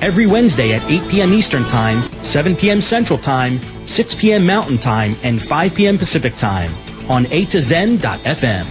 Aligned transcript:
Every 0.00 0.26
Wednesday 0.26 0.74
at 0.74 0.88
8 0.88 1.08
p.m. 1.08 1.32
Eastern 1.32 1.64
Time, 1.64 2.02
7 2.22 2.54
p.m. 2.54 2.80
Central 2.80 3.18
Time, 3.18 3.60
6 3.86 4.14
p.m. 4.14 4.46
Mountain 4.46 4.78
Time, 4.78 5.16
and 5.24 5.42
5 5.42 5.74
p.m. 5.74 5.98
Pacific 5.98 6.36
Time 6.36 6.72
on 7.10 7.26
A 7.32 7.46
to 7.46 7.60
Zen.fm. 7.60 8.64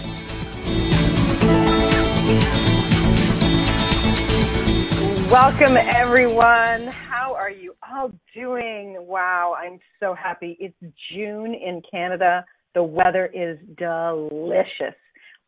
Welcome, 5.30 5.76
everyone. 5.76 6.88
How 6.88 7.36
are 7.36 7.52
you 7.52 7.76
all 7.92 8.14
doing? 8.34 8.96
Wow, 8.98 9.56
I'm 9.62 9.80
so 10.00 10.14
happy. 10.14 10.56
It's 10.62 10.94
June 11.12 11.54
in 11.54 11.82
Canada. 11.92 12.46
The 12.74 12.84
weather 12.84 13.30
is 13.34 13.58
delicious. 13.78 14.96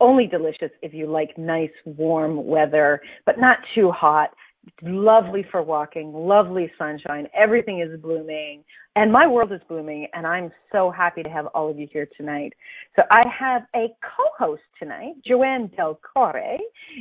Only 0.02 0.28
delicious 0.28 0.72
if 0.82 0.94
you 0.94 1.08
like 1.08 1.38
nice, 1.38 1.72
warm 1.86 2.46
weather, 2.46 3.02
but 3.26 3.40
not 3.40 3.60
too 3.76 3.92
hot 3.92 4.32
lovely 4.82 5.46
for 5.52 5.62
walking, 5.62 6.14
lovely 6.14 6.72
sunshine. 6.78 7.28
Everything 7.38 7.80
is 7.80 8.00
blooming, 8.00 8.64
and 8.96 9.12
my 9.12 9.28
world 9.28 9.52
is 9.52 9.62
blooming, 9.68 10.08
and 10.14 10.26
I'm 10.26 10.52
so 10.72 10.92
happy 10.92 11.24
to 11.24 11.30
have 11.30 11.48
all 11.48 11.70
of 11.70 11.78
you 11.78 11.88
here 11.92 12.08
tonight. 12.18 12.54
So 12.96 13.04
I 13.12 13.24
have 13.28 13.64
a 13.76 13.88
co-host 14.02 14.64
tonight. 14.78 15.14
Joanne 15.26 15.72
Del 15.76 16.00
Corre 16.02 16.58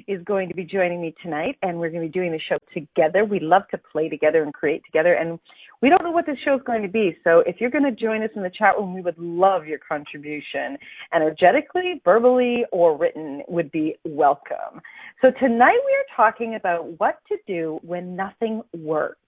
is 0.07 0.23
going 0.25 0.49
to 0.49 0.55
be 0.55 0.65
joining 0.65 1.01
me 1.01 1.15
tonight, 1.23 1.57
and 1.63 1.79
we're 1.79 1.91
going 1.91 2.03
to 2.03 2.09
be 2.09 2.13
doing 2.13 2.33
the 2.33 2.41
show 2.49 2.59
together. 2.73 3.25
We 3.25 3.41
love 3.41 3.63
to 3.71 3.79
play 3.79 4.09
together 4.09 4.43
and 4.43 4.53
create 4.53 4.83
together, 4.85 5.15
and 5.15 5.39
we 5.81 5.89
don't 5.89 6.03
know 6.03 6.11
what 6.11 6.27
this 6.27 6.37
show 6.45 6.57
is 6.57 6.63
going 6.67 6.83
to 6.83 6.89
be. 6.89 7.17
So 7.23 7.41
if 7.47 7.57
you're 7.61 7.71
going 7.71 7.85
to 7.85 7.93
join 7.93 8.23
us 8.23 8.31
in 8.35 8.43
the 8.43 8.51
chat 8.51 8.77
room, 8.77 8.95
we 8.95 9.01
would 9.01 9.19
love 9.19 9.67
your 9.67 9.79
contribution. 9.79 10.77
Energetically, 11.15 12.01
verbally, 12.05 12.65
or 12.73 12.97
written 12.97 13.43
would 13.49 13.71
be 13.71 13.97
welcome. 14.05 14.81
So 15.23 15.29
tonight 15.39 15.79
we 15.87 15.95
are 15.95 16.17
talking 16.17 16.57
about 16.57 16.99
what 16.99 17.19
to 17.29 17.37
do 17.47 17.79
when 17.83 18.17
nothing 18.17 18.63
works. 18.77 19.21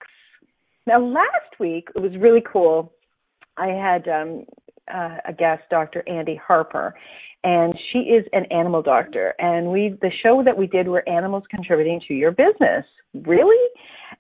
Now, 0.87 1.01
last 1.01 1.61
week 1.61 1.89
it 1.95 2.01
was 2.01 2.13
really 2.19 2.43
cool. 2.53 2.93
I 3.57 3.69
had 3.69 4.09
um, 4.09 4.45
uh, 4.93 5.17
a 5.29 5.33
guest, 5.33 5.63
Dr. 5.71 6.03
Andy 6.09 6.41
Harper, 6.47 6.95
and 7.43 7.75
she 7.93 7.99
is 8.01 8.25
an 8.33 8.45
animal 8.51 8.83
doctor. 8.83 9.35
And 9.39 9.71
we, 9.71 9.97
the 10.03 10.11
show 10.23 10.43
that 10.45 10.57
we 10.57 10.67
did 10.67 10.89
were 10.89 11.09
animals 11.09 11.45
contributing 11.51 12.01
to 12.09 12.15
your 12.15 12.33
business. 12.33 12.85
Really? 13.15 13.69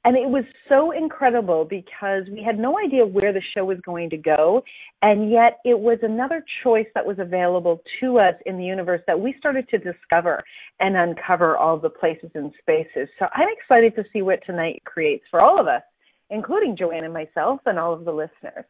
And 0.04 0.16
it 0.16 0.28
was 0.28 0.44
so 0.68 0.90
incredible 0.92 1.64
because 1.64 2.22
we 2.32 2.42
had 2.42 2.58
no 2.58 2.78
idea 2.78 3.04
where 3.04 3.32
the 3.32 3.42
show 3.54 3.64
was 3.64 3.78
going 3.84 4.10
to 4.10 4.16
go. 4.16 4.62
And 5.02 5.30
yet 5.30 5.58
it 5.64 5.78
was 5.78 5.98
another 6.02 6.44
choice 6.64 6.86
that 6.94 7.06
was 7.06 7.18
available 7.18 7.82
to 8.00 8.18
us 8.18 8.34
in 8.46 8.56
the 8.56 8.64
universe 8.64 9.02
that 9.06 9.20
we 9.20 9.34
started 9.38 9.68
to 9.68 9.78
discover 9.78 10.42
and 10.80 10.96
uncover 10.96 11.56
all 11.56 11.78
the 11.78 11.90
places 11.90 12.30
and 12.34 12.50
spaces. 12.60 13.08
So 13.18 13.26
I'm 13.34 13.48
excited 13.56 13.94
to 13.96 14.04
see 14.12 14.22
what 14.22 14.40
tonight 14.46 14.82
creates 14.86 15.24
for 15.30 15.40
all 15.40 15.60
of 15.60 15.68
us, 15.68 15.82
including 16.30 16.76
Joanne 16.76 17.04
and 17.04 17.12
myself 17.12 17.60
and 17.66 17.78
all 17.78 17.92
of 17.92 18.04
the 18.04 18.12
listeners. 18.12 18.64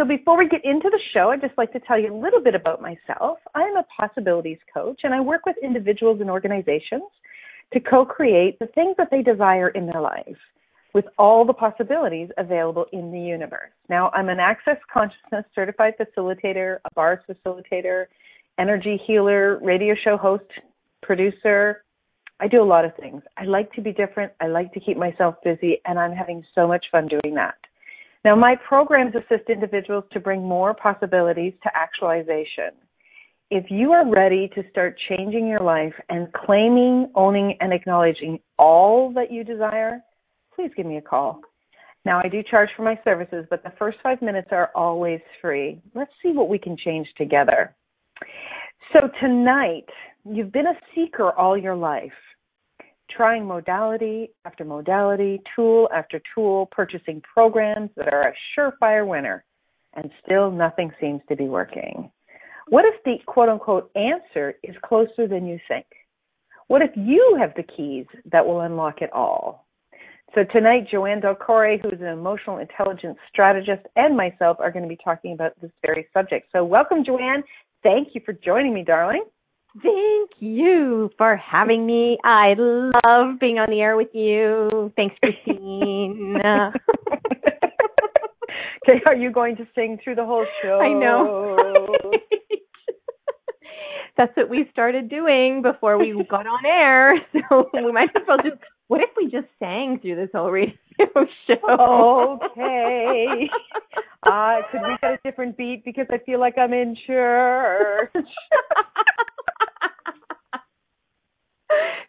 So 0.00 0.06
before 0.06 0.38
we 0.38 0.48
get 0.48 0.64
into 0.64 0.88
the 0.88 0.98
show, 1.12 1.28
I'd 1.28 1.42
just 1.42 1.58
like 1.58 1.74
to 1.74 1.80
tell 1.80 2.00
you 2.00 2.14
a 2.14 2.16
little 2.16 2.42
bit 2.42 2.54
about 2.54 2.80
myself. 2.80 3.36
I'm 3.54 3.76
a 3.76 3.84
possibilities 3.94 4.56
coach 4.72 5.00
and 5.04 5.12
I 5.12 5.20
work 5.20 5.44
with 5.44 5.56
individuals 5.62 6.22
and 6.22 6.30
organizations 6.30 7.02
to 7.74 7.80
co-create 7.80 8.58
the 8.60 8.66
things 8.68 8.94
that 8.96 9.08
they 9.10 9.20
desire 9.20 9.68
in 9.68 9.84
their 9.84 10.00
life 10.00 10.38
with 10.94 11.04
all 11.18 11.44
the 11.44 11.52
possibilities 11.52 12.30
available 12.38 12.86
in 12.94 13.12
the 13.12 13.20
universe. 13.20 13.72
Now, 13.90 14.08
I'm 14.14 14.30
an 14.30 14.40
Access 14.40 14.78
Consciousness 14.90 15.44
certified 15.54 15.92
facilitator, 16.00 16.78
a 16.86 16.94
bars 16.94 17.18
facilitator, 17.28 18.06
energy 18.58 18.98
healer, 19.06 19.58
radio 19.62 19.94
show 20.02 20.16
host, 20.16 20.50
producer. 21.02 21.84
I 22.40 22.48
do 22.48 22.62
a 22.62 22.64
lot 22.64 22.86
of 22.86 22.96
things. 22.96 23.20
I 23.36 23.44
like 23.44 23.70
to 23.74 23.82
be 23.82 23.92
different. 23.92 24.32
I 24.40 24.46
like 24.46 24.72
to 24.72 24.80
keep 24.80 24.96
myself 24.96 25.34
busy, 25.44 25.82
and 25.84 25.98
I'm 25.98 26.12
having 26.12 26.42
so 26.54 26.66
much 26.66 26.86
fun 26.90 27.06
doing 27.06 27.34
that. 27.34 27.56
Now, 28.24 28.36
my 28.36 28.54
programs 28.68 29.14
assist 29.14 29.48
individuals 29.48 30.04
to 30.12 30.20
bring 30.20 30.42
more 30.42 30.74
possibilities 30.74 31.54
to 31.62 31.70
actualization 31.74 32.72
if 33.50 33.64
you 33.68 33.90
are 33.90 34.08
ready 34.08 34.48
to 34.54 34.62
start 34.70 34.96
changing 35.08 35.48
your 35.48 35.60
life 35.60 35.92
and 36.08 36.32
claiming, 36.32 37.10
owning, 37.16 37.56
and 37.60 37.72
acknowledging 37.72 38.38
all 38.58 39.12
that 39.14 39.32
you 39.32 39.42
desire, 39.42 40.00
please 40.54 40.70
give 40.76 40.86
me 40.86 40.98
a 40.98 41.02
call. 41.02 41.40
Now, 42.04 42.20
I 42.24 42.28
do 42.28 42.42
charge 42.48 42.70
for 42.76 42.82
my 42.82 42.98
services, 43.04 43.44
but 43.50 43.62
the 43.62 43.72
first 43.78 43.98
five 44.02 44.22
minutes 44.22 44.48
are 44.52 44.70
always 44.74 45.20
free. 45.42 45.80
Let's 45.94 46.12
see 46.22 46.30
what 46.30 46.48
we 46.48 46.58
can 46.58 46.76
change 46.76 47.08
together. 47.18 47.74
So, 48.92 49.08
tonight, 49.20 49.86
you've 50.24 50.52
been 50.52 50.66
a 50.66 50.78
seeker 50.94 51.32
all 51.32 51.58
your 51.58 51.76
life, 51.76 52.12
trying 53.14 53.46
modality 53.46 54.30
after 54.44 54.64
modality, 54.64 55.40
tool 55.54 55.88
after 55.94 56.20
tool, 56.34 56.66
purchasing 56.70 57.22
programs 57.22 57.90
that 57.96 58.12
are 58.12 58.28
a 58.28 58.34
surefire 58.56 59.06
winner, 59.06 59.44
and 59.94 60.10
still 60.24 60.50
nothing 60.50 60.90
seems 61.00 61.20
to 61.28 61.36
be 61.36 61.44
working. 61.44 62.10
What 62.68 62.84
if 62.84 63.02
the 63.04 63.16
quote 63.26 63.48
unquote 63.48 63.90
answer 63.96 64.54
is 64.62 64.76
closer 64.84 65.26
than 65.26 65.46
you 65.46 65.58
think? 65.68 65.86
What 66.68 66.82
if 66.82 66.90
you 66.94 67.36
have 67.40 67.52
the 67.56 67.64
keys 67.64 68.06
that 68.30 68.46
will 68.46 68.60
unlock 68.60 69.02
it 69.02 69.12
all? 69.12 69.66
So 70.34 70.44
tonight, 70.44 70.86
Joanne 70.88 71.20
Del 71.20 71.34
Corre, 71.34 71.78
who 71.78 71.88
is 71.88 72.00
an 72.00 72.06
emotional 72.06 72.58
intelligence 72.58 73.18
strategist, 73.28 73.82
and 73.96 74.16
myself 74.16 74.58
are 74.60 74.70
going 74.70 74.84
to 74.84 74.88
be 74.88 74.98
talking 75.02 75.32
about 75.32 75.60
this 75.60 75.72
very 75.84 76.06
subject. 76.14 76.46
So 76.52 76.64
welcome, 76.64 77.04
Joanne. 77.04 77.42
Thank 77.82 78.14
you 78.14 78.20
for 78.24 78.32
joining 78.32 78.72
me, 78.72 78.84
darling. 78.84 79.24
Thank 79.74 80.30
you 80.40 81.10
for 81.16 81.36
having 81.36 81.86
me. 81.86 82.18
I 82.24 82.54
love 82.56 83.38
being 83.38 83.58
on 83.58 83.70
the 83.70 83.80
air 83.80 83.96
with 83.96 84.08
you. 84.12 84.92
Thanks, 84.96 85.14
Christine. 85.22 86.36
okay, 88.82 89.00
are 89.06 89.14
you 89.14 89.30
going 89.30 89.56
to 89.56 89.66
sing 89.74 89.98
through 90.02 90.16
the 90.16 90.24
whole 90.24 90.44
show? 90.62 90.80
I 90.80 90.92
know. 90.92 91.56
That's 94.16 94.36
what 94.36 94.50
we 94.50 94.68
started 94.72 95.08
doing 95.08 95.62
before 95.62 95.96
we 95.98 96.12
got 96.28 96.46
on 96.46 96.66
air. 96.66 97.14
So 97.48 97.70
we 97.72 97.92
might 97.92 98.10
as 98.16 98.22
well 98.26 98.38
just. 98.38 98.60
What 98.88 99.00
if 99.00 99.10
we 99.16 99.30
just 99.30 99.46
sang 99.60 100.00
through 100.02 100.16
this 100.16 100.30
whole 100.34 100.50
radio 100.50 100.74
show? 101.46 102.40
Okay. 102.42 103.48
Uh, 104.24 104.56
could 104.70 104.80
we 104.82 104.96
get 105.00 105.12
a 105.12 105.18
different 105.24 105.56
beat 105.56 105.84
because 105.84 106.06
I 106.10 106.18
feel 106.26 106.40
like 106.40 106.58
I'm 106.58 106.72
in 106.72 106.96
church? 107.06 108.10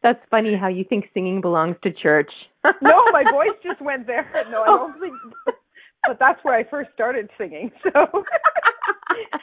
That's 0.03 0.19
funny 0.31 0.55
how 0.59 0.67
you 0.67 0.83
think 0.83 1.05
singing 1.13 1.41
belongs 1.41 1.75
to 1.83 1.91
church. 1.91 2.31
no, 2.81 3.03
my 3.11 3.23
voice 3.31 3.57
just 3.63 3.81
went 3.81 4.07
there. 4.07 4.27
No, 4.49 4.63
I 4.63 4.67
don't 4.67 4.99
think 4.99 5.13
but 6.07 6.17
that's 6.19 6.39
where 6.43 6.55
I 6.55 6.63
first 6.63 6.89
started 6.93 7.29
singing. 7.37 7.71
So 7.83 8.23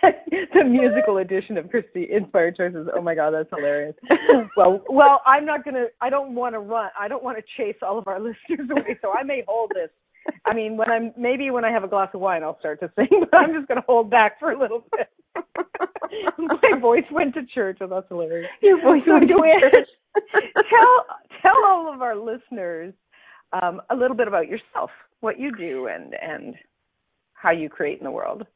the 0.55 0.65
musical 0.65 1.19
edition 1.19 1.57
of 1.59 1.71
Christy 1.71 2.09
Inspired 2.11 2.57
Choices. 2.57 2.89
Oh 2.95 3.03
my 3.03 3.15
God, 3.15 3.33
that's 3.33 3.49
hilarious. 3.55 3.95
Well, 4.57 4.83
well, 4.89 5.21
I'm 5.27 5.45
not 5.45 5.65
gonna. 5.65 5.87
I 6.01 6.11
don't 6.11 6.35
want 6.35 6.55
to 6.55 6.59
run. 6.61 6.91
I 6.99 7.09
don't 7.09 7.23
want 7.23 7.39
to 7.39 7.45
chase 7.57 7.77
all 7.83 7.99
of 7.99 8.09
our 8.09 8.19
listeners 8.19 8.69
away. 8.71 8.99
So 9.03 9.13
I 9.13 9.23
may 9.23 9.45
hold 9.47 9.73
this. 9.75 9.91
I 10.45 10.55
mean, 10.55 10.77
when 10.77 10.91
I'm 10.91 11.13
maybe 11.17 11.51
when 11.51 11.65
I 11.65 11.71
have 11.71 11.85
a 11.85 11.89
glass 11.89 12.09
of 12.15 12.21
wine, 12.21 12.43
I'll 12.43 12.59
start 12.59 12.81
to 12.81 12.91
sing. 12.97 13.25
But 13.31 13.39
I'm 13.39 13.55
just 13.55 13.69
gonna 13.69 13.85
hold 13.87 14.11
back 14.11 14.39
for 14.41 14.53
a 14.53 14.59
little 14.59 14.85
bit. 14.97 15.09
my 16.39 16.79
voice 16.81 17.05
went 17.11 17.35
to 17.35 17.43
church, 17.55 17.79
and 17.81 17.93
oh, 17.93 17.97
that's 17.97 18.09
hilarious. 18.09 18.51
Your 18.63 18.81
voice 18.83 19.03
went 19.07 19.29
to 19.29 19.35
church. 19.37 19.89
tell 20.71 21.05
tell 21.43 21.65
all 21.67 21.93
of 21.93 22.03
our 22.03 22.17
listeners 22.17 22.95
um, 23.53 23.81
a 23.91 23.97
little 23.97 24.17
bit 24.17 24.29
about 24.29 24.49
yourself 24.49 24.91
what 25.21 25.39
you 25.39 25.53
do 25.57 25.89
and 25.89 26.15
and 26.21 26.55
how 27.33 27.51
you 27.51 27.69
create 27.69 27.99
in 27.99 28.05
the 28.05 28.11
world. 28.11 28.47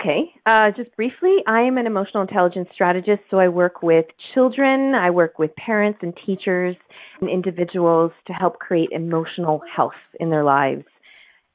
Okay, 0.00 0.32
uh, 0.46 0.70
just 0.76 0.94
briefly, 0.94 1.36
I 1.46 1.62
am 1.62 1.76
an 1.76 1.86
emotional 1.86 2.22
intelligence 2.22 2.68
strategist, 2.72 3.22
so 3.30 3.38
I 3.38 3.48
work 3.48 3.82
with 3.82 4.06
children, 4.34 4.94
I 4.94 5.10
work 5.10 5.38
with 5.38 5.54
parents 5.56 5.98
and 6.02 6.14
teachers 6.24 6.76
and 7.20 7.28
individuals 7.28 8.12
to 8.26 8.32
help 8.32 8.60
create 8.60 8.90
emotional 8.92 9.60
health 9.74 9.98
in 10.20 10.30
their 10.30 10.44
lives. 10.44 10.84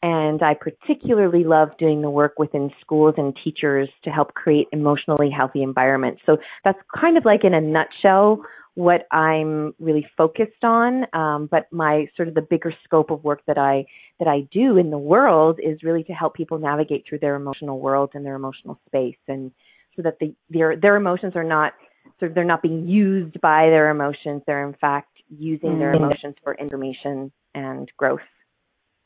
And 0.03 0.43
I 0.43 0.53
particularly 0.53 1.43
love 1.43 1.69
doing 1.79 2.01
the 2.01 2.09
work 2.09 2.37
within 2.37 2.71
schools 2.81 3.15
and 3.17 3.35
teachers 3.43 3.89
to 4.03 4.09
help 4.09 4.33
create 4.33 4.67
emotionally 4.71 5.31
healthy 5.31 5.63
environments. 5.63 6.21
So 6.25 6.37
that's 6.63 6.77
kind 6.99 7.17
of 7.17 7.25
like 7.25 7.43
in 7.43 7.53
a 7.53 7.61
nutshell 7.61 8.41
what 8.75 9.07
I'm 9.11 9.73
really 9.79 10.05
focused 10.17 10.63
on. 10.63 11.05
Um, 11.13 11.47
but 11.49 11.71
my 11.71 12.07
sort 12.15 12.27
of 12.27 12.35
the 12.35 12.41
bigger 12.41 12.73
scope 12.83 13.09
of 13.09 13.23
work 13.23 13.41
that 13.47 13.57
I 13.57 13.85
that 14.19 14.27
I 14.27 14.47
do 14.51 14.77
in 14.77 14.91
the 14.91 14.97
world 14.97 15.59
is 15.61 15.83
really 15.83 16.03
to 16.03 16.13
help 16.13 16.35
people 16.35 16.59
navigate 16.59 17.05
through 17.07 17.19
their 17.19 17.35
emotional 17.35 17.79
world 17.79 18.11
and 18.13 18.25
their 18.25 18.35
emotional 18.35 18.79
space, 18.87 19.17
and 19.27 19.51
so 19.95 20.01
that 20.03 20.19
the, 20.19 20.33
their 20.49 20.75
their 20.75 20.95
emotions 20.95 21.33
are 21.35 21.43
not 21.43 21.73
sort 22.19 22.31
of 22.31 22.35
they're 22.35 22.43
not 22.43 22.61
being 22.61 22.87
used 22.87 23.39
by 23.41 23.69
their 23.69 23.89
emotions. 23.89 24.43
They're 24.45 24.67
in 24.67 24.75
fact 24.75 25.09
using 25.29 25.79
their 25.79 25.93
mm-hmm. 25.93 26.03
emotions 26.03 26.35
for 26.43 26.53
information 26.55 27.31
and 27.53 27.91
growth. 27.97 28.19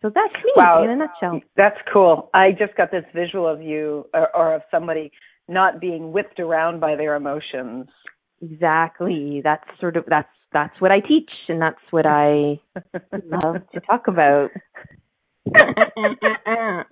So 0.01 0.09
that's 0.13 0.33
me 0.43 0.51
wow. 0.55 0.83
in 0.83 0.89
a 0.89 0.95
nutshell. 0.95 1.41
That's 1.57 1.77
cool. 1.91 2.29
I 2.33 2.51
just 2.51 2.75
got 2.77 2.89
this 2.89 3.03
visual 3.13 3.47
of 3.47 3.61
you 3.61 4.05
or, 4.13 4.33
or 4.35 4.55
of 4.55 4.61
somebody 4.71 5.11
not 5.47 5.81
being 5.81 6.11
whipped 6.11 6.39
around 6.39 6.79
by 6.79 6.95
their 6.95 7.15
emotions. 7.15 7.87
Exactly. 8.41 9.41
That's 9.43 9.63
sort 9.79 9.97
of 9.97 10.05
that's 10.07 10.29
that's 10.51 10.79
what 10.81 10.91
I 10.91 10.99
teach 10.99 11.29
and 11.47 11.61
that's 11.61 11.79
what 11.91 12.05
I 12.05 12.59
love 13.43 13.61
to 13.73 13.79
talk 13.81 14.07
about. 14.07 14.51
I 15.55 15.73
bet 15.73 16.87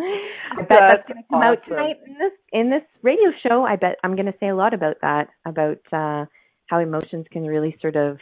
that's, 0.58 0.68
that's 0.70 1.08
going 1.08 1.24
to 1.24 1.28
come 1.30 1.42
awesome. 1.42 1.44
out 1.44 1.60
tonight 1.68 1.96
in 2.06 2.14
this 2.14 2.32
in 2.52 2.70
this 2.70 2.84
radio 3.02 3.32
show. 3.48 3.64
I 3.64 3.76
bet 3.76 3.98
I'm 4.04 4.16
going 4.16 4.26
to 4.28 4.36
say 4.40 4.50
a 4.50 4.56
lot 4.56 4.74
about 4.74 4.98
that, 5.02 5.30
about 5.46 5.80
uh, 5.92 6.26
how 6.68 6.80
emotions 6.80 7.26
can 7.32 7.46
really 7.46 7.78
sort 7.82 7.96
of 7.96 8.20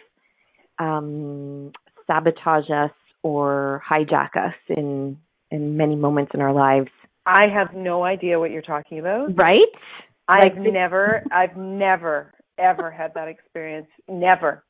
um, 0.79 1.71
sabotage 2.07 2.69
us 2.69 2.91
or 3.23 3.81
hijack 3.87 4.35
us 4.35 4.55
in 4.69 5.17
in 5.51 5.77
many 5.77 5.95
moments 5.95 6.31
in 6.33 6.41
our 6.41 6.53
lives. 6.53 6.89
I 7.25 7.47
have 7.47 7.73
no 7.73 8.03
idea 8.03 8.39
what 8.39 8.51
you're 8.51 8.61
talking 8.61 8.99
about. 8.99 9.35
Right? 9.37 9.61
I've 10.27 10.55
like 10.55 10.57
never, 10.57 11.23
I've 11.31 11.55
never, 11.55 12.33
ever 12.57 12.91
had 12.91 13.13
that 13.15 13.27
experience. 13.27 13.87
Never. 14.07 14.63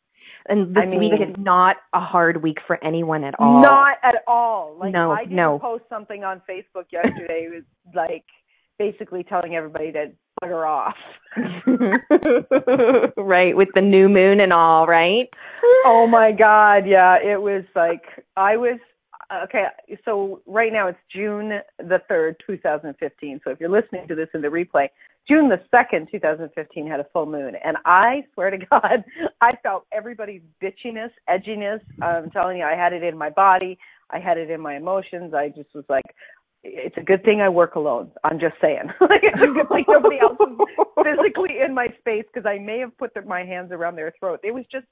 And 0.48 0.76
this 0.76 0.84
I 0.84 0.86
mean, 0.86 1.00
week 1.00 1.14
is 1.14 1.36
not 1.38 1.78
a 1.94 2.00
hard 2.00 2.42
week 2.42 2.58
for 2.68 2.84
anyone 2.84 3.24
at 3.24 3.34
all. 3.40 3.62
Not 3.62 3.98
at 4.04 4.16
all. 4.28 4.78
Like 4.80 4.92
no, 4.92 5.12
I 5.12 5.24
didn't 5.24 5.36
no. 5.36 5.60
post 5.60 5.84
something 5.90 6.24
on 6.24 6.42
Facebook 6.50 6.86
yesterday. 6.92 7.48
was 7.52 7.64
like 7.96 8.26
basically 8.78 9.24
telling 9.24 9.56
everybody 9.56 9.92
to 9.92 10.12
bugger 10.44 10.68
off. 10.68 10.96
right, 13.18 13.56
with 13.56 13.70
the 13.74 13.82
new 13.82 14.08
moon 14.08 14.40
and 14.40 14.54
all, 14.54 14.86
right? 14.86 15.28
Oh 15.86 16.08
my 16.10 16.32
god, 16.32 16.88
yeah, 16.88 17.16
it 17.16 17.42
was 17.42 17.64
like 17.76 18.04
I 18.38 18.58
was 18.58 18.80
okay, 19.46 19.66
so 20.04 20.42
right 20.46 20.72
now 20.72 20.88
it's 20.88 21.00
June 21.14 21.60
the 21.80 22.00
3rd, 22.10 22.36
2015. 22.46 23.42
So 23.44 23.52
if 23.52 23.60
you're 23.60 23.70
listening 23.70 24.08
to 24.08 24.16
this 24.16 24.30
in 24.34 24.42
the 24.42 24.48
replay, 24.48 24.88
June 25.28 25.50
the 25.50 25.60
2nd, 25.74 26.12
2015 26.12 26.88
had 26.88 27.00
a 27.00 27.06
full 27.12 27.26
moon. 27.26 27.56
And 27.64 27.78
I 27.86 28.24
swear 28.34 28.52
to 28.52 28.58
God, 28.72 29.04
I 29.42 29.52
felt 29.64 29.86
everybody's 29.92 30.42
bitchiness, 30.62 31.12
edginess. 31.30 31.82
I'm 32.02 32.30
telling 32.32 32.58
you, 32.58 32.64
I 32.64 32.76
had 32.76 32.94
it 32.94 33.04
in 33.04 33.18
my 33.18 33.30
body. 33.30 33.78
I 34.10 34.20
had 34.20 34.38
it 34.38 34.50
in 34.50 34.62
my 34.62 34.76
emotions. 34.76 35.34
I 35.34 35.50
just 35.50 35.74
was 35.74 35.86
like, 35.90 36.06
it's 36.64 36.98
a 36.98 37.02
good 37.02 37.24
thing 37.24 37.42
I 37.42 37.50
work 37.50 37.76
alone. 37.76 38.12
I'm 38.24 38.40
just 38.40 38.56
saying. 38.62 38.90
like 39.02 39.22
it's 39.24 39.42
a 39.42 39.54
good 39.54 39.70
thing 39.70 39.86
nobody 39.88 40.18
else 40.20 40.38
is 40.40 40.58
physically 41.04 41.62
in 41.64 41.74
my 41.74 41.88
space 42.00 42.26
because 42.32 42.48
I 42.48 42.58
may 42.60 42.80
have 42.80 42.98
put 42.98 43.14
their, 43.14 43.24
my 43.24 43.44
hands 43.44 43.72
around 43.72 43.96
their 43.96 44.14
throat. 44.20 44.40
It 44.44 44.54
was 44.54 44.66
just 44.72 44.86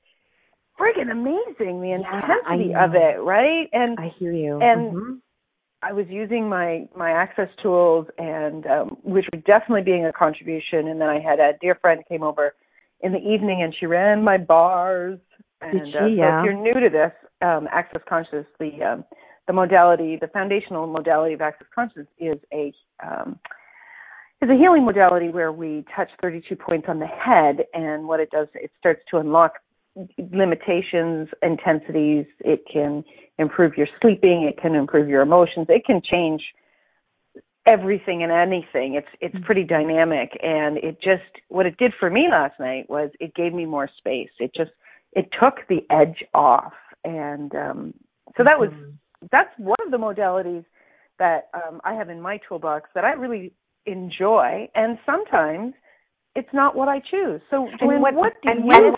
friggin' 0.79 1.11
amazing 1.11 1.81
the 1.81 1.91
intensity 1.91 2.71
yeah, 2.71 2.85
of 2.85 2.95
it, 2.95 3.21
right? 3.21 3.69
And 3.73 3.97
I 3.99 4.11
hear 4.19 4.33
you. 4.33 4.59
And 4.61 4.93
mm-hmm. 4.93 5.13
I 5.83 5.91
was 5.91 6.05
using 6.09 6.47
my 6.47 6.87
my 6.95 7.11
access 7.11 7.49
tools, 7.61 8.07
and 8.17 8.65
um, 8.67 8.97
which 9.03 9.25
was 9.33 9.43
definitely 9.45 9.83
being 9.83 10.05
a 10.05 10.13
contribution. 10.13 10.87
And 10.87 11.01
then 11.01 11.09
I 11.09 11.19
had 11.19 11.39
a 11.39 11.51
dear 11.61 11.75
friend 11.75 12.01
came 12.07 12.23
over 12.23 12.55
in 13.01 13.11
the 13.11 13.19
evening, 13.19 13.61
and 13.61 13.75
she 13.77 13.85
ran 13.85 14.23
my 14.23 14.37
bars. 14.37 15.19
And 15.61 15.73
Did 15.73 15.87
she? 15.91 15.97
uh, 15.97 15.99
so 16.01 16.05
yeah. 16.05 16.39
if 16.39 16.45
you're 16.45 16.53
new 16.53 16.73
to 16.73 16.89
this, 16.89 17.11
um, 17.41 17.67
access 17.71 18.01
conscious, 18.07 18.45
the 18.59 18.81
um, 18.81 19.03
the 19.47 19.53
modality, 19.53 20.17
the 20.19 20.27
foundational 20.27 20.87
modality 20.87 21.33
of 21.33 21.41
access 21.41 21.67
conscious 21.75 22.07
is 22.17 22.37
a 22.53 22.73
um, 23.05 23.37
is 24.41 24.49
a 24.49 24.55
healing 24.55 24.85
modality 24.85 25.29
where 25.29 25.51
we 25.51 25.85
touch 25.95 26.09
32 26.21 26.55
points 26.55 26.87
on 26.89 26.99
the 26.99 27.07
head, 27.07 27.65
and 27.73 28.07
what 28.07 28.19
it 28.19 28.29
does, 28.31 28.47
it 28.55 28.71
starts 28.79 29.01
to 29.11 29.17
unlock 29.17 29.53
limitations, 30.17 31.29
intensities. 31.41 32.25
It 32.39 32.63
can 32.71 33.03
improve 33.37 33.77
your 33.77 33.87
sleeping. 34.01 34.43
It 34.43 34.61
can 34.61 34.75
improve 34.75 35.07
your 35.07 35.21
emotions. 35.21 35.67
It 35.69 35.85
can 35.85 36.01
change 36.03 36.41
everything 37.65 38.23
and 38.23 38.31
anything. 38.31 38.95
It's 38.95 39.07
it's 39.21 39.35
mm-hmm. 39.35 39.45
pretty 39.45 39.63
dynamic, 39.63 40.37
and 40.41 40.77
it 40.77 40.97
just 41.01 41.23
what 41.49 41.65
it 41.65 41.77
did 41.77 41.93
for 41.99 42.09
me 42.09 42.27
last 42.29 42.59
night 42.59 42.89
was 42.89 43.09
it 43.19 43.35
gave 43.35 43.53
me 43.53 43.65
more 43.65 43.89
space. 43.97 44.31
It 44.39 44.51
just 44.55 44.71
it 45.13 45.29
took 45.41 45.67
the 45.69 45.85
edge 45.89 46.23
off, 46.33 46.73
and 47.03 47.53
um, 47.55 47.93
so 48.37 48.43
that 48.43 48.59
was 48.59 48.69
mm-hmm. 48.69 49.27
that's 49.31 49.51
one 49.57 49.77
of 49.85 49.91
the 49.91 49.97
modalities 49.97 50.65
that 51.19 51.49
um, 51.53 51.79
I 51.83 51.93
have 51.93 52.09
in 52.09 52.21
my 52.21 52.39
toolbox 52.47 52.89
that 52.95 53.05
I 53.05 53.13
really 53.13 53.53
enjoy, 53.85 54.69
and 54.75 54.97
sometimes 55.05 55.73
it's 56.35 56.49
not 56.53 56.75
what 56.75 56.87
I 56.87 56.99
choose. 56.99 57.41
So, 57.49 57.67
and 57.79 58.01
what, 58.01 58.15
what 58.15 58.33
do 58.41 58.49
and 58.49 58.65
you? 58.65 58.95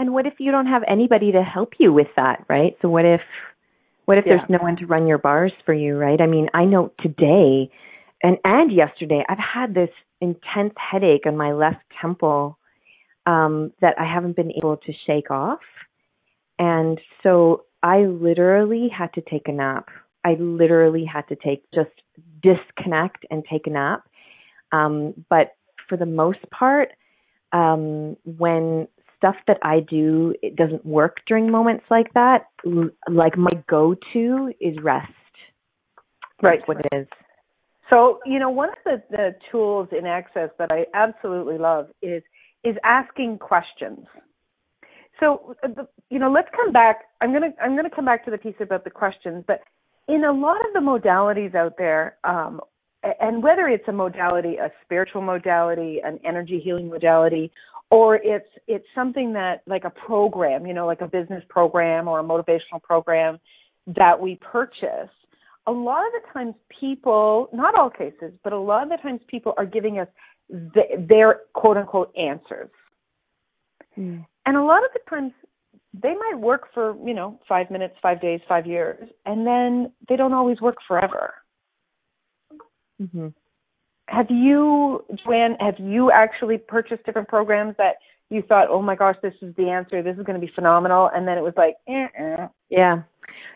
And 0.00 0.14
what 0.14 0.26
if 0.26 0.32
you 0.38 0.50
don't 0.50 0.66
have 0.66 0.82
anybody 0.88 1.30
to 1.32 1.42
help 1.42 1.74
you 1.78 1.92
with 1.92 2.06
that, 2.16 2.46
right? 2.48 2.74
So 2.80 2.88
what 2.88 3.04
if 3.04 3.20
what 4.06 4.16
if 4.16 4.24
yeah. 4.26 4.36
there's 4.38 4.48
no 4.48 4.56
one 4.56 4.76
to 4.76 4.86
run 4.86 5.06
your 5.06 5.18
bars 5.18 5.52
for 5.66 5.74
you, 5.74 5.94
right? 5.94 6.22
I 6.22 6.26
mean, 6.26 6.48
I 6.54 6.64
know 6.64 6.90
today 7.00 7.70
and 8.22 8.38
and 8.42 8.72
yesterday 8.72 9.22
I've 9.28 9.36
had 9.36 9.74
this 9.74 9.90
intense 10.22 10.72
headache 10.78 11.26
on 11.26 11.36
my 11.36 11.52
left 11.52 11.82
temple 12.00 12.56
um 13.26 13.72
that 13.82 13.94
I 14.00 14.10
haven't 14.10 14.36
been 14.36 14.50
able 14.52 14.78
to 14.78 14.92
shake 15.06 15.30
off. 15.30 15.60
And 16.58 16.98
so 17.22 17.64
I 17.82 17.98
literally 17.98 18.88
had 18.88 19.12
to 19.14 19.20
take 19.20 19.48
a 19.48 19.52
nap. 19.52 19.90
I 20.24 20.36
literally 20.40 21.04
had 21.04 21.28
to 21.28 21.36
take 21.36 21.62
just 21.74 21.90
disconnect 22.42 23.26
and 23.30 23.44
take 23.50 23.66
a 23.66 23.70
nap. 23.70 24.08
Um, 24.72 25.26
but 25.28 25.56
for 25.90 25.98
the 25.98 26.06
most 26.06 26.38
part, 26.50 26.88
um, 27.52 28.16
when 28.24 28.88
stuff 29.20 29.36
that 29.46 29.58
I 29.62 29.80
do 29.80 30.34
it 30.42 30.56
doesn't 30.56 30.84
work 30.84 31.18
during 31.26 31.50
moments 31.50 31.84
like 31.90 32.12
that. 32.14 32.46
Like 33.06 33.36
my 33.36 33.50
go-to 33.68 34.52
is 34.60 34.76
rest. 34.82 35.12
Right. 36.42 36.58
That's 36.58 36.68
what 36.68 36.78
it 36.80 36.88
is. 36.94 37.06
So 37.90 38.20
you 38.24 38.38
know, 38.38 38.50
one 38.50 38.70
of 38.70 38.76
the, 38.84 39.02
the 39.10 39.34
tools 39.50 39.88
in 39.96 40.06
Access 40.06 40.48
that 40.58 40.72
I 40.72 40.86
absolutely 40.94 41.58
love 41.58 41.88
is 42.00 42.22
is 42.64 42.76
asking 42.82 43.38
questions. 43.38 44.06
So 45.18 45.54
uh, 45.62 45.82
you 46.08 46.18
know, 46.18 46.32
let's 46.32 46.48
come 46.56 46.72
back. 46.72 47.02
I'm 47.20 47.32
gonna 47.32 47.52
I'm 47.62 47.76
gonna 47.76 47.90
come 47.94 48.06
back 48.06 48.24
to 48.24 48.30
the 48.30 48.38
piece 48.38 48.54
about 48.60 48.84
the 48.84 48.90
questions, 48.90 49.44
but 49.46 49.60
in 50.08 50.24
a 50.24 50.32
lot 50.32 50.56
of 50.66 50.72
the 50.72 50.80
modalities 50.80 51.54
out 51.54 51.74
there, 51.76 52.16
um, 52.24 52.60
and 53.02 53.42
whether 53.42 53.68
it's 53.68 53.86
a 53.88 53.92
modality, 53.92 54.56
a 54.56 54.70
spiritual 54.84 55.22
modality, 55.22 56.00
an 56.04 56.18
energy 56.24 56.60
healing 56.62 56.88
modality, 56.88 57.50
or 57.90 58.16
it's 58.16 58.48
it's 58.66 58.86
something 58.94 59.32
that 59.32 59.62
like 59.66 59.84
a 59.84 59.90
program, 59.90 60.66
you 60.66 60.74
know, 60.74 60.86
like 60.86 61.00
a 61.00 61.08
business 61.08 61.42
program 61.48 62.08
or 62.08 62.20
a 62.20 62.24
motivational 62.24 62.82
program 62.82 63.38
that 63.86 64.18
we 64.18 64.38
purchase. 64.40 65.10
A 65.66 65.72
lot 65.72 66.06
of 66.06 66.12
the 66.12 66.32
times 66.32 66.54
people, 66.80 67.48
not 67.52 67.74
all 67.74 67.90
cases, 67.90 68.32
but 68.42 68.52
a 68.52 68.58
lot 68.58 68.82
of 68.82 68.88
the 68.88 68.96
times 68.96 69.20
people 69.28 69.54
are 69.56 69.66
giving 69.66 69.98
us 69.98 70.08
the, 70.48 70.82
their 71.08 71.40
quote 71.52 71.76
unquote 71.76 72.12
answers. 72.16 72.70
Mm. 73.98 74.24
And 74.46 74.56
a 74.56 74.62
lot 74.62 74.84
of 74.84 74.90
the 74.92 75.00
times 75.08 75.32
they 75.92 76.14
might 76.14 76.38
work 76.38 76.68
for, 76.72 76.96
you 77.06 77.14
know, 77.14 77.38
5 77.48 77.70
minutes, 77.70 77.94
5 78.00 78.20
days, 78.20 78.40
5 78.48 78.66
years, 78.66 79.08
and 79.26 79.46
then 79.46 79.92
they 80.08 80.16
don't 80.16 80.32
always 80.32 80.60
work 80.60 80.76
forever. 80.86 81.34
Mm-hmm 83.00 83.28
have 84.10 84.26
you, 84.28 85.04
Joanne, 85.24 85.56
have 85.60 85.78
you 85.78 86.10
actually 86.10 86.58
purchased 86.58 87.04
different 87.04 87.28
programs 87.28 87.76
that 87.78 87.96
you 88.28 88.42
thought, 88.42 88.68
oh 88.68 88.82
my 88.82 88.96
gosh, 88.96 89.16
this 89.22 89.34
is 89.40 89.54
the 89.56 89.70
answer, 89.70 90.02
this 90.02 90.16
is 90.16 90.24
going 90.24 90.38
to 90.40 90.44
be 90.44 90.52
phenomenal, 90.52 91.10
and 91.14 91.26
then 91.26 91.38
it 91.38 91.42
was 91.42 91.54
like, 91.56 91.76
eh, 91.88 92.08
yeah, 92.68 93.02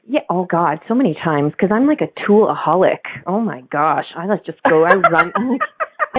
yeah. 0.04 0.20
Oh 0.30 0.44
God, 0.44 0.78
so 0.86 0.94
many 0.94 1.14
times 1.24 1.52
because 1.52 1.70
I'm 1.72 1.86
like 1.86 2.00
a 2.00 2.20
toolaholic. 2.20 3.00
Oh 3.26 3.40
my 3.40 3.62
gosh, 3.72 4.06
I 4.16 4.26
just 4.46 4.62
go, 4.62 4.84
I 4.84 4.94
run. 4.94 5.32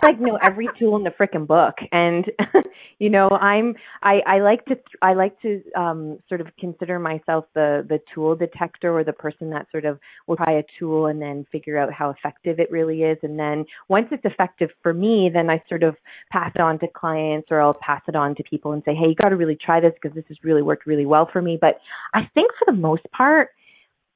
I 0.03 0.07
like 0.07 0.19
know 0.19 0.37
every 0.45 0.67
tool 0.77 0.95
in 0.97 1.03
the 1.03 1.11
freaking 1.11 1.47
book, 1.47 1.75
and 1.91 2.25
you 2.99 3.09
know, 3.09 3.29
I'm 3.29 3.75
I 4.03 4.21
I 4.25 4.39
like 4.39 4.65
to 4.65 4.77
I 5.01 5.13
like 5.13 5.39
to 5.41 5.61
um 5.75 6.19
sort 6.27 6.41
of 6.41 6.47
consider 6.59 6.99
myself 6.99 7.45
the 7.53 7.85
the 7.87 7.99
tool 8.13 8.35
detector 8.35 8.97
or 8.97 9.03
the 9.03 9.13
person 9.13 9.49
that 9.51 9.67
sort 9.71 9.85
of 9.85 9.99
will 10.27 10.35
try 10.37 10.53
a 10.53 10.63
tool 10.77 11.07
and 11.07 11.21
then 11.21 11.45
figure 11.51 11.77
out 11.77 11.93
how 11.93 12.09
effective 12.09 12.59
it 12.59 12.69
really 12.71 13.03
is, 13.03 13.17
and 13.23 13.39
then 13.39 13.65
once 13.87 14.07
it's 14.11 14.25
effective 14.25 14.69
for 14.83 14.93
me, 14.93 15.29
then 15.33 15.49
I 15.49 15.63
sort 15.69 15.83
of 15.83 15.95
pass 16.31 16.51
it 16.55 16.61
on 16.61 16.79
to 16.79 16.87
clients 16.87 17.47
or 17.51 17.61
I'll 17.61 17.73
pass 17.73 18.01
it 18.07 18.15
on 18.15 18.35
to 18.35 18.43
people 18.43 18.73
and 18.73 18.83
say, 18.85 18.95
hey, 18.95 19.07
you 19.07 19.15
got 19.15 19.29
to 19.29 19.37
really 19.37 19.57
try 19.57 19.79
this 19.79 19.93
because 20.01 20.15
this 20.15 20.25
has 20.27 20.37
really 20.43 20.61
worked 20.61 20.85
really 20.85 21.05
well 21.05 21.29
for 21.31 21.41
me. 21.41 21.57
But 21.59 21.79
I 22.13 22.29
think 22.33 22.51
for 22.59 22.65
the 22.71 22.77
most 22.77 23.03
part 23.11 23.49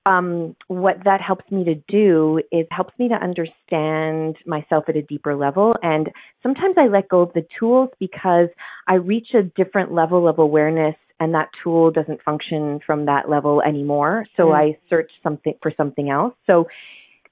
um, 0.06 0.56
what 0.68 0.98
that 1.06 1.22
helps 1.22 1.50
me 1.52 1.64
to 1.66 1.76
do 1.88 2.42
is 2.52 2.66
helps 2.72 2.98
me 2.98 3.10
to 3.10 3.16
understand 3.16 4.38
myself 4.46 4.86
at 4.88 4.96
a 4.96 5.02
deeper 5.02 5.36
level. 5.36 5.74
And 5.84 6.10
sometimes 6.42 6.76
I 6.78 6.88
let 6.88 7.10
go 7.10 7.22
of 7.22 7.34
the 7.34 7.46
tools 7.60 7.90
because 8.00 8.50
I 8.88 8.96
reach 8.96 9.30
a 9.34 9.44
different 9.44 9.94
level 9.94 10.28
of 10.28 10.40
awareness 10.40 10.96
and 11.20 11.34
that 11.34 11.50
tool 11.62 11.92
doesn't 11.92 12.22
function 12.24 12.80
from 12.86 13.06
that 13.06 13.30
level 13.30 13.62
anymore. 13.62 14.26
So 14.38 14.48
mm. 14.48 14.56
I 14.56 14.78
search 14.90 15.12
something 15.22 15.54
for 15.62 15.72
something 15.76 16.10
else. 16.10 16.34
So 16.48 16.68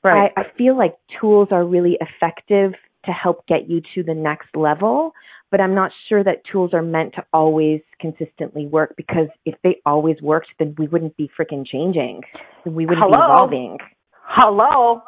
right. 0.04 0.32
I, 0.36 0.42
I 0.42 0.44
feel 0.58 0.78
like 0.78 0.96
tools 1.20 1.48
are 1.52 1.66
really 1.66 1.98
effective 2.02 2.74
to 3.06 3.12
help 3.12 3.48
get 3.48 3.70
you 3.70 3.82
to 3.96 4.04
the 4.04 4.14
next 4.14 4.50
level, 4.56 5.14
but 5.52 5.62
I'm 5.62 5.74
not 5.74 5.92
sure 6.10 6.24
that 6.24 6.44
tools 6.52 6.72
are 6.74 6.82
meant 6.82 7.14
to 7.16 7.26
always 7.34 7.82
consistently 8.00 8.68
work 8.68 8.96
because 8.98 9.28
if 9.46 9.56
they 9.64 9.78
always 9.86 10.22
worked, 10.22 10.50
then 10.60 10.76
we 10.78 10.88
wouldn't 10.88 11.16
be 11.16 11.30
freaking 11.40 11.66
changing. 11.66 12.22
We 12.66 12.86
wouldn't 12.86 13.00
Hello? 13.00 13.12
be 13.12 13.32
evolving. 13.32 13.78
Hello. 14.28 15.02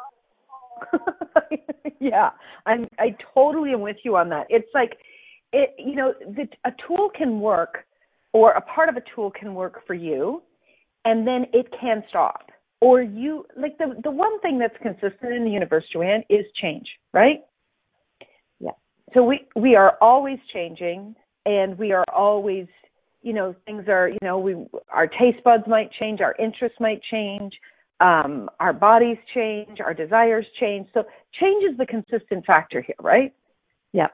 yeah, 2.00 2.30
I'm. 2.64 2.88
I 2.98 3.14
totally 3.34 3.72
am 3.72 3.82
with 3.82 3.98
you 4.02 4.16
on 4.16 4.30
that. 4.30 4.46
It's 4.48 4.68
like, 4.72 4.96
it. 5.52 5.74
You 5.78 5.94
know, 5.94 6.14
the, 6.20 6.48
a 6.64 6.72
tool 6.86 7.10
can 7.14 7.40
work, 7.40 7.84
or 8.32 8.52
a 8.52 8.62
part 8.62 8.88
of 8.88 8.96
a 8.96 9.02
tool 9.14 9.30
can 9.30 9.54
work 9.54 9.86
for 9.86 9.92
you, 9.92 10.42
and 11.04 11.26
then 11.26 11.44
it 11.52 11.66
can 11.78 12.02
stop. 12.08 12.50
Or 12.80 13.02
you 13.02 13.44
like 13.58 13.76
the 13.76 13.94
the 14.02 14.10
one 14.10 14.40
thing 14.40 14.58
that's 14.58 14.76
consistent 14.82 15.34
in 15.34 15.44
the 15.44 15.50
universe, 15.50 15.84
Joanne, 15.92 16.24
is 16.30 16.46
change, 16.60 16.86
right? 17.12 17.40
So 19.14 19.22
we 19.22 19.46
we 19.56 19.74
are 19.76 19.96
always 20.00 20.38
changing 20.52 21.14
and 21.46 21.78
we 21.78 21.92
are 21.92 22.04
always 22.14 22.66
you 23.22 23.32
know 23.32 23.54
things 23.66 23.84
are 23.88 24.08
you 24.08 24.18
know 24.22 24.38
we 24.38 24.56
our 24.90 25.06
taste 25.06 25.42
buds 25.44 25.64
might 25.66 25.90
change 25.98 26.20
our 26.20 26.34
interests 26.38 26.78
might 26.80 27.00
change 27.10 27.52
um 28.00 28.48
our 28.60 28.72
bodies 28.72 29.16
change 29.34 29.80
our 29.80 29.94
desires 29.94 30.46
change. 30.58 30.88
So 30.94 31.04
change 31.38 31.64
is 31.70 31.76
the 31.78 31.86
consistent 31.86 32.44
factor 32.46 32.80
here 32.80 32.96
right? 33.00 33.32
Yeah 33.92 34.08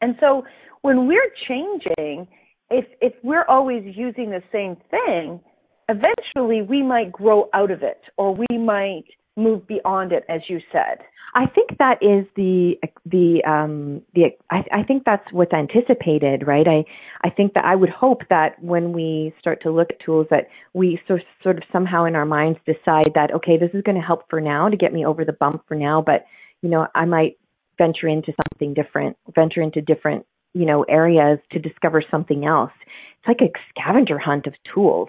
and 0.00 0.16
so 0.20 0.44
when 0.82 1.06
we're 1.06 1.32
changing 1.48 2.26
if 2.70 2.84
if 3.00 3.12
we're 3.22 3.46
always 3.46 3.82
using 3.96 4.30
the 4.30 4.42
same 4.50 4.76
thing 4.90 5.40
eventually 5.88 6.62
we 6.62 6.82
might 6.82 7.12
grow 7.12 7.48
out 7.54 7.70
of 7.70 7.82
it 7.82 8.00
or 8.16 8.34
we 8.34 8.58
might 8.58 9.04
move 9.36 9.66
beyond 9.66 10.12
it 10.12 10.24
as 10.28 10.40
you 10.48 10.60
said 10.70 10.98
I 11.34 11.46
think 11.46 11.78
that 11.78 12.02
is 12.02 12.26
the 12.36 12.78
the 13.06 13.42
um 13.44 14.02
the 14.14 14.36
I, 14.50 14.64
I 14.70 14.82
think 14.82 15.04
that's 15.04 15.24
what's 15.32 15.52
anticipated, 15.52 16.46
right? 16.46 16.68
I 16.68 16.84
I 17.24 17.30
think 17.30 17.54
that 17.54 17.64
I 17.64 17.74
would 17.74 17.88
hope 17.88 18.22
that 18.28 18.62
when 18.62 18.92
we 18.92 19.32
start 19.38 19.62
to 19.62 19.70
look 19.70 19.90
at 19.90 20.00
tools 20.00 20.26
that 20.30 20.48
we 20.74 21.00
sort 21.08 21.22
sort 21.42 21.56
of 21.56 21.64
somehow 21.72 22.04
in 22.04 22.16
our 22.16 22.26
minds 22.26 22.58
decide 22.66 23.12
that 23.14 23.32
okay, 23.34 23.56
this 23.56 23.70
is 23.72 23.82
going 23.82 23.96
to 23.96 24.06
help 24.06 24.28
for 24.28 24.40
now 24.40 24.68
to 24.68 24.76
get 24.76 24.92
me 24.92 25.06
over 25.06 25.24
the 25.24 25.32
bump 25.32 25.64
for 25.66 25.74
now, 25.74 26.02
but 26.02 26.26
you 26.60 26.68
know, 26.68 26.86
I 26.94 27.06
might 27.06 27.38
venture 27.78 28.08
into 28.08 28.34
something 28.50 28.74
different, 28.74 29.16
venture 29.34 29.62
into 29.62 29.80
different, 29.80 30.26
you 30.52 30.66
know, 30.66 30.82
areas 30.82 31.38
to 31.52 31.58
discover 31.58 32.02
something 32.10 32.44
else. 32.44 32.72
It's 33.18 33.28
like 33.28 33.40
a 33.40 33.52
scavenger 33.70 34.18
hunt 34.18 34.46
of 34.46 34.54
tools. 34.74 35.08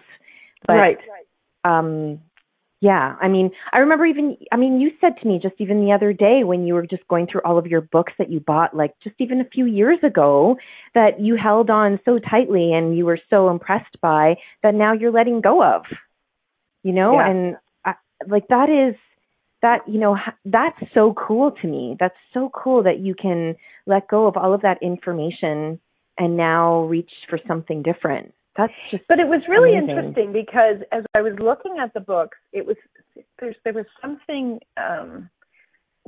But, 0.66 0.74
right. 0.74 0.98
Um 1.66 2.22
yeah, 2.84 3.16
I 3.22 3.30
mean, 3.30 3.52
I 3.72 3.78
remember 3.78 4.06
even, 4.06 4.36
I 4.52 4.58
mean, 4.58 4.82
you 4.82 4.92
said 5.00 5.14
to 5.22 5.26
me 5.26 5.40
just 5.42 5.56
even 5.60 5.86
the 5.86 5.94
other 5.94 6.12
day 6.12 6.44
when 6.44 6.68
you 6.68 6.74
were 6.74 6.86
just 6.86 7.08
going 7.08 7.28
through 7.28 7.40
all 7.46 7.58
of 7.58 7.66
your 7.66 7.80
books 7.80 8.12
that 8.20 8.30
you 8.30 8.42
bought, 8.42 8.76
like 8.76 8.92
just 9.02 9.16
even 9.20 9.40
a 9.40 9.46
few 9.46 9.66
years 9.66 10.00
ago, 10.04 10.58
that 10.94 11.18
you 11.18 11.38
held 11.42 11.70
on 11.70 11.98
so 12.04 12.20
tightly 12.20 12.74
and 12.74 12.98
you 12.98 13.06
were 13.06 13.20
so 13.30 13.50
impressed 13.50 14.02
by 14.02 14.36
that 14.64 14.76
now 14.76 14.92
you're 14.92 15.14
letting 15.14 15.40
go 15.40 15.64
of, 15.64 15.84
you 16.84 16.92
know, 16.92 17.14
yeah. 17.14 17.30
and 17.30 17.56
I, 17.86 17.94
like 18.28 18.50
that 18.50 18.70
is, 18.70 19.00
that 19.62 19.88
you 19.88 19.98
know 19.98 20.18
that's 20.44 20.78
so 20.94 21.14
cool 21.14 21.52
to 21.62 21.68
me. 21.70 21.96
That's 21.98 22.18
so 22.34 22.52
cool 22.54 22.84
that 22.84 23.00
you 23.00 23.16
can 23.16 23.56
let 23.88 24.10
go 24.10 24.28
of 24.28 24.36
all 24.36 24.54
of 24.54 24.64
that 24.64 24.84
information 24.84 25.80
and 26.18 26.36
now 26.36 26.82
reach 26.82 27.12
for 27.30 27.40
something 27.48 27.82
different 27.82 28.34
that's 28.56 28.74
just 28.92 29.04
but 29.08 29.20
it 29.20 29.28
was 29.28 29.42
really 29.48 29.76
amazing. 29.76 29.98
interesting 29.98 30.34
because 30.34 30.78
as 30.92 31.04
I 31.16 31.22
was 31.22 31.34
looking 31.40 31.78
at 31.82 31.94
the 31.94 32.00
books 32.00 32.38
it 32.52 32.66
was 32.66 32.78
there's 33.40 33.56
there 33.64 33.74
was 33.74 33.86
something 34.02 34.60
um 34.78 35.30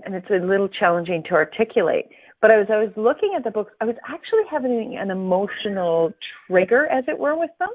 and 0.03 0.15
it's 0.15 0.29
a 0.29 0.45
little 0.45 0.67
challenging 0.67 1.23
to 1.29 1.35
articulate. 1.35 2.05
But 2.41 2.51
I 2.51 2.57
was 2.57 2.67
I 2.69 2.77
was 2.77 2.91
looking 2.95 3.33
at 3.35 3.43
the 3.43 3.51
books, 3.51 3.71
I 3.79 3.85
was 3.85 3.95
actually 4.07 4.43
having 4.49 4.97
an 4.99 5.09
emotional 5.09 6.13
trigger, 6.47 6.87
as 6.87 7.05
it 7.07 7.17
were, 7.17 7.37
with 7.37 7.51
them, 7.59 7.69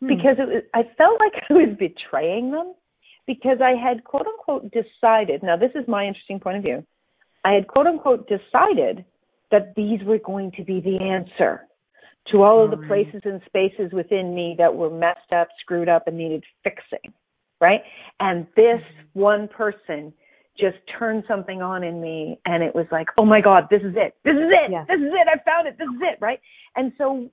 hmm. 0.00 0.08
because 0.08 0.36
it 0.38 0.48
was 0.48 0.62
I 0.74 0.82
felt 0.96 1.20
like 1.20 1.42
I 1.48 1.52
was 1.52 1.76
betraying 1.78 2.50
them, 2.50 2.74
because 3.26 3.58
I 3.62 3.74
had 3.76 4.04
quote 4.04 4.26
unquote 4.26 4.72
decided. 4.72 5.42
Now 5.42 5.56
this 5.56 5.72
is 5.74 5.86
my 5.86 6.06
interesting 6.06 6.40
point 6.40 6.58
of 6.58 6.62
view. 6.62 6.84
I 7.44 7.52
had 7.52 7.68
quote 7.68 7.86
unquote 7.86 8.28
decided 8.28 9.04
that 9.52 9.74
these 9.76 10.02
were 10.04 10.18
going 10.18 10.50
to 10.56 10.64
be 10.64 10.80
the 10.80 10.98
answer 10.98 11.62
to 12.32 12.42
all 12.42 12.64
of 12.64 12.70
the 12.70 12.86
places 12.86 13.22
and 13.24 13.40
spaces 13.46 13.92
within 13.92 14.34
me 14.34 14.54
that 14.58 14.74
were 14.74 14.90
messed 14.90 15.32
up, 15.34 15.48
screwed 15.60 15.88
up, 15.88 16.06
and 16.06 16.16
needed 16.16 16.44
fixing, 16.64 17.12
right? 17.60 17.80
And 18.20 18.46
this 18.56 18.80
mm-hmm. 18.80 19.20
one 19.20 19.48
person 19.48 20.12
just 20.58 20.76
turned 20.98 21.24
something 21.28 21.62
on 21.62 21.84
in 21.84 22.00
me, 22.00 22.38
and 22.46 22.62
it 22.62 22.74
was 22.74 22.86
like, 22.90 23.08
oh 23.18 23.24
my 23.24 23.40
God, 23.40 23.64
this 23.70 23.82
is 23.82 23.94
it. 23.96 24.14
This 24.24 24.34
is 24.34 24.50
it. 24.50 24.70
Yeah. 24.70 24.84
This 24.88 24.98
is 24.98 25.12
it. 25.12 25.28
I 25.28 25.38
found 25.44 25.68
it. 25.68 25.76
This 25.78 25.88
is 25.88 26.00
it, 26.00 26.18
right? 26.20 26.40
And 26.74 26.92
so, 26.98 27.28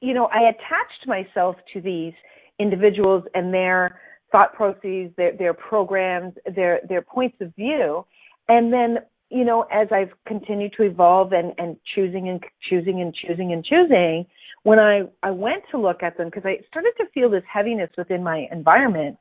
you 0.00 0.14
know, 0.14 0.26
I 0.26 0.50
attached 0.50 1.06
myself 1.06 1.56
to 1.72 1.80
these 1.80 2.12
individuals 2.58 3.24
and 3.34 3.52
their 3.52 4.00
thought 4.32 4.52
processes, 4.54 5.10
their 5.16 5.36
their 5.36 5.54
programs, 5.54 6.34
their 6.54 6.80
their 6.88 7.02
points 7.02 7.36
of 7.40 7.54
view, 7.54 8.04
and 8.48 8.72
then 8.72 8.98
you 9.34 9.44
know, 9.44 9.66
as 9.72 9.88
I've 9.90 10.12
continued 10.26 10.74
to 10.76 10.84
evolve 10.84 11.32
and, 11.32 11.52
and 11.58 11.76
choosing 11.94 12.28
and 12.28 12.42
choosing 12.70 13.00
and 13.00 13.12
choosing 13.12 13.52
and 13.52 13.64
choosing, 13.64 14.26
when 14.62 14.78
I, 14.78 15.02
I 15.24 15.32
went 15.32 15.64
to 15.72 15.78
look 15.78 16.02
at 16.04 16.16
them, 16.16 16.28
because 16.28 16.44
I 16.46 16.58
started 16.68 16.92
to 16.98 17.06
feel 17.12 17.28
this 17.28 17.42
heaviness 17.52 17.90
within 17.98 18.22
my 18.22 18.46
environment, 18.52 19.18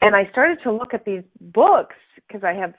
and 0.00 0.16
I 0.16 0.28
started 0.32 0.58
to 0.64 0.72
look 0.72 0.94
at 0.94 1.04
these 1.04 1.22
books 1.40 1.94
because 2.26 2.42
I 2.44 2.54
have 2.54 2.74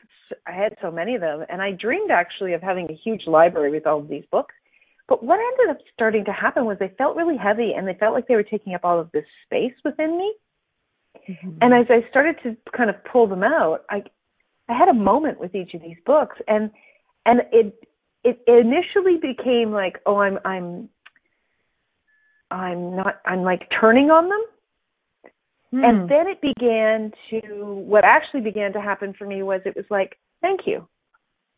I 0.46 0.52
had 0.52 0.76
so 0.82 0.92
many 0.92 1.16
of 1.16 1.22
them, 1.22 1.46
and 1.48 1.62
I 1.62 1.72
dreamed 1.72 2.12
actually 2.12 2.54
of 2.54 2.62
having 2.62 2.88
a 2.90 3.00
huge 3.04 3.28
library 3.28 3.72
with 3.72 3.88
all 3.88 4.00
of 4.00 4.10
these 4.10 4.26
books. 4.30 4.54
But 5.08 5.24
what 5.24 5.40
ended 5.40 5.76
up 5.76 5.82
starting 5.94 6.26
to 6.26 6.34
happen 6.34 6.66
was 6.66 6.78
they 6.80 6.94
felt 6.98 7.16
really 7.16 7.38
heavy, 7.38 7.74
and 7.78 7.88
they 7.88 7.96
felt 8.00 8.14
like 8.14 8.28
they 8.28 8.36
were 8.36 8.44
taking 8.44 8.74
up 8.74 8.82
all 8.84 9.00
of 9.00 9.12
this 9.12 9.26
space 9.46 9.74
within 9.86 10.18
me. 10.18 10.34
Mm-hmm. 11.30 11.58
And 11.62 11.74
as 11.74 11.86
I 11.90 12.10
started 12.10 12.36
to 12.44 12.58
kind 12.76 12.90
of 12.90 12.96
pull 13.10 13.28
them 13.28 13.44
out, 13.44 13.86
I 13.90 14.04
I 14.70 14.78
had 14.78 14.88
a 14.88 14.94
moment 14.94 15.40
with 15.40 15.56
each 15.56 15.74
of 15.74 15.82
these 15.82 15.98
books 16.06 16.38
and 16.48 16.72
and 17.26 17.42
it 17.52 17.76
it 18.24 18.40
initially 18.48 19.18
became 19.22 19.72
like, 19.72 20.00
oh 20.06 20.18
I'm 20.18 20.40
I'm 20.46 20.90
I'm 22.52 22.96
not 22.96 23.20
I'm 23.26 23.44
like 23.44 23.68
turning 23.80 24.10
on 24.10 24.30
them. 24.30 24.44
Hmm. 25.72 25.84
And 25.84 26.10
then 26.10 26.28
it 26.28 26.42
began 26.42 27.12
to 27.30 27.66
what 27.66 28.06
actually 28.06 28.42
began 28.42 28.74
to 28.74 28.82
happen 28.82 29.14
for 29.18 29.26
me 29.26 29.44
was 29.44 29.62
it 29.66 29.76
was 29.76 29.86
like, 29.90 30.18
thank 30.42 30.62
you. 30.66 30.88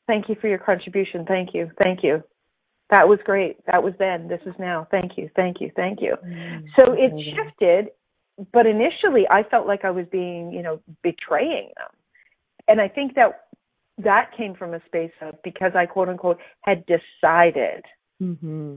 Thank 0.07 0.29
you 0.29 0.35
for 0.39 0.47
your 0.47 0.59
contribution. 0.59 1.25
Thank 1.27 1.50
you. 1.53 1.69
Thank 1.79 2.03
you. 2.03 2.24
That 2.91 3.07
was 3.07 3.19
great. 3.25 3.57
That 3.65 3.81
was 3.83 3.93
then. 3.97 4.27
This 4.27 4.41
is 4.45 4.53
now. 4.59 4.88
Thank 4.91 5.17
you. 5.17 5.29
Thank 5.35 5.59
you. 5.59 5.71
Thank 5.75 6.01
you. 6.01 6.15
Mm, 6.24 6.65
so 6.77 6.93
it 6.93 7.12
shifted, 7.33 7.88
but 8.53 8.67
initially 8.67 9.24
I 9.29 9.41
felt 9.50 9.65
like 9.65 9.83
I 9.83 9.89
was 9.89 10.05
being, 10.12 10.51
you 10.51 10.62
know, 10.62 10.79
betraying 11.01 11.69
them 11.75 11.88
and 12.67 12.81
I 12.81 12.88
think 12.88 13.15
that 13.15 13.45
that 13.98 14.31
came 14.36 14.55
from 14.55 14.74
a 14.74 14.81
space 14.86 15.12
of 15.22 15.36
because 15.43 15.72
I 15.75 15.86
quote 15.86 16.10
unquote 16.10 16.39
had 16.62 16.86
decided. 16.86 17.84
Mm-hmm. 18.22 18.75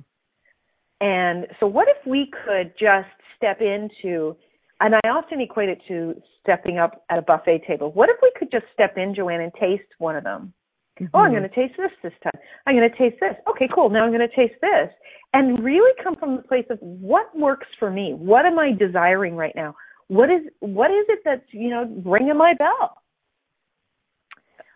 And 1.01 1.47
so, 1.61 1.67
what 1.67 1.89
if 1.89 2.07
we 2.07 2.31
could 2.45 2.73
just 2.79 3.09
step 3.37 3.61
into, 3.61 4.37
and 4.81 4.95
I 4.95 5.09
often 5.09 5.41
equate 5.41 5.69
it 5.69 5.81
to 5.89 6.21
stepping 6.43 6.79
up 6.79 7.05
at 7.11 7.19
a 7.19 7.23
buffet 7.23 7.63
table. 7.67 7.93
What 7.93 8.09
if 8.09 8.17
we 8.23 8.33
could 8.39 8.51
just 8.51 8.65
step 8.73 8.95
in, 8.97 9.15
Joanne, 9.15 9.41
and 9.41 9.53
taste 9.55 9.89
one 9.99 10.17
of 10.17 10.25
them? 10.25 10.53
Mm-hmm. 11.01 11.15
Oh, 11.15 11.21
I'm 11.21 11.31
going 11.31 11.43
to 11.43 11.49
taste 11.49 11.75
this 11.79 11.91
this 12.03 12.13
time. 12.23 12.41
I'm 12.67 12.77
going 12.77 12.91
to 12.91 12.97
taste 12.97 13.17
this. 13.21 13.35
Okay, 13.49 13.69
cool. 13.73 13.91
Now 13.91 14.05
I'm 14.05 14.11
going 14.11 14.27
to 14.29 14.37
taste 14.37 14.61
this. 14.61 14.91
And 15.35 15.63
really 15.63 15.93
come 16.03 16.17
from 16.17 16.37
the 16.37 16.43
place 16.43 16.65
of 16.71 16.79
what 16.81 17.37
works 17.37 17.67
for 17.79 17.91
me. 17.91 18.15
What 18.15 18.47
am 18.47 18.59
I 18.59 18.73
desiring 18.73 19.37
right 19.37 19.55
now? 19.55 19.75
What 20.09 20.31
is 20.31 20.41
what 20.61 20.91
is 20.91 21.05
it 21.09 21.21
that's 21.25 21.43
you 21.53 21.69
know 21.69 21.85
ringing 22.05 22.37
my 22.37 22.55
bell? 22.55 22.98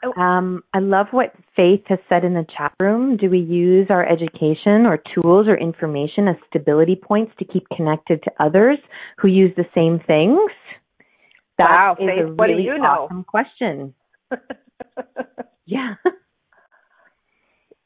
Oh. 0.04 0.20
Um, 0.20 0.62
I 0.74 0.80
love 0.80 1.06
what 1.12 1.32
Faith 1.54 1.82
has 1.86 1.98
said 2.08 2.24
in 2.24 2.34
the 2.34 2.44
chat 2.56 2.72
room. 2.80 3.16
Do 3.16 3.30
we 3.30 3.38
use 3.38 3.86
our 3.90 4.04
education 4.06 4.84
or 4.86 4.98
tools 5.14 5.46
or 5.46 5.56
information 5.56 6.26
as 6.28 6.36
stability 6.48 6.96
points 6.96 7.32
to 7.38 7.44
keep 7.44 7.68
connected 7.76 8.22
to 8.24 8.30
others 8.40 8.78
who 9.18 9.28
use 9.28 9.52
the 9.56 9.66
same 9.74 10.00
things? 10.06 10.50
That 11.58 11.70
wow, 11.70 11.96
is 12.00 12.06
Faith, 12.08 12.18
a 12.18 12.24
really 12.24 12.34
what 12.34 12.46
do 12.48 12.54
you 12.54 12.78
know? 12.78 13.06
awesome 13.06 13.24
question. 13.24 13.94
yeah. 15.66 15.94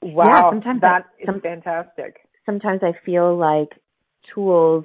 Wow, 0.00 0.25
yeah, 0.26 0.50
sometimes 0.50 0.80
that 0.82 1.04
I, 1.28 1.32
is 1.32 1.42
fantastic. 1.42 2.16
Sometimes 2.46 2.80
I 2.82 2.92
feel 3.04 3.37
like 3.37 3.68
tools 4.35 4.85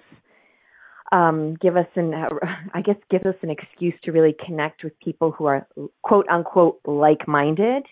um, 1.12 1.56
give 1.56 1.78
us 1.78 1.88
an, 1.96 2.14
I 2.74 2.82
guess, 2.82 2.96
gives 3.10 3.26
us 3.26 3.36
an 3.42 3.50
excuse 3.50 3.94
to 4.04 4.12
really 4.12 4.36
connect 4.46 4.84
with 4.84 4.98
people 5.00 5.32
who 5.32 5.46
are 5.46 5.68
quote 6.04 6.28
unquote 6.30 6.80
like-minded, 6.86 7.84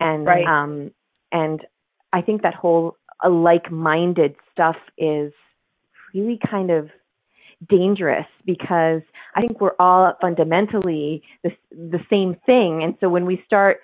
and 0.00 0.26
right. 0.26 0.46
um, 0.46 0.90
and 1.30 1.60
I 2.12 2.22
think 2.22 2.42
that 2.42 2.54
whole 2.54 2.96
uh, 3.24 3.30
like-minded 3.30 4.36
stuff 4.52 4.76
is 4.98 5.32
really 6.14 6.38
kind 6.50 6.70
of 6.70 6.90
dangerous 7.68 8.26
because 8.44 9.02
I 9.34 9.40
think 9.40 9.60
we're 9.60 9.76
all 9.78 10.12
fundamentally 10.20 11.22
the 11.42 11.50
the 11.70 12.00
same 12.10 12.36
thing. 12.44 12.82
And 12.82 12.96
so 13.00 13.08
when 13.08 13.24
we 13.24 13.42
start 13.46 13.80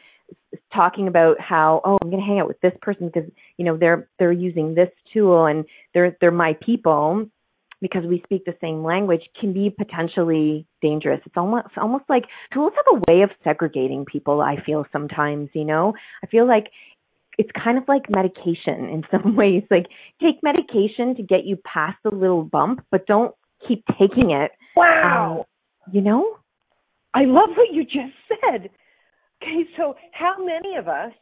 talking 0.75 1.09
about 1.09 1.41
how 1.41 1.81
oh 1.85 1.99
I'm 2.03 2.11
going 2.11 2.23
to 2.23 2.27
hang 2.27 2.41
out 2.41 2.49
with 2.49 2.61
this 2.61 2.73
person 2.83 3.11
because 3.13 3.31
you 3.57 3.65
know 3.65 3.77
they're 3.77 4.09
they're 4.19 4.33
using 4.33 4.75
this 4.75 4.91
tool 5.13 5.47
and 5.47 5.65
they're 5.95 6.17
they're 6.21 6.31
my 6.31 6.55
people 6.61 7.29
because 7.81 8.05
we 8.05 8.21
speak 8.25 8.45
the 8.45 8.57
same 8.61 8.83
language 8.83 9.23
can 9.41 9.53
be 9.53 9.71
potentially 9.71 10.67
dangerous. 10.83 11.21
It's 11.25 11.37
almost 11.37 11.67
almost 11.77 12.05
like 12.09 12.25
tools 12.53 12.73
have 12.77 13.01
a 13.01 13.13
way 13.13 13.23
of 13.23 13.31
segregating 13.45 14.05
people. 14.05 14.41
I 14.41 14.57
feel 14.65 14.85
sometimes, 14.93 15.51
you 15.55 15.65
know, 15.65 15.95
I 16.23 16.27
feel 16.27 16.47
like 16.47 16.67
it's 17.39 17.51
kind 17.53 17.79
of 17.79 17.85
like 17.87 18.11
medication 18.11 18.89
in 18.89 19.03
some 19.11 19.37
ways. 19.37 19.63
Like 19.71 19.87
take 20.21 20.43
medication 20.43 21.15
to 21.17 21.23
get 21.23 21.45
you 21.45 21.57
past 21.57 21.97
the 22.05 22.11
little 22.11 22.43
bump, 22.43 22.85
but 22.91 23.07
don't 23.07 23.35
keep 23.67 23.85
taking 23.99 24.31
it. 24.31 24.51
Wow. 24.77 25.47
Um, 25.47 25.95
you 25.95 26.01
know? 26.01 26.37
I 27.15 27.25
love 27.25 27.51
what 27.57 27.73
you 27.73 27.85
just 27.85 28.15
said. 28.29 28.71
Okay, 29.43 29.69
so 29.77 29.95
how 30.13 30.35
many 30.45 30.77
of 30.77 30.89
us 30.89 31.13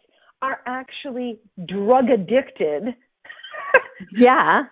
are 0.42 0.60
actually 0.66 1.38
drug 1.66 2.10
addicted? 2.10 2.94
yeah. 4.18 4.62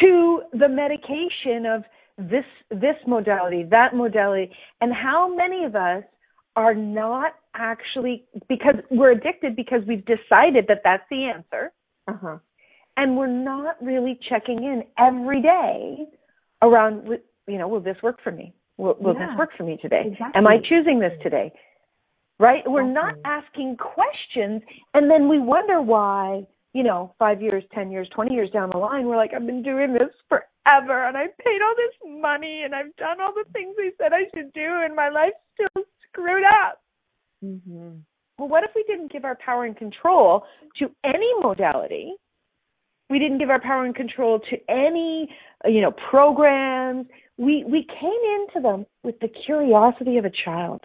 To 0.00 0.42
the 0.52 0.68
medication 0.68 1.66
of 1.66 1.84
this 2.18 2.44
this 2.70 2.96
modality, 3.06 3.64
that 3.70 3.94
modality, 3.94 4.52
and 4.80 4.92
how 4.92 5.34
many 5.34 5.64
of 5.64 5.74
us 5.74 6.04
are 6.56 6.74
not 6.74 7.32
actually 7.54 8.24
because 8.48 8.76
we're 8.90 9.12
addicted 9.12 9.56
because 9.56 9.80
we've 9.86 10.04
decided 10.04 10.66
that 10.68 10.80
that's 10.84 11.02
the 11.10 11.24
answer. 11.24 11.72
Uh-huh. 12.08 12.38
And 12.96 13.16
we're 13.16 13.26
not 13.26 13.82
really 13.82 14.18
checking 14.28 14.58
in 14.58 14.84
every 14.98 15.42
day 15.42 16.06
around 16.62 17.08
you 17.46 17.58
know, 17.58 17.68
will 17.68 17.80
this 17.80 17.96
work 18.02 18.18
for 18.22 18.32
me? 18.32 18.54
Will, 18.76 18.96
will 18.98 19.14
yeah, 19.14 19.26
this 19.26 19.38
work 19.38 19.50
for 19.56 19.64
me 19.64 19.78
today? 19.80 20.02
Exactly. 20.06 20.32
Am 20.34 20.46
I 20.46 20.58
choosing 20.68 20.98
this 20.98 21.12
today? 21.22 21.52
Right? 22.38 22.62
We're 22.66 22.90
not 22.90 23.14
asking 23.24 23.76
questions 23.76 24.62
and 24.92 25.10
then 25.10 25.28
we 25.28 25.38
wonder 25.38 25.80
why, 25.80 26.46
you 26.74 26.82
know, 26.82 27.14
5 27.18 27.40
years, 27.40 27.64
10 27.72 27.90
years, 27.90 28.08
20 28.14 28.34
years 28.34 28.50
down 28.50 28.70
the 28.70 28.78
line 28.78 29.06
we're 29.06 29.16
like 29.16 29.32
I've 29.34 29.46
been 29.46 29.62
doing 29.62 29.94
this 29.94 30.12
forever 30.28 31.06
and 31.06 31.16
I've 31.16 31.36
paid 31.38 31.60
all 31.62 31.74
this 31.76 32.20
money 32.20 32.62
and 32.64 32.74
I've 32.74 32.94
done 32.96 33.20
all 33.20 33.32
the 33.32 33.50
things 33.52 33.74
they 33.76 33.92
said 33.96 34.12
I 34.12 34.24
should 34.34 34.52
do 34.52 34.82
and 34.84 34.94
my 34.94 35.08
life's 35.08 35.36
still 35.54 35.84
screwed 36.08 36.44
up. 36.44 36.82
Mm-hmm. 37.42 38.00
Well, 38.38 38.48
what 38.48 38.64
if 38.64 38.70
we 38.74 38.84
didn't 38.88 39.12
give 39.12 39.24
our 39.24 39.36
power 39.36 39.64
and 39.64 39.76
control 39.76 40.44
to 40.80 40.90
any 41.04 41.30
modality? 41.40 42.14
We 43.08 43.18
didn't 43.18 43.38
give 43.38 43.50
our 43.50 43.60
power 43.60 43.84
and 43.84 43.94
control 43.94 44.40
to 44.50 44.56
any, 44.68 45.28
you 45.66 45.80
know, 45.80 45.92
programs. 46.10 47.06
We 47.36 47.64
we 47.64 47.86
came 48.00 48.56
into 48.56 48.66
them 48.66 48.86
with 49.02 49.20
the 49.20 49.28
curiosity 49.28 50.16
of 50.16 50.24
a 50.24 50.32
child. 50.44 50.84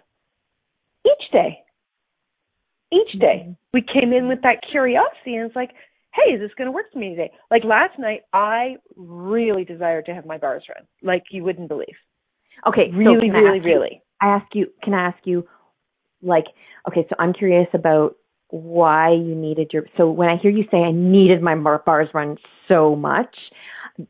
Each 1.04 1.32
day. 1.32 1.64
Each 2.92 3.20
day. 3.20 3.42
Mm-hmm. 3.44 3.52
We 3.72 3.82
came 3.82 4.12
in 4.12 4.28
with 4.28 4.42
that 4.42 4.60
curiosity 4.70 5.36
and 5.36 5.46
it's 5.46 5.56
like, 5.56 5.70
hey, 6.12 6.34
is 6.34 6.40
this 6.40 6.50
going 6.58 6.66
to 6.66 6.72
work 6.72 6.86
for 6.92 6.98
me 6.98 7.10
today? 7.10 7.30
Like 7.50 7.62
last 7.64 7.98
night, 7.98 8.22
I 8.32 8.76
really 8.96 9.64
desired 9.64 10.06
to 10.06 10.14
have 10.14 10.26
my 10.26 10.38
bars 10.38 10.64
run, 10.68 10.86
like 11.02 11.24
you 11.30 11.44
wouldn't 11.44 11.68
believe. 11.68 11.94
Okay, 12.66 12.90
really, 12.92 13.30
so 13.30 13.44
really, 13.44 13.60
really. 13.60 14.02
I 14.20 14.26
ask 14.26 14.46
you, 14.54 14.66
can 14.82 14.92
I 14.92 15.06
ask 15.06 15.18
you, 15.24 15.46
like, 16.22 16.44
okay, 16.88 17.06
so 17.08 17.16
I'm 17.18 17.32
curious 17.32 17.68
about 17.72 18.16
why 18.48 19.12
you 19.12 19.34
needed 19.34 19.70
your. 19.72 19.84
So 19.96 20.10
when 20.10 20.28
I 20.28 20.36
hear 20.36 20.50
you 20.50 20.64
say 20.70 20.78
I 20.78 20.90
needed 20.92 21.40
my 21.40 21.54
bars 21.54 22.08
run 22.12 22.36
so 22.68 22.96
much, 22.96 23.34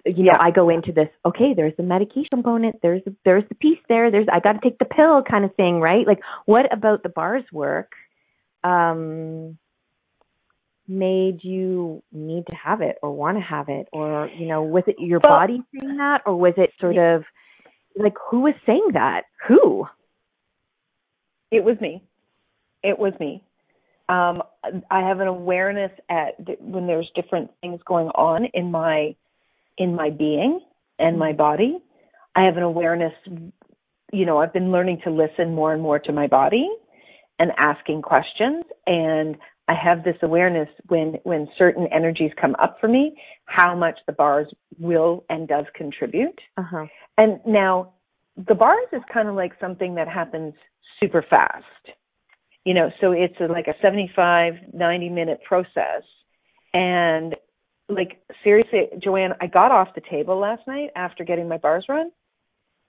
you 0.04 0.24
know, 0.24 0.32
yeah. 0.32 0.38
I 0.40 0.50
go 0.50 0.68
into 0.68 0.92
this. 0.92 1.08
Okay, 1.24 1.52
there's 1.54 1.76
the 1.76 1.82
medication 1.82 2.28
component. 2.30 2.76
There's 2.82 3.02
the, 3.04 3.14
there's 3.24 3.44
the 3.48 3.54
piece 3.54 3.78
there. 3.88 4.10
There's 4.10 4.26
I 4.32 4.40
got 4.40 4.52
to 4.52 4.60
take 4.62 4.78
the 4.78 4.84
pill 4.84 5.22
kind 5.28 5.44
of 5.44 5.54
thing, 5.54 5.80
right? 5.80 6.06
Like, 6.06 6.20
what 6.46 6.72
about 6.72 7.02
the 7.02 7.08
bars 7.08 7.44
work? 7.52 7.92
Um, 8.64 9.58
made 10.88 11.40
you 11.44 12.02
need 12.12 12.44
to 12.50 12.56
have 12.56 12.80
it 12.82 12.96
or 13.02 13.12
want 13.12 13.36
to 13.36 13.42
have 13.42 13.68
it 13.68 13.86
or 13.92 14.28
you 14.36 14.46
know 14.46 14.62
was 14.62 14.82
it 14.88 14.96
your 14.98 15.20
well, 15.22 15.38
body 15.38 15.62
saying 15.80 15.96
that 15.98 16.20
or 16.26 16.36
was 16.36 16.54
it 16.56 16.70
sort 16.80 16.98
of 16.98 17.22
like 17.96 18.14
who 18.30 18.40
was 18.42 18.54
saying 18.66 18.88
that? 18.94 19.22
Who? 19.48 19.86
It 21.50 21.64
was 21.64 21.76
me. 21.80 22.02
It 22.82 22.98
was 22.98 23.14
me. 23.20 23.44
Um 24.08 24.42
i 24.90 25.00
have 25.00 25.20
an 25.20 25.28
awareness 25.28 25.92
at 26.10 26.34
when 26.60 26.86
there's 26.86 27.10
different 27.14 27.50
things 27.62 27.80
going 27.86 28.08
on 28.08 28.46
in 28.54 28.70
my 28.70 29.14
in 29.78 29.94
my 29.94 30.10
being 30.10 30.60
and 30.98 31.18
my 31.18 31.32
body 31.32 31.78
i 32.36 32.44
have 32.44 32.56
an 32.58 32.62
awareness 32.64 33.12
you 34.12 34.26
know 34.26 34.38
i've 34.38 34.52
been 34.52 34.72
learning 34.72 35.00
to 35.04 35.10
listen 35.10 35.54
more 35.54 35.72
and 35.72 35.82
more 35.82 35.98
to 35.98 36.12
my 36.12 36.26
body 36.26 36.68
and 37.40 37.50
asking 37.58 38.02
questions 38.02 38.64
and 38.86 39.36
I 39.70 39.74
have 39.74 40.02
this 40.02 40.16
awareness 40.22 40.68
when 40.88 41.14
when 41.22 41.46
certain 41.56 41.86
energies 41.92 42.32
come 42.40 42.56
up 42.60 42.78
for 42.80 42.88
me, 42.88 43.14
how 43.44 43.76
much 43.76 44.00
the 44.04 44.12
bars 44.12 44.48
will 44.80 45.24
and 45.28 45.46
does 45.46 45.64
contribute. 45.76 46.40
Uh-huh. 46.56 46.86
And 47.16 47.38
now, 47.46 47.92
the 48.36 48.56
bars 48.56 48.88
is 48.92 49.02
kind 49.12 49.28
of 49.28 49.36
like 49.36 49.52
something 49.60 49.94
that 49.94 50.08
happens 50.08 50.54
super 50.98 51.24
fast. 51.30 51.64
You 52.64 52.74
know, 52.74 52.90
so 53.00 53.12
it's 53.12 53.36
a, 53.40 53.44
like 53.44 53.68
a 53.68 53.74
75, 53.80 54.54
90 54.74 55.08
minute 55.08 55.38
process. 55.46 56.02
And 56.74 57.36
like 57.88 58.20
seriously, 58.42 58.88
Joanne, 59.00 59.34
I 59.40 59.46
got 59.46 59.70
off 59.70 59.94
the 59.94 60.02
table 60.10 60.36
last 60.36 60.62
night 60.66 60.90
after 60.96 61.22
getting 61.22 61.48
my 61.48 61.58
bars 61.58 61.84
run. 61.88 62.10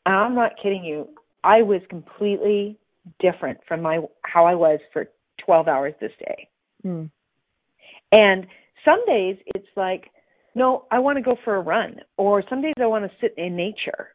I'm 0.07 0.33
not 0.33 0.53
kidding 0.61 0.83
you. 0.83 1.09
I 1.43 1.61
was 1.61 1.81
completely 1.91 2.79
different 3.19 3.59
from 3.67 3.81
my 3.81 3.99
how 4.23 4.45
I 4.45 4.55
was 4.55 4.79
for 4.93 5.09
12 5.45 5.67
hours 5.67 5.93
this 5.99 6.11
day. 6.19 6.47
Mm. 6.85 7.09
And 8.11 8.47
some 8.85 9.05
days 9.05 9.37
it's 9.55 9.67
like, 9.75 10.09
no, 10.55 10.85
I 10.91 10.99
want 10.99 11.17
to 11.17 11.23
go 11.23 11.37
for 11.45 11.55
a 11.55 11.61
run, 11.61 12.01
or 12.17 12.43
some 12.49 12.61
days 12.61 12.73
I 12.81 12.87
want 12.87 13.05
to 13.05 13.11
sit 13.21 13.33
in 13.37 13.55
nature, 13.55 14.09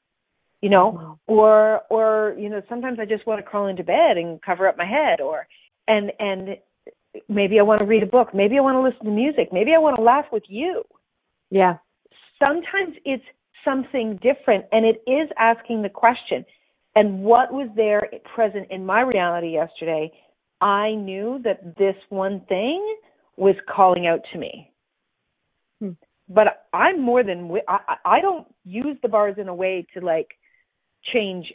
you 0.60 0.68
know, 0.68 0.92
mm-hmm. 0.92 1.32
or 1.32 1.80
or 1.88 2.36
you 2.38 2.50
know, 2.50 2.60
sometimes 2.68 2.98
I 3.00 3.06
just 3.06 3.26
want 3.26 3.38
to 3.38 3.42
crawl 3.42 3.68
into 3.68 3.82
bed 3.82 4.16
and 4.16 4.40
cover 4.42 4.68
up 4.68 4.76
my 4.76 4.84
head, 4.84 5.20
or 5.22 5.46
and 5.88 6.12
and 6.18 6.58
maybe 7.28 7.58
I 7.58 7.62
want 7.62 7.80
to 7.80 7.86
read 7.86 8.02
a 8.02 8.06
book, 8.06 8.34
maybe 8.34 8.58
I 8.58 8.60
want 8.60 8.76
to 8.76 8.82
listen 8.82 9.06
to 9.06 9.10
music, 9.10 9.48
maybe 9.50 9.72
I 9.74 9.78
want 9.78 9.96
to 9.96 10.02
laugh 10.02 10.26
with 10.30 10.44
you. 10.48 10.82
Yeah. 11.50 11.78
Sometimes 12.38 12.96
it's 13.06 13.24
something 13.64 14.18
different, 14.22 14.66
and 14.72 14.84
it 14.84 15.02
is 15.10 15.30
asking 15.38 15.82
the 15.82 15.88
question. 15.88 16.44
And 16.96 17.22
what 17.22 17.52
was 17.52 17.68
there 17.76 18.08
present 18.34 18.66
in 18.70 18.84
my 18.84 19.02
reality 19.02 19.52
yesterday 19.52 20.10
I 20.60 20.94
knew 20.94 21.40
that 21.44 21.76
this 21.76 21.96
one 22.08 22.40
thing 22.48 22.96
was 23.36 23.54
calling 23.74 24.06
out 24.06 24.20
to 24.32 24.38
me. 24.38 24.72
Hmm. 25.80 25.90
But 26.28 26.66
I'm 26.72 27.00
more 27.00 27.22
than 27.22 27.50
I, 27.68 27.96
I 28.04 28.20
don't 28.20 28.46
use 28.64 28.96
the 29.02 29.08
bars 29.08 29.36
in 29.38 29.48
a 29.48 29.54
way 29.54 29.86
to 29.94 30.04
like 30.04 30.28
change 31.12 31.52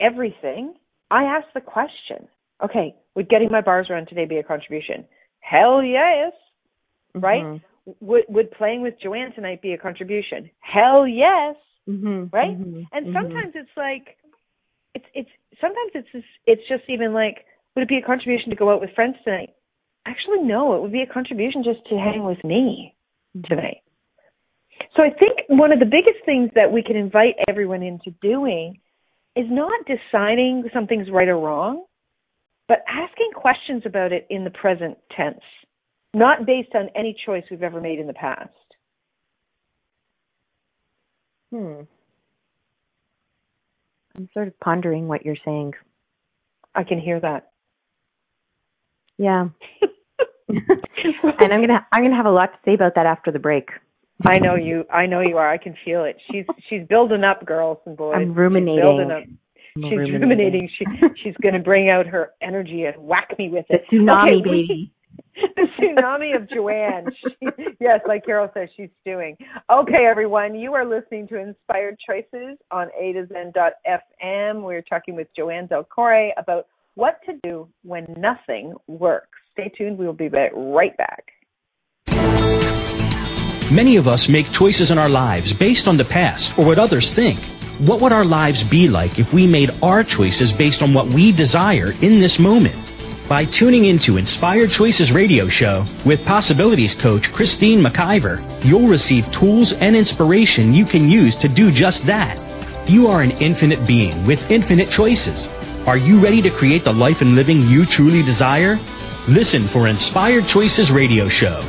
everything. 0.00 0.74
I 1.10 1.24
ask 1.24 1.46
the 1.54 1.60
question. 1.60 2.28
Okay, 2.62 2.94
would 3.14 3.30
getting 3.30 3.50
my 3.50 3.62
bars 3.62 3.88
run 3.88 4.06
today 4.06 4.26
be 4.26 4.36
a 4.36 4.42
contribution? 4.42 5.06
Hell 5.40 5.82
yes. 5.82 6.32
Mm-hmm. 7.16 7.24
Right? 7.24 7.62
Would 8.00 8.24
would 8.28 8.50
playing 8.52 8.82
with 8.82 8.94
Joanne 9.02 9.32
tonight 9.34 9.62
be 9.62 9.72
a 9.72 9.78
contribution? 9.78 10.50
Hell 10.60 11.08
yes. 11.08 11.56
Mm-hmm. 11.88 12.34
Right? 12.34 12.58
Mm-hmm. 12.58 12.82
And 12.92 13.06
mm-hmm. 13.06 13.12
sometimes 13.14 13.52
it's 13.54 13.70
like 13.76 14.16
it's 14.94 15.06
it's 15.14 15.30
sometimes 15.60 15.92
it's 15.94 16.08
just, 16.12 16.26
it's 16.46 16.62
just 16.68 16.84
even 16.88 17.12
like 17.12 17.46
would 17.74 17.82
it 17.82 17.88
be 17.88 17.98
a 17.98 18.06
contribution 18.06 18.50
to 18.50 18.56
go 18.56 18.72
out 18.72 18.80
with 18.80 18.90
friends 18.94 19.16
tonight? 19.24 19.50
Actually, 20.06 20.42
no. 20.42 20.74
It 20.76 20.82
would 20.82 20.92
be 20.92 21.02
a 21.02 21.12
contribution 21.12 21.62
just 21.62 21.86
to 21.88 21.96
hang 21.96 22.24
with 22.24 22.42
me 22.42 22.94
tonight. 23.46 23.82
So 24.96 25.02
I 25.02 25.10
think 25.10 25.38
one 25.48 25.72
of 25.72 25.78
the 25.78 25.84
biggest 25.84 26.24
things 26.24 26.50
that 26.54 26.72
we 26.72 26.82
can 26.82 26.96
invite 26.96 27.34
everyone 27.48 27.82
into 27.82 28.10
doing 28.22 28.80
is 29.36 29.46
not 29.48 29.86
deciding 29.86 30.64
something's 30.74 31.10
right 31.10 31.28
or 31.28 31.38
wrong, 31.38 31.84
but 32.66 32.78
asking 32.88 33.30
questions 33.34 33.82
about 33.86 34.12
it 34.12 34.26
in 34.30 34.44
the 34.44 34.50
present 34.50 34.98
tense, 35.16 35.42
not 36.14 36.46
based 36.46 36.74
on 36.74 36.88
any 36.96 37.16
choice 37.24 37.44
we've 37.50 37.62
ever 37.62 37.80
made 37.80 37.98
in 37.98 38.06
the 38.06 38.14
past. 38.14 38.50
Hmm. 41.50 41.82
I'm 44.16 44.28
sort 44.34 44.48
of 44.48 44.58
pondering 44.60 45.08
what 45.08 45.24
you're 45.24 45.36
saying. 45.44 45.72
I 46.74 46.84
can 46.84 47.00
hear 47.00 47.20
that. 47.20 47.50
Yeah. 49.18 49.48
and 50.48 51.52
I'm 51.52 51.60
gonna 51.60 51.86
I'm 51.92 52.02
gonna 52.02 52.16
have 52.16 52.26
a 52.26 52.30
lot 52.30 52.52
to 52.52 52.58
say 52.64 52.74
about 52.74 52.94
that 52.94 53.06
after 53.06 53.30
the 53.30 53.38
break. 53.38 53.70
I 54.26 54.38
know 54.38 54.54
you. 54.54 54.84
I 54.92 55.06
know 55.06 55.20
you 55.20 55.38
are. 55.38 55.50
I 55.50 55.58
can 55.58 55.74
feel 55.84 56.04
it. 56.04 56.16
She's 56.30 56.44
she's 56.68 56.86
building 56.88 57.24
up, 57.24 57.46
girls 57.46 57.78
and 57.86 57.96
boys. 57.96 58.14
I'm 58.16 58.34
ruminating. 58.34 58.82
She's 58.82 58.88
building 58.88 59.10
up. 59.10 59.22
I'm 59.76 59.82
she's 59.82 59.98
ruminating. 59.98 60.20
ruminating. 60.20 60.68
She 60.78 60.84
she's 61.22 61.34
going 61.42 61.54
to 61.54 61.60
bring 61.60 61.88
out 61.88 62.06
her 62.06 62.30
energy 62.42 62.84
and 62.84 62.96
whack 63.02 63.34
me 63.38 63.48
with 63.48 63.66
it. 63.70 63.84
The 63.90 63.96
tsunami 63.96 64.24
okay, 64.24 64.42
baby. 64.42 64.92
The 65.34 65.66
tsunami 65.78 66.36
of 66.36 66.48
Joanne. 66.50 67.06
She, 67.22 67.48
yes, 67.80 68.00
like 68.06 68.24
Carol 68.24 68.50
says, 68.54 68.68
she's 68.76 68.90
stewing. 69.00 69.36
Okay, 69.70 70.06
everyone, 70.08 70.54
you 70.54 70.74
are 70.74 70.84
listening 70.84 71.28
to 71.28 71.38
Inspired 71.38 71.96
Choices 72.06 72.58
on 72.70 72.88
A 72.98 73.12
to 73.12 73.26
Zen.fm. 73.26 74.62
We're 74.62 74.82
talking 74.82 75.14
with 75.16 75.28
Joanne 75.36 75.66
Del 75.66 75.84
Corre 75.84 76.32
about 76.36 76.66
what 76.94 77.20
to 77.26 77.34
do 77.42 77.68
when 77.82 78.06
nothing 78.16 78.74
works. 78.86 79.38
Stay 79.52 79.70
tuned. 79.76 79.98
We 79.98 80.06
will 80.06 80.12
be 80.12 80.28
right 80.28 80.96
back. 80.96 81.32
Many 83.72 83.96
of 83.96 84.08
us 84.08 84.28
make 84.28 84.50
choices 84.50 84.90
in 84.90 84.98
our 84.98 85.08
lives 85.08 85.52
based 85.52 85.86
on 85.86 85.96
the 85.96 86.04
past 86.04 86.58
or 86.58 86.66
what 86.66 86.80
others 86.80 87.12
think. 87.12 87.38
What 87.78 88.00
would 88.00 88.12
our 88.12 88.24
lives 88.24 88.64
be 88.64 88.88
like 88.88 89.18
if 89.20 89.32
we 89.32 89.46
made 89.46 89.70
our 89.82 90.02
choices 90.02 90.52
based 90.52 90.82
on 90.82 90.92
what 90.92 91.06
we 91.06 91.30
desire 91.30 91.92
in 91.92 92.18
this 92.18 92.38
moment? 92.38 92.74
By 93.30 93.44
tuning 93.44 93.84
into 93.84 94.16
Inspired 94.16 94.72
Choices 94.72 95.12
radio 95.12 95.46
show 95.46 95.86
with 96.04 96.26
possibilities 96.26 96.96
coach 96.96 97.32
Christine 97.32 97.80
McIver, 97.80 98.42
you'll 98.64 98.88
receive 98.88 99.30
tools 99.30 99.72
and 99.72 99.94
inspiration 99.94 100.74
you 100.74 100.84
can 100.84 101.08
use 101.08 101.36
to 101.36 101.48
do 101.48 101.70
just 101.70 102.06
that. 102.06 102.36
You 102.88 103.06
are 103.06 103.22
an 103.22 103.30
infinite 103.38 103.86
being 103.86 104.26
with 104.26 104.50
infinite 104.50 104.90
choices. 104.90 105.48
Are 105.86 105.96
you 105.96 106.18
ready 106.18 106.42
to 106.42 106.50
create 106.50 106.82
the 106.82 106.92
life 106.92 107.20
and 107.20 107.36
living 107.36 107.62
you 107.68 107.86
truly 107.86 108.24
desire? 108.24 108.80
Listen 109.28 109.62
for 109.62 109.86
Inspired 109.86 110.48
Choices 110.48 110.90
radio 110.90 111.28
show. 111.28 111.62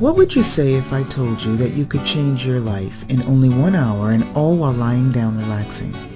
What 0.00 0.16
would 0.16 0.34
you 0.34 0.42
say 0.42 0.72
if 0.72 0.90
I 0.94 1.02
told 1.02 1.42
you 1.42 1.58
that 1.58 1.74
you 1.74 1.84
could 1.84 2.06
change 2.06 2.46
your 2.46 2.60
life 2.60 3.04
in 3.10 3.22
only 3.24 3.50
one 3.50 3.74
hour 3.74 4.10
and 4.10 4.24
all 4.34 4.56
while 4.56 4.72
lying 4.72 5.12
down 5.12 5.36
relaxing? 5.36 6.15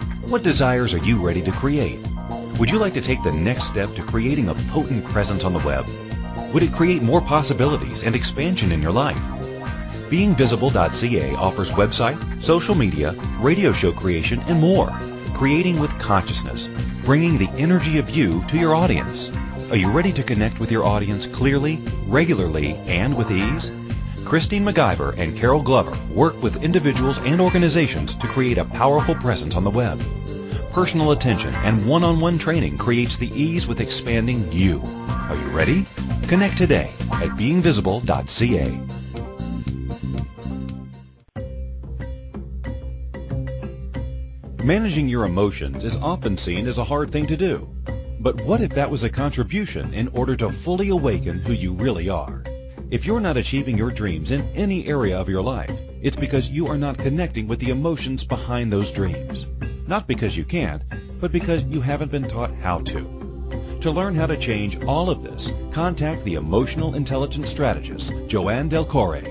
What 0.27 0.43
desires 0.43 0.93
are 0.93 0.99
you 0.99 1.17
ready 1.17 1.41
to 1.41 1.51
create? 1.51 1.99
Would 2.59 2.69
you 2.69 2.77
like 2.77 2.93
to 2.93 3.01
take 3.01 3.21
the 3.23 3.31
next 3.31 3.65
step 3.65 3.93
to 3.95 4.03
creating 4.03 4.49
a 4.49 4.55
potent 4.69 5.03
presence 5.05 5.43
on 5.43 5.53
the 5.53 5.59
web? 5.59 5.85
Would 6.53 6.63
it 6.63 6.73
create 6.73 7.01
more 7.01 7.21
possibilities 7.21 8.03
and 8.03 8.15
expansion 8.15 8.71
in 8.71 8.81
your 8.81 8.91
life? 8.91 9.17
BeingVisible.ca 10.09 11.35
offers 11.35 11.71
website, 11.71 12.43
social 12.43 12.75
media, 12.75 13.13
radio 13.39 13.71
show 13.71 13.91
creation, 13.91 14.39
and 14.41 14.59
more. 14.59 14.91
Creating 15.33 15.79
with 15.79 15.97
consciousness, 15.99 16.67
bringing 17.03 17.37
the 17.37 17.49
energy 17.57 17.97
of 17.97 18.09
you 18.09 18.45
to 18.47 18.57
your 18.57 18.75
audience. 18.75 19.31
Are 19.71 19.77
you 19.77 19.89
ready 19.89 20.13
to 20.13 20.23
connect 20.23 20.59
with 20.59 20.71
your 20.71 20.85
audience 20.85 21.25
clearly, 21.25 21.79
regularly, 22.05 22.75
and 22.87 23.17
with 23.17 23.31
ease? 23.31 23.71
Christine 24.25 24.63
McIver 24.63 25.17
and 25.17 25.35
Carol 25.35 25.61
Glover 25.61 25.97
work 26.13 26.41
with 26.41 26.63
individuals 26.63 27.19
and 27.19 27.41
organizations 27.41 28.15
to 28.15 28.27
create 28.27 28.57
a 28.57 28.65
powerful 28.65 29.15
presence 29.15 29.55
on 29.55 29.63
the 29.63 29.69
web. 29.69 30.01
Personal 30.71 31.11
attention 31.11 31.53
and 31.55 31.85
one-on-one 31.85 32.37
training 32.37 32.77
creates 32.77 33.17
the 33.17 33.29
ease 33.29 33.67
with 33.67 33.81
expanding 33.81 34.49
you. 34.51 34.81
Are 35.09 35.35
you 35.35 35.47
ready? 35.47 35.85
Connect 36.27 36.57
today 36.57 36.89
at 37.11 37.29
beingvisible.ca. 37.31 38.79
Managing 44.63 45.09
your 45.09 45.25
emotions 45.25 45.83
is 45.83 45.97
often 45.97 46.37
seen 46.37 46.67
as 46.67 46.77
a 46.77 46.83
hard 46.83 47.09
thing 47.09 47.25
to 47.27 47.35
do. 47.35 47.67
But 48.19 48.39
what 48.41 48.61
if 48.61 48.75
that 48.75 48.91
was 48.91 49.03
a 49.03 49.09
contribution 49.09 49.93
in 49.93 50.07
order 50.09 50.37
to 50.37 50.51
fully 50.51 50.89
awaken 50.89 51.39
who 51.39 51.51
you 51.51 51.73
really 51.73 52.07
are? 52.07 52.43
If 52.91 53.05
you're 53.05 53.21
not 53.21 53.37
achieving 53.37 53.77
your 53.77 53.89
dreams 53.89 54.31
in 54.31 54.49
any 54.53 54.85
area 54.85 55.17
of 55.17 55.29
your 55.29 55.41
life, 55.41 55.71
it's 56.01 56.17
because 56.17 56.49
you 56.49 56.67
are 56.67 56.77
not 56.77 56.97
connecting 56.97 57.47
with 57.47 57.59
the 57.59 57.69
emotions 57.69 58.25
behind 58.25 58.73
those 58.73 58.91
dreams. 58.91 59.47
Not 59.87 60.09
because 60.09 60.35
you 60.35 60.43
can't, 60.43 60.83
but 61.21 61.31
because 61.31 61.63
you 61.63 61.79
haven't 61.79 62.11
been 62.11 62.27
taught 62.27 62.53
how 62.55 62.79
to. 62.79 63.79
To 63.79 63.91
learn 63.91 64.13
how 64.13 64.27
to 64.27 64.35
change 64.35 64.83
all 64.83 65.09
of 65.09 65.23
this, 65.23 65.53
contact 65.71 66.25
the 66.25 66.35
emotional 66.35 66.95
intelligence 66.95 67.49
strategist, 67.49 68.13
Joanne 68.27 68.67
Del 68.67 68.83
Corre. 68.83 69.23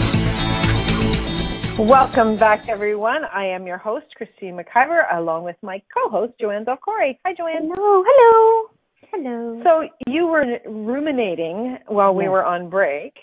Welcome 1.81 2.37
back, 2.37 2.65
everyone. 2.69 3.23
I 3.33 3.47
am 3.47 3.65
your 3.65 3.79
host, 3.79 4.05
Christine 4.15 4.55
McIver, 4.55 5.01
along 5.17 5.45
with 5.45 5.55
my 5.63 5.81
co-host, 5.91 6.33
Joanne 6.39 6.63
Del 6.63 6.77
Hi, 6.85 7.33
Joanne. 7.35 7.71
Hello, 7.73 8.03
hello, 8.07 8.69
hello. 9.11 9.61
So 9.63 9.89
you 10.05 10.27
were 10.27 10.59
ruminating 10.67 11.79
while 11.87 12.13
we 12.13 12.25
Yes. 12.25 12.31
were 12.31 12.45
on 12.45 12.69
break. 12.69 13.15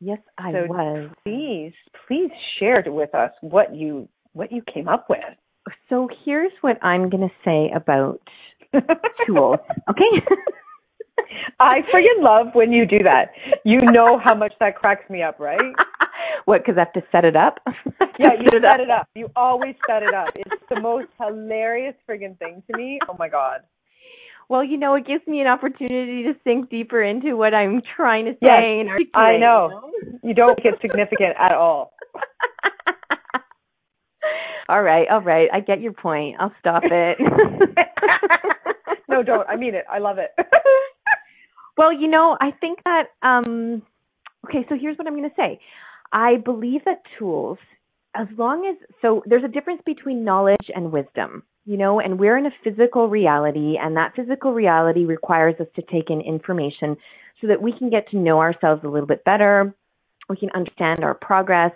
yes, 0.00 0.18
I 0.36 0.50
so 0.50 0.66
was. 0.66 1.10
Please, 1.24 1.74
please 2.08 2.32
share 2.58 2.82
with 2.84 3.14
us 3.14 3.30
what 3.40 3.72
you 3.72 4.08
what 4.32 4.50
you 4.50 4.62
came 4.62 4.88
up 4.88 5.08
with. 5.08 5.20
So 5.88 6.08
here's 6.24 6.52
what 6.60 6.82
I'm 6.82 7.08
going 7.08 7.28
to 7.28 7.34
say 7.44 7.70
about 7.70 8.20
tools. 9.28 9.60
Okay. 9.88 10.26
I 11.60 11.82
friggin' 11.94 12.20
love 12.24 12.48
when 12.54 12.72
you 12.72 12.84
do 12.84 12.98
that. 13.04 13.26
You 13.64 13.80
know 13.80 14.18
how 14.18 14.34
much 14.34 14.54
that 14.58 14.74
cracks 14.74 15.08
me 15.08 15.22
up, 15.22 15.38
right? 15.38 15.60
what? 16.44 16.62
Because 16.64 16.76
I 16.76 16.80
have 16.80 16.92
to 16.94 17.02
set 17.12 17.24
it 17.24 17.36
up. 17.36 17.58
Yeah, 18.18 18.34
you 18.38 18.46
set 18.60 18.78
it 18.78 18.90
up. 18.90 19.08
You 19.16 19.28
always 19.34 19.74
set 19.88 20.02
it 20.02 20.14
up. 20.14 20.28
It's 20.36 20.62
the 20.68 20.80
most 20.80 21.08
hilarious 21.18 21.94
friggin' 22.08 22.38
thing 22.38 22.62
to 22.70 22.76
me. 22.76 23.00
Oh 23.08 23.16
my 23.18 23.28
god. 23.28 23.60
Well, 24.48 24.62
you 24.62 24.76
know, 24.76 24.94
it 24.94 25.06
gives 25.06 25.26
me 25.26 25.40
an 25.40 25.46
opportunity 25.48 26.22
to 26.24 26.34
sink 26.44 26.68
deeper 26.70 27.02
into 27.02 27.36
what 27.36 27.54
I'm 27.54 27.80
trying 27.96 28.26
to 28.26 28.32
say 28.32 28.38
Yes, 28.42 28.62
and 28.80 28.88
articulate. 28.90 29.14
I 29.16 29.38
know. 29.38 29.90
you 30.02 30.12
know? 30.12 30.18
You 30.22 30.34
don't 30.34 30.62
get 30.62 30.74
significant 30.82 31.34
at 31.38 31.52
all. 31.52 31.94
all 34.68 34.82
right, 34.82 35.08
all 35.10 35.22
right. 35.22 35.48
I 35.52 35.60
get 35.60 35.80
your 35.80 35.94
point. 35.94 36.36
I'll 36.38 36.52
stop 36.60 36.82
it. 36.84 37.18
no, 39.08 39.22
don't. 39.22 39.48
I 39.48 39.56
mean 39.56 39.74
it. 39.74 39.84
I 39.90 39.98
love 39.98 40.18
it. 40.18 40.30
Well, 41.76 41.92
you 41.92 42.08
know, 42.08 42.36
I 42.40 42.50
think 42.60 42.80
that 42.84 43.04
um 43.22 43.82
okay, 44.46 44.64
so 44.68 44.76
here's 44.80 44.96
what 44.98 45.06
I'm 45.06 45.16
going 45.16 45.28
to 45.28 45.36
say. 45.36 45.60
I 46.12 46.36
believe 46.36 46.84
that 46.84 47.02
tools 47.18 47.58
as 48.14 48.26
long 48.36 48.66
as 48.66 48.76
so 49.00 49.22
there's 49.26 49.44
a 49.44 49.48
difference 49.48 49.80
between 49.86 50.24
knowledge 50.24 50.70
and 50.74 50.92
wisdom, 50.92 51.42
you 51.64 51.76
know, 51.76 52.00
and 52.00 52.18
we're 52.18 52.36
in 52.36 52.46
a 52.46 52.50
physical 52.62 53.08
reality 53.08 53.76
and 53.80 53.96
that 53.96 54.12
physical 54.14 54.52
reality 54.52 55.04
requires 55.04 55.54
us 55.60 55.66
to 55.76 55.82
take 55.90 56.10
in 56.10 56.20
information 56.20 56.96
so 57.40 57.46
that 57.46 57.62
we 57.62 57.72
can 57.72 57.90
get 57.90 58.08
to 58.10 58.18
know 58.18 58.38
ourselves 58.38 58.82
a 58.84 58.88
little 58.88 59.06
bit 59.06 59.24
better. 59.24 59.74
We 60.28 60.36
can 60.36 60.50
understand 60.54 61.02
our 61.02 61.14
progress. 61.14 61.72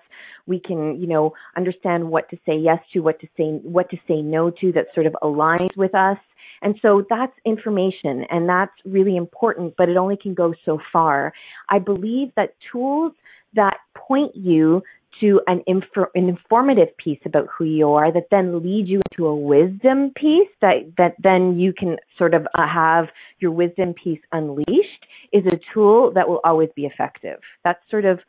We 0.47 0.61
can, 0.61 1.01
you 1.01 1.07
know, 1.07 1.33
understand 1.57 2.09
what 2.09 2.29
to 2.31 2.37
say 2.47 2.57
yes 2.57 2.79
to, 2.93 3.01
what 3.01 3.19
to 3.21 3.27
say 3.37 3.59
what 3.63 3.91
to 3.91 3.97
say 4.07 4.23
no 4.23 4.51
to 4.51 4.73
that 4.73 4.87
sort 4.95 5.07
of 5.07 5.17
aligns 5.23 5.77
with 5.77 5.95
us. 5.95 6.19
And 6.63 6.79
so 6.81 7.05
that's 7.09 7.33
information 7.45 8.25
and 8.31 8.49
that's 8.49 8.73
really 8.85 9.17
important, 9.17 9.75
but 9.77 9.89
it 9.89 9.97
only 9.97 10.17
can 10.17 10.35
go 10.35 10.55
so 10.65 10.79
far. 10.93 11.33
I 11.69 11.79
believe 11.79 12.29
that 12.37 12.55
tools 12.71 13.13
that 13.57 13.79
point 13.95 14.35
you 14.35 14.83
to 15.21 15.41
an, 15.47 15.63
infor- 15.69 16.11
an 16.15 16.29
informative 16.29 16.97
piece 16.97 17.19
about 17.25 17.47
who 17.57 17.65
you 17.65 17.93
are 17.93 18.13
that 18.13 18.29
then 18.31 18.63
leads 18.63 18.89
you 18.89 19.01
into 19.11 19.27
a 19.27 19.35
wisdom 19.35 20.13
piece 20.15 20.49
that, 20.61 20.93
that 20.99 21.15
then 21.23 21.59
you 21.59 21.73
can 21.73 21.97
sort 22.19 22.35
of 22.35 22.47
uh, 22.59 22.67
have 22.67 23.07
your 23.39 23.51
wisdom 23.51 23.95
piece 23.95 24.21
unleashed 24.33 25.07
is 25.33 25.45
a 25.47 25.59
tool 25.73 26.13
that 26.15 26.29
will 26.29 26.41
always 26.45 26.69
be 26.77 26.85
effective. 26.85 27.39
That's 27.65 27.81
sort 27.91 28.05
of, 28.05 28.21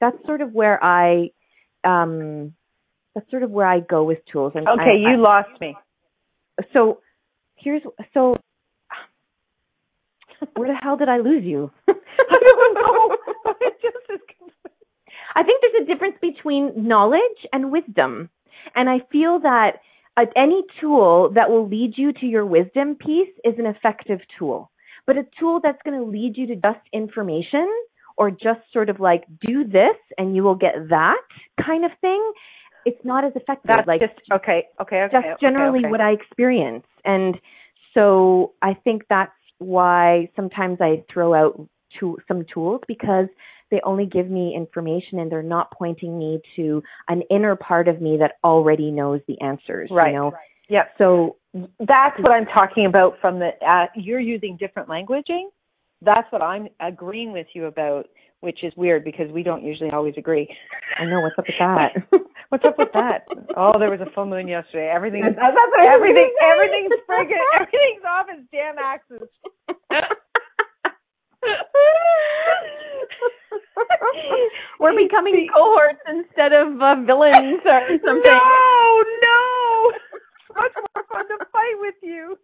that's 0.00 0.16
sort 0.26 0.40
of 0.40 0.52
where 0.52 0.82
I, 0.82 1.30
um, 1.84 2.54
that's 3.14 3.30
sort 3.30 3.42
of 3.42 3.50
where 3.50 3.66
I 3.66 3.80
go 3.80 4.04
with 4.04 4.18
tools. 4.30 4.52
And 4.54 4.68
okay, 4.68 4.96
I, 4.96 5.10
you 5.10 5.14
I, 5.14 5.16
lost 5.16 5.60
me. 5.60 5.74
So 6.72 7.00
here's 7.56 7.82
so 8.12 8.36
where 10.54 10.68
the 10.68 10.78
hell 10.82 10.96
did 10.96 11.08
I 11.08 11.18
lose 11.18 11.44
you? 11.44 11.70
I 11.88 11.94
don't 12.40 12.74
know. 12.74 13.16
it 13.60 13.74
just 13.80 13.96
is 14.10 14.20
I 15.34 15.42
think 15.42 15.62
there's 15.62 15.82
a 15.82 15.86
difference 15.86 16.16
between 16.20 16.72
knowledge 16.76 17.20
and 17.52 17.72
wisdom. 17.72 18.30
And 18.74 18.88
I 18.88 19.00
feel 19.10 19.40
that 19.40 19.80
uh, 20.16 20.26
any 20.36 20.62
tool 20.80 21.30
that 21.34 21.50
will 21.50 21.68
lead 21.68 21.94
you 21.96 22.12
to 22.12 22.26
your 22.26 22.46
wisdom 22.46 22.94
piece 22.94 23.32
is 23.44 23.54
an 23.58 23.66
effective 23.66 24.20
tool. 24.38 24.70
But 25.06 25.16
a 25.16 25.26
tool 25.38 25.60
that's 25.62 25.80
going 25.84 25.98
to 25.98 26.04
lead 26.04 26.36
you 26.36 26.46
to 26.48 26.56
just 26.56 26.80
information 26.92 27.70
or 28.16 28.30
just 28.30 28.60
sort 28.72 28.88
of 28.88 28.98
like 28.98 29.24
do 29.40 29.64
this 29.64 29.96
and 30.18 30.34
you 30.34 30.42
will 30.42 30.54
get 30.54 30.74
that 30.88 31.22
kind 31.64 31.84
of 31.84 31.90
thing, 32.00 32.32
it's 32.84 33.04
not 33.04 33.24
as 33.24 33.32
effective. 33.36 33.70
That's 33.74 33.86
like 33.86 34.00
just 34.00 34.14
okay, 34.32 34.64
okay, 34.80 35.02
okay. 35.02 35.12
Just 35.12 35.40
generally 35.40 35.80
okay, 35.80 35.86
okay. 35.86 35.90
what 35.90 36.00
I 36.00 36.12
experience. 36.12 36.86
And 37.04 37.36
so 37.94 38.54
I 38.62 38.74
think 38.74 39.02
that's 39.08 39.32
why 39.58 40.30
sometimes 40.36 40.78
I 40.80 41.04
throw 41.12 41.34
out 41.34 41.68
to 42.00 42.18
some 42.28 42.44
tools 42.52 42.80
because 42.86 43.26
they 43.70 43.80
only 43.84 44.06
give 44.06 44.28
me 44.30 44.54
information 44.56 45.18
and 45.18 45.30
they're 45.30 45.42
not 45.42 45.70
pointing 45.72 46.18
me 46.18 46.40
to 46.56 46.82
an 47.08 47.22
inner 47.30 47.56
part 47.56 47.88
of 47.88 48.00
me 48.00 48.16
that 48.18 48.32
already 48.44 48.90
knows 48.90 49.20
the 49.26 49.40
answers. 49.40 49.88
Right. 49.90 50.08
You 50.08 50.18
know? 50.18 50.30
Right. 50.30 50.40
Yeah. 50.68 50.84
So 50.98 51.36
that's 51.54 52.18
what 52.18 52.32
I'm 52.32 52.46
talking 52.46 52.86
about 52.86 53.14
from 53.20 53.38
the, 53.38 53.50
uh, 53.66 53.86
you're 53.94 54.20
using 54.20 54.56
different 54.58 54.88
languaging. 54.88 55.46
That's 56.02 56.30
what 56.30 56.42
I'm 56.42 56.68
agreeing 56.80 57.32
with 57.32 57.46
you 57.54 57.66
about, 57.66 58.06
which 58.40 58.62
is 58.62 58.72
weird 58.76 59.04
because 59.04 59.30
we 59.32 59.42
don't 59.42 59.64
usually 59.64 59.90
always 59.90 60.14
agree. 60.18 60.48
I 60.98 61.04
know. 61.04 61.20
What's 61.20 61.38
up 61.38 61.46
with 61.46 61.56
that? 61.58 62.20
what's 62.50 62.64
up 62.66 62.78
with 62.78 62.88
that? 62.92 63.26
Oh, 63.56 63.78
there 63.78 63.90
was 63.90 64.00
a 64.00 64.10
full 64.14 64.26
moon 64.26 64.48
yesterday. 64.48 64.90
Everything, 64.94 65.22
everything, 65.24 66.34
everything's 66.42 66.92
friggin', 67.08 67.42
everything's 67.54 68.04
off 68.06 68.26
its 68.28 68.46
damn 68.52 68.78
axis. 68.78 69.28
We're 74.80 74.96
becoming 74.96 75.48
cohorts 75.54 76.00
instead 76.08 76.52
of 76.52 76.80
uh, 76.80 76.96
villains 77.06 77.60
or 77.64 77.80
something. 78.04 78.32
No, 78.32 79.04
no. 79.22 79.92
It's 79.92 80.02
much 80.56 80.72
more 80.94 81.04
fun 81.12 81.28
to 81.28 81.36
fight 81.52 81.76
with 81.80 81.94
you. 82.02 82.36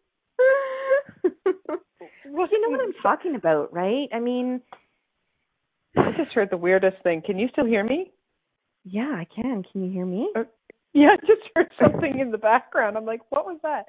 well, 2.30 2.48
you 2.50 2.60
know 2.60 2.70
what 2.70 2.80
I'm 2.80 2.94
talking 3.02 3.34
about, 3.36 3.72
right? 3.72 4.08
I 4.12 4.18
mean, 4.20 4.60
I 5.96 6.10
just 6.16 6.32
heard 6.32 6.50
the 6.50 6.56
weirdest 6.56 6.96
thing. 7.02 7.22
Can 7.24 7.38
you 7.38 7.48
still 7.52 7.66
hear 7.66 7.84
me? 7.84 8.10
Yeah, 8.84 9.12
I 9.14 9.26
can. 9.34 9.62
Can 9.70 9.84
you 9.84 9.92
hear 9.92 10.06
me? 10.06 10.28
Uh, 10.36 10.44
yeah, 10.94 11.08
I 11.12 11.16
just 11.26 11.42
heard 11.54 11.68
something 11.80 12.18
in 12.18 12.30
the 12.30 12.38
background. 12.38 12.96
I'm 12.96 13.06
like, 13.06 13.20
what 13.30 13.46
was 13.46 13.58
that? 13.62 13.84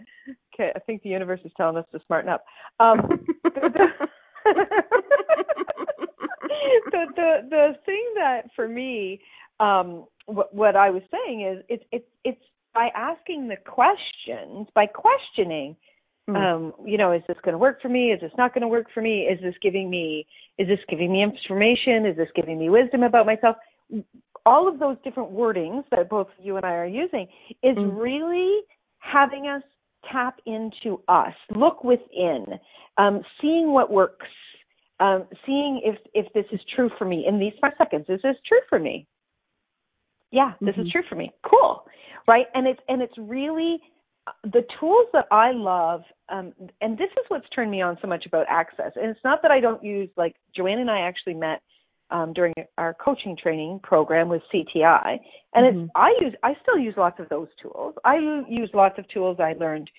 Okay, 0.53 0.71
I 0.75 0.79
think 0.79 1.01
the 1.01 1.09
universe 1.09 1.39
is 1.43 1.51
telling 1.57 1.77
us 1.77 1.85
to 1.91 1.99
smarten 2.05 2.29
up. 2.29 2.43
Um, 2.79 3.25
the 6.91 7.05
the 7.15 7.47
the 7.49 7.75
thing 7.85 8.05
that 8.15 8.41
for 8.55 8.67
me 8.67 9.19
um 9.59 10.05
what 10.25 10.53
what 10.53 10.75
I 10.75 10.89
was 10.89 11.03
saying 11.11 11.41
is 11.41 11.63
it's 11.69 11.83
it's 11.91 12.07
it's 12.23 12.41
by 12.73 12.89
asking 12.95 13.47
the 13.47 13.57
questions 13.57 14.67
by 14.73 14.85
questioning 14.87 15.75
mm. 16.29 16.35
um 16.35 16.73
you 16.85 16.97
know 16.97 17.11
is 17.11 17.21
this 17.27 17.37
going 17.43 17.53
to 17.53 17.59
work 17.59 17.81
for 17.81 17.89
me 17.89 18.11
is 18.11 18.21
this 18.21 18.31
not 18.37 18.53
going 18.53 18.61
to 18.61 18.67
work 18.67 18.87
for 18.93 19.01
me 19.01 19.21
is 19.21 19.39
this 19.41 19.55
giving 19.61 19.89
me 19.89 20.25
is 20.57 20.67
this 20.67 20.79
giving 20.89 21.11
me 21.11 21.23
information 21.23 22.05
is 22.05 22.17
this 22.17 22.29
giving 22.35 22.59
me 22.59 22.69
wisdom 22.69 23.03
about 23.03 23.25
myself 23.25 23.55
all 24.45 24.67
of 24.67 24.79
those 24.79 24.97
different 25.03 25.31
wordings 25.31 25.83
that 25.91 26.09
both 26.09 26.27
you 26.41 26.57
and 26.57 26.65
I 26.65 26.73
are 26.73 26.85
using 26.85 27.27
is 27.61 27.77
mm. 27.77 27.97
really 27.97 28.61
having 28.99 29.47
us 29.47 29.63
tap 30.11 30.39
into 30.45 31.01
us 31.07 31.33
look 31.55 31.83
within 31.83 32.45
um 32.97 33.21
seeing 33.41 33.71
what 33.71 33.91
works 33.91 34.27
um, 34.99 35.25
seeing 35.45 35.81
if 35.83 35.97
if 36.13 36.31
this 36.33 36.45
is 36.51 36.59
true 36.75 36.89
for 36.97 37.05
me 37.05 37.25
in 37.27 37.39
these 37.39 37.53
five 37.59 37.73
seconds. 37.77 38.05
Is 38.09 38.21
this 38.23 38.35
true 38.47 38.61
for 38.69 38.79
me? 38.79 39.07
Yeah, 40.31 40.53
this 40.61 40.71
mm-hmm. 40.71 40.81
is 40.81 40.91
true 40.91 41.03
for 41.09 41.15
me. 41.15 41.31
Cool, 41.49 41.85
right? 42.27 42.45
And 42.53 42.67
it's 42.67 42.79
and 42.87 43.01
it's 43.01 43.13
really 43.17 43.79
the 44.43 44.65
tools 44.79 45.07
that 45.11 45.25
I 45.31 45.51
love, 45.51 46.01
um, 46.29 46.53
and 46.79 46.97
this 46.97 47.09
is 47.11 47.25
what's 47.27 47.47
turned 47.49 47.71
me 47.71 47.81
on 47.81 47.97
so 48.01 48.07
much 48.07 48.25
about 48.25 48.45
Access. 48.49 48.91
And 48.95 49.09
it's 49.09 49.19
not 49.25 49.41
that 49.41 49.51
I 49.51 49.59
don't 49.59 49.83
use 49.83 50.09
like 50.15 50.35
Joanne 50.55 50.79
and 50.79 50.89
I 50.89 51.01
actually 51.01 51.33
met 51.33 51.61
um, 52.13 52.31
during 52.31 52.53
our 52.77 52.93
coaching 52.93 53.35
training 53.35 53.79
program 53.83 54.29
with 54.29 54.41
CTI, 54.53 55.17
and 55.53 55.65
mm-hmm. 55.65 55.79
it's 55.81 55.91
I 55.95 56.13
use 56.21 56.33
I 56.43 56.53
still 56.61 56.77
use 56.77 56.93
lots 56.95 57.19
of 57.19 57.27
those 57.29 57.47
tools. 57.61 57.95
I 58.05 58.15
use 58.47 58.69
lots 58.73 58.97
of 58.99 59.09
tools 59.09 59.37
I 59.39 59.53
learned 59.53 59.89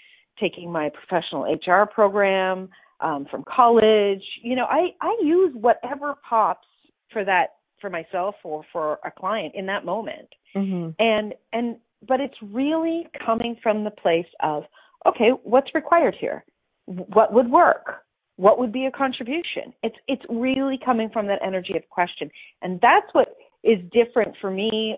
taking 0.41 0.73
my 0.73 0.91
professional 0.91 1.43
HR 1.43 1.87
program 1.87 2.69
um, 3.01 3.27
from 3.31 3.45
college. 3.49 4.23
You 4.43 4.57
know, 4.57 4.65
I 4.65 4.89
I 5.03 5.19
use 5.23 5.53
whatever 5.61 6.15
pops 6.29 6.69
for 7.13 7.25
that 7.25 7.57
for 7.81 7.91
myself 7.91 8.37
or 8.45 8.63
for 8.73 8.99
a 9.05 9.11
client 9.11 9.55
in 9.55 9.67
that 9.67 9.85
moment. 9.85 10.29
Mm-hmm. 10.57 10.91
And 10.99 11.35
and 11.53 11.77
but 12.07 12.21
it's 12.21 12.37
really 12.43 13.09
coming 13.27 13.57
from 13.63 13.85
the 13.85 13.91
place 13.91 14.27
of 14.41 14.65
okay, 15.07 15.31
what's 15.43 15.75
required 15.75 16.17
here? 16.19 16.45
What 16.87 17.33
would 17.33 17.51
work? 17.51 18.04
What 18.37 18.59
would 18.59 18.73
be 18.73 18.87
a 18.87 18.91
contribution? 18.91 19.73
It's 19.83 19.97
it's 20.09 20.23
really 20.29 20.79
coming 20.85 21.09
from 21.13 21.27
that 21.29 21.41
energy 21.45 21.77
of 21.77 21.89
question, 21.89 22.31
and 22.63 22.81
that's 22.81 23.07
what 23.13 23.29
is 23.63 23.79
different 23.93 24.35
for 24.41 24.51
me, 24.51 24.97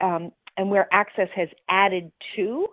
um, 0.00 0.32
and 0.56 0.70
where 0.70 0.88
Access 0.92 1.28
has 1.34 1.48
added 1.68 2.12
to 2.36 2.66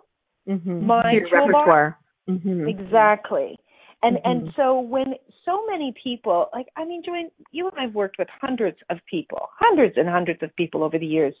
mm-hmm. 0.48 0.86
my 0.86 1.14
repertoire. 1.32 1.98
Mm-hmm. 2.28 2.68
Exactly. 2.68 3.56
And 4.02 4.16
mm-hmm. 4.18 4.30
and 4.30 4.52
so 4.56 4.80
when 4.80 5.14
so 5.44 5.64
many 5.70 5.94
people, 6.02 6.48
like 6.52 6.66
I 6.76 6.84
mean, 6.84 7.02
Joanne, 7.04 7.30
you 7.50 7.68
and 7.68 7.78
I've 7.78 7.94
worked 7.94 8.16
with 8.18 8.28
hundreds 8.40 8.76
of 8.90 8.98
people, 9.10 9.48
hundreds 9.58 9.94
and 9.96 10.08
hundreds 10.08 10.42
of 10.42 10.54
people 10.56 10.84
over 10.84 10.98
the 10.98 11.06
years, 11.06 11.34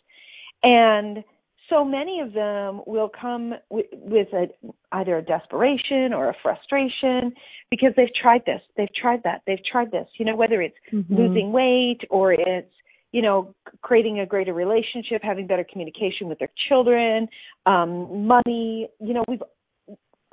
and 0.62 1.22
so 1.68 1.84
many 1.84 2.20
of 2.20 2.32
them 2.32 2.80
will 2.86 3.10
come 3.20 3.54
with, 3.70 3.86
with 3.92 4.28
a, 4.32 4.46
either 4.92 5.18
a 5.18 5.22
desperation 5.22 6.12
or 6.12 6.30
a 6.30 6.34
frustration 6.42 7.32
because 7.70 7.90
they've 7.96 8.14
tried 8.20 8.42
this, 8.46 8.60
they've 8.76 8.94
tried 8.94 9.22
that, 9.24 9.42
they've 9.46 9.64
tried 9.70 9.90
this. 9.90 10.06
You 10.18 10.24
know, 10.24 10.36
whether 10.36 10.62
it's 10.62 10.76
mm-hmm. 10.92 11.14
losing 11.14 11.52
weight 11.52 12.00
or 12.10 12.32
it's 12.32 12.72
you 13.12 13.22
know 13.22 13.54
creating 13.82 14.20
a 14.20 14.26
greater 14.26 14.54
relationship, 14.54 15.22
having 15.22 15.46
better 15.46 15.64
communication 15.70 16.28
with 16.28 16.38
their 16.38 16.50
children, 16.68 17.28
um, 17.66 18.26
money. 18.26 18.88
You 19.00 19.14
know, 19.14 19.24
we've 19.28 19.42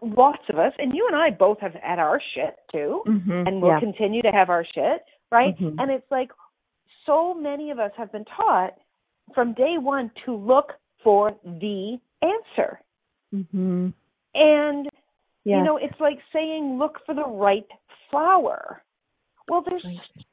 lots 0.02 0.43
of 0.50 0.58
us, 0.58 0.74
and 0.78 0.93
you 0.93 1.08
and 1.08 1.15
I 1.15 1.30
both 1.32 1.60
have 1.60 1.74
had 1.82 2.00
our 2.00 2.21
shit 2.34 2.56
too, 2.71 3.02
mm-hmm, 3.08 3.48
and 3.48 3.62
we'll 3.62 3.71
yeah. 3.71 3.80
continue 3.80 4.21
to 4.21 4.32
have 4.32 4.50
our 4.50 4.65
shit, 4.65 5.04
right? 5.32 5.58
Mm-hmm. 5.60 5.80
And 5.80 5.91
it's 5.91 6.10
like 6.12 6.30
so 7.06 7.34
many 7.34 7.71
of 7.71 7.80
us 7.80 7.91
have 7.98 8.12
been 8.12 8.26
taught 8.26 8.74
from 9.34 9.54
day 9.54 9.76
one 9.78 10.12
to 10.26 10.36
look 10.36 10.74
for 11.06 11.38
the 11.46 11.98
answer. 12.22 12.82
Mm-hmm. 13.34 13.89
And 14.34 14.86
yes. 15.46 15.58
you 15.58 15.63
know, 15.63 15.78
it's 15.78 16.00
like 16.02 16.18
saying 16.34 16.78
look 16.78 17.00
for 17.06 17.15
the 17.15 17.26
right 17.26 17.68
flower. 18.12 18.82
Well, 19.48 19.63
there's 19.65 19.86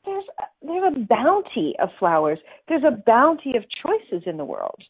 there's 0.04 0.24
there's 0.62 0.92
a 0.96 0.98
bounty 0.98 1.74
of 1.80 1.90
flowers. 2.00 2.38
There's 2.66 2.82
a 2.82 3.02
bounty 3.06 3.52
of 3.56 3.64
choices 3.85 4.24
in 4.26 4.38
the 4.38 4.44
world. 4.44 4.82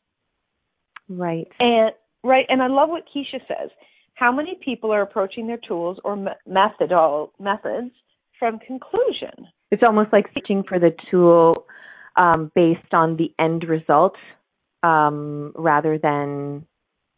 Right. 1.11 1.49
And 1.59 1.90
right, 2.25 2.47
and 2.49 2.62
I 2.62 2.68
love 2.68 2.88
what 2.88 3.05
Keisha 3.14 3.40
says 3.47 3.71
how 4.14 4.31
many 4.31 4.57
people 4.64 4.92
are 4.92 5.03
approaching 5.03 5.47
their 5.49 5.59
tools 5.66 5.99
or 6.05 6.16
methodol 6.49 7.31
methods 7.40 7.90
from 8.38 8.59
conclusion. 8.61 9.49
It's 9.71 9.83
almost 9.83 10.12
like 10.12 10.27
searching 10.35 10.62
for 10.68 10.79
the 10.79 10.95
tool 11.11 11.66
um, 12.16 12.53
based 12.55 12.92
on 12.92 13.16
the 13.16 13.33
end 13.38 13.64
result 13.64 14.14
um, 14.83 15.53
rather 15.57 15.99
than 15.99 16.66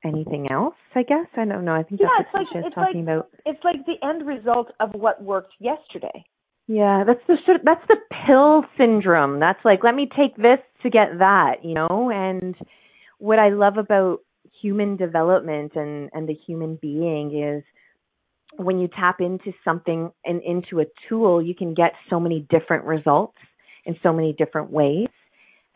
anything 0.05 0.51
else. 0.51 0.75
I 0.95 1.03
guess 1.03 1.27
I 1.37 1.45
don't 1.45 1.65
know. 1.65 1.75
I 1.75 1.83
think 1.83 2.01
yeah, 2.01 2.09
that's 2.19 2.33
what 2.33 2.41
like, 2.55 2.65
it's 2.67 2.75
talking 2.75 3.05
like, 3.05 3.17
about. 3.17 3.31
It's 3.47 3.65
like 3.65 3.87
the 3.87 4.07
end 4.07 4.27
result 4.27 4.69
of 4.81 4.91
what 4.93 5.23
worked 5.23 5.55
yesterday. 5.59 6.25
Yeah, 6.67 7.05
that's 7.07 7.21
the 7.27 7.37
that's 7.63 7.87
the 7.89 7.97
pill 8.27 8.65
syndrome. 8.79 9.41
That's 9.41 9.63
like 9.65 9.85
let 9.85 9.95
me 9.95 10.09
take 10.17 10.37
this 10.37 10.59
to 10.83 10.91
get 10.91 11.19
that, 11.19 11.57
you 11.63 11.75
know. 11.75 12.11
And 12.13 12.55
what 13.19 13.39
I 13.39 13.51
love 13.51 13.77
about 13.77 14.21
human 14.63 14.97
development 14.97 15.73
and 15.75 16.11
and 16.13 16.29
the 16.29 16.37
human 16.47 16.79
being 16.81 17.37
is 17.37 17.65
when 18.57 18.79
you 18.79 18.89
tap 18.89 19.21
into 19.21 19.53
something 19.65 20.11
and 20.25 20.43
into 20.43 20.81
a 20.81 20.85
tool, 21.09 21.43
you 21.43 21.55
can 21.55 21.75
get 21.75 21.93
so 22.09 22.21
many 22.21 22.47
different 22.51 22.85
results 22.85 23.37
in 23.85 23.97
so 24.03 24.13
many 24.13 24.33
different 24.33 24.71
ways. 24.71 25.09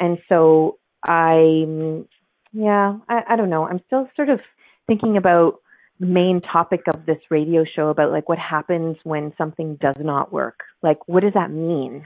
And 0.01 0.19
so 0.29 0.78
I, 1.07 2.05
yeah, 2.53 2.99
I, 3.09 3.23
I 3.31 3.37
don't 3.37 3.51
know. 3.51 3.65
I'm 3.65 3.81
still 3.87 4.09
sort 4.17 4.31
of 4.31 4.41
thinking 4.87 5.17
about 5.17 5.61
the 6.01 6.07
main 6.07 6.41
topic 6.41 6.83
of 6.93 7.07
this 7.07 7.19
radio 7.31 7.65
show 7.65 7.89
about 7.89 8.13
like 8.13 8.29
what 8.29 8.39
happens 8.39 8.97
when 9.05 9.33
something 9.37 9.77
does 9.77 9.97
not 9.99 10.33
work. 10.33 10.61
Like, 10.83 10.99
what 11.07 11.23
does 11.23 11.35
that 11.35 11.51
mean? 11.51 12.05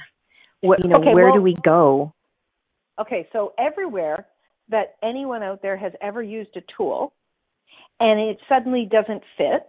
What, 0.61 0.83
you 0.83 0.88
know, 0.88 1.00
okay, 1.00 1.14
where 1.14 1.26
well, 1.26 1.35
do 1.35 1.42
we 1.42 1.55
go? 1.62 2.14
Okay, 3.00 3.28
so 3.33 3.52
everywhere 3.59 4.26
that 4.68 4.96
anyone 5.02 5.42
out 5.42 5.62
there 5.62 5.76
has 5.76 5.92
ever 6.00 6.22
used 6.22 6.57
a 6.57 6.62
tool 6.76 7.12
and 8.00 8.20
it 8.20 8.38
suddenly 8.48 8.88
doesn't 8.90 9.22
fit 9.37 9.68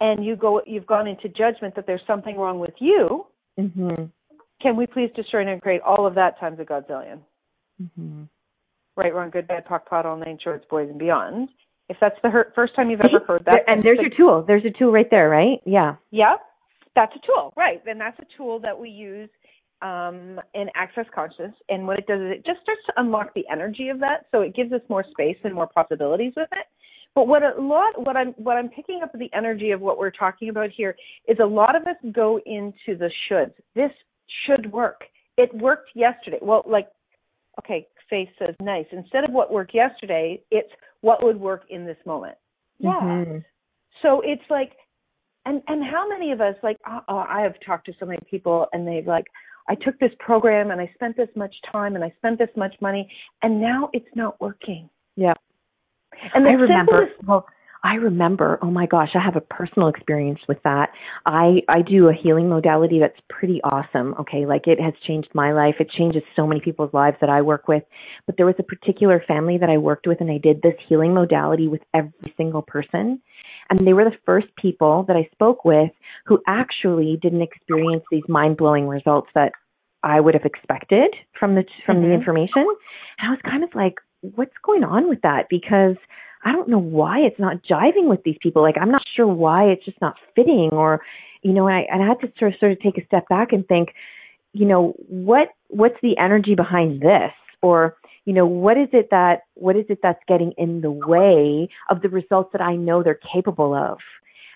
and 0.00 0.24
you 0.24 0.36
go 0.36 0.62
you've 0.66 0.86
gone 0.86 1.06
into 1.06 1.28
judgment 1.28 1.74
that 1.74 1.86
there's 1.86 2.00
something 2.06 2.36
wrong 2.36 2.58
with 2.58 2.74
you 2.78 3.26
Mm-hmm. 3.58 4.04
can 4.62 4.76
we 4.76 4.86
please 4.86 5.10
destroy 5.14 5.46
and 5.46 5.60
create 5.60 5.82
all 5.82 6.06
of 6.06 6.14
that 6.14 6.38
times 6.40 6.58
a 6.60 6.64
godzillion 6.64 7.18
Mm-hmm. 7.80 8.24
right 8.96 9.14
wrong 9.14 9.30
good 9.30 9.48
bad 9.48 9.66
POC 9.66 9.86
pot 9.86 10.06
all 10.06 10.16
nine 10.16 10.38
shorts 10.42 10.66
boys 10.68 10.88
and 10.90 10.98
beyond. 10.98 11.48
If 11.88 11.96
that's 12.00 12.16
the 12.22 12.30
her- 12.30 12.52
first 12.54 12.76
time 12.76 12.90
you've 12.90 13.00
ever 13.00 13.24
heard 13.26 13.44
that 13.46 13.62
and 13.66 13.82
there's 13.82 13.98
your 14.00 14.10
tool. 14.16 14.44
There's 14.46 14.64
a 14.64 14.78
tool 14.78 14.92
right 14.92 15.10
there, 15.10 15.28
right? 15.28 15.60
Yeah. 15.64 15.96
yeah 16.10 16.36
that's 16.94 17.12
a 17.14 17.26
tool. 17.26 17.52
Right. 17.56 17.84
Then 17.84 17.98
that's 17.98 18.18
a 18.18 18.26
tool 18.36 18.58
that 18.60 18.78
we 18.78 18.90
use 18.90 19.30
um, 19.82 20.40
in 20.54 20.68
access 20.74 21.06
consciousness 21.14 21.54
and 21.68 21.86
what 21.86 21.98
it 21.98 22.06
does 22.06 22.20
is 22.20 22.32
it 22.32 22.44
just 22.44 22.60
starts 22.62 22.82
to 22.86 22.92
unlock 22.96 23.32
the 23.34 23.44
energy 23.50 23.88
of 23.88 23.98
that. 24.00 24.26
So 24.30 24.42
it 24.42 24.54
gives 24.54 24.72
us 24.72 24.82
more 24.88 25.04
space 25.10 25.38
and 25.44 25.54
more 25.54 25.66
possibilities 25.66 26.32
with 26.36 26.48
it. 26.52 26.66
But 27.14 27.26
what 27.26 27.42
a 27.42 27.60
lot 27.60 28.06
what 28.06 28.16
i'm 28.16 28.28
what 28.34 28.56
i'm 28.56 28.68
picking 28.68 29.00
up 29.02 29.12
with 29.12 29.20
the 29.20 29.36
energy 29.36 29.72
of 29.72 29.80
what 29.80 29.98
we're 29.98 30.12
talking 30.12 30.48
about 30.48 30.70
here 30.70 30.94
is 31.26 31.38
a 31.42 31.46
lot 31.46 31.74
of 31.74 31.82
us 31.82 31.96
go 32.12 32.38
into 32.46 32.96
the 32.96 33.10
shoulds. 33.28 33.54
This 33.74 33.90
should 34.46 34.70
work. 34.70 35.02
It 35.36 35.52
worked 35.54 35.90
yesterday. 35.94 36.38
Well 36.40 36.62
like 36.66 36.86
okay 37.60 37.86
faith 38.08 38.28
says 38.38 38.54
nice 38.60 38.86
instead 38.92 39.24
of 39.24 39.30
what 39.30 39.52
worked 39.52 39.74
yesterday 39.74 40.40
it's 40.50 40.70
what 41.02 41.22
would 41.22 41.38
work 41.40 41.62
in 41.70 41.84
this 41.86 41.96
moment 42.06 42.36
yeah 42.78 42.98
Mhm. 43.00 43.44
so 44.02 44.20
it's 44.24 44.42
like 44.50 44.72
and 45.46 45.62
and 45.68 45.84
how 45.84 46.08
many 46.08 46.32
of 46.32 46.40
us 46.40 46.54
like 46.62 46.76
oh, 46.88 47.00
oh, 47.08 47.24
i 47.28 47.40
have 47.42 47.54
talked 47.64 47.86
to 47.86 47.92
so 48.00 48.06
many 48.06 48.20
people 48.30 48.66
and 48.72 48.86
they've 48.86 49.06
like 49.06 49.26
i 49.68 49.74
took 49.74 49.98
this 49.98 50.12
program 50.18 50.70
and 50.70 50.80
i 50.80 50.90
spent 50.94 51.16
this 51.16 51.28
much 51.36 51.54
time 51.70 51.94
and 51.94 52.04
i 52.04 52.12
spent 52.18 52.38
this 52.38 52.50
much 52.56 52.74
money 52.80 53.10
and 53.42 53.60
now 53.60 53.88
it's 53.92 54.14
not 54.14 54.40
working 54.40 54.88
Yeah. 55.16 55.34
and 56.34 56.44
the 56.44 56.50
I 56.50 56.54
remember. 56.54 57.06
simplest- 57.06 57.28
Well, 57.28 57.46
I 57.82 57.94
remember. 57.94 58.58
Oh 58.62 58.70
my 58.70 58.86
gosh, 58.86 59.10
I 59.14 59.20
have 59.24 59.36
a 59.36 59.40
personal 59.40 59.88
experience 59.88 60.40
with 60.48 60.62
that. 60.64 60.90
I 61.24 61.62
I 61.68 61.82
do 61.82 62.08
a 62.08 62.12
healing 62.12 62.48
modality 62.48 62.98
that's 62.98 63.18
pretty 63.28 63.60
awesome. 63.62 64.14
Okay, 64.20 64.44
like 64.46 64.66
it 64.66 64.80
has 64.80 64.92
changed 65.06 65.30
my 65.34 65.52
life. 65.52 65.76
It 65.80 65.90
changes 65.90 66.22
so 66.36 66.46
many 66.46 66.60
people's 66.60 66.92
lives 66.92 67.16
that 67.20 67.30
I 67.30 67.40
work 67.42 67.68
with. 67.68 67.82
But 68.26 68.36
there 68.36 68.46
was 68.46 68.56
a 68.58 68.62
particular 68.62 69.22
family 69.26 69.56
that 69.58 69.70
I 69.70 69.78
worked 69.78 70.06
with, 70.06 70.20
and 70.20 70.30
I 70.30 70.38
did 70.38 70.60
this 70.62 70.74
healing 70.88 71.14
modality 71.14 71.68
with 71.68 71.80
every 71.94 72.34
single 72.36 72.62
person. 72.62 73.20
And 73.70 73.78
they 73.78 73.92
were 73.92 74.04
the 74.04 74.18
first 74.26 74.48
people 74.56 75.04
that 75.08 75.16
I 75.16 75.28
spoke 75.32 75.64
with 75.64 75.90
who 76.26 76.40
actually 76.46 77.18
didn't 77.22 77.42
experience 77.42 78.04
these 78.10 78.28
mind 78.28 78.56
blowing 78.56 78.88
results 78.88 79.28
that 79.34 79.52
I 80.02 80.20
would 80.20 80.34
have 80.34 80.44
expected 80.44 81.14
from 81.38 81.54
the 81.54 81.64
from 81.86 82.02
the 82.02 82.08
Mhm. 82.08 82.14
information. 82.14 82.66
And 83.18 83.28
I 83.28 83.30
was 83.30 83.40
kind 83.42 83.64
of 83.64 83.74
like, 83.74 83.94
what's 84.20 84.56
going 84.62 84.84
on 84.84 85.08
with 85.08 85.20
that? 85.22 85.48
Because 85.48 85.96
I 86.44 86.52
don't 86.52 86.68
know 86.68 86.78
why 86.78 87.20
it's 87.20 87.38
not 87.38 87.62
jiving 87.62 88.08
with 88.08 88.22
these 88.24 88.36
people. 88.40 88.62
Like 88.62 88.76
I'm 88.80 88.90
not 88.90 89.02
sure 89.14 89.26
why 89.26 89.64
it's 89.64 89.84
just 89.84 90.00
not 90.00 90.16
fitting 90.34 90.70
or 90.72 91.00
you 91.42 91.52
know, 91.52 91.66
and 91.66 91.76
I 91.76 91.86
and 91.90 92.02
I 92.02 92.06
had 92.06 92.20
to 92.20 92.32
sort 92.38 92.52
of 92.52 92.58
sort 92.58 92.72
of 92.72 92.80
take 92.80 92.98
a 92.98 93.06
step 93.06 93.28
back 93.28 93.52
and 93.52 93.66
think, 93.66 93.90
you 94.52 94.66
know, 94.66 94.94
what 95.08 95.48
what's 95.68 95.96
the 96.02 96.16
energy 96.18 96.54
behind 96.54 97.00
this? 97.00 97.32
Or, 97.62 97.96
you 98.24 98.32
know, 98.32 98.46
what 98.46 98.76
is 98.78 98.88
it 98.92 99.08
that 99.10 99.42
what 99.54 99.76
is 99.76 99.86
it 99.88 100.00
that's 100.02 100.22
getting 100.28 100.52
in 100.58 100.80
the 100.80 100.90
way 100.90 101.68
of 101.88 102.02
the 102.02 102.08
results 102.08 102.50
that 102.52 102.60
I 102.60 102.76
know 102.76 103.02
they're 103.02 103.18
capable 103.32 103.74
of? 103.74 103.98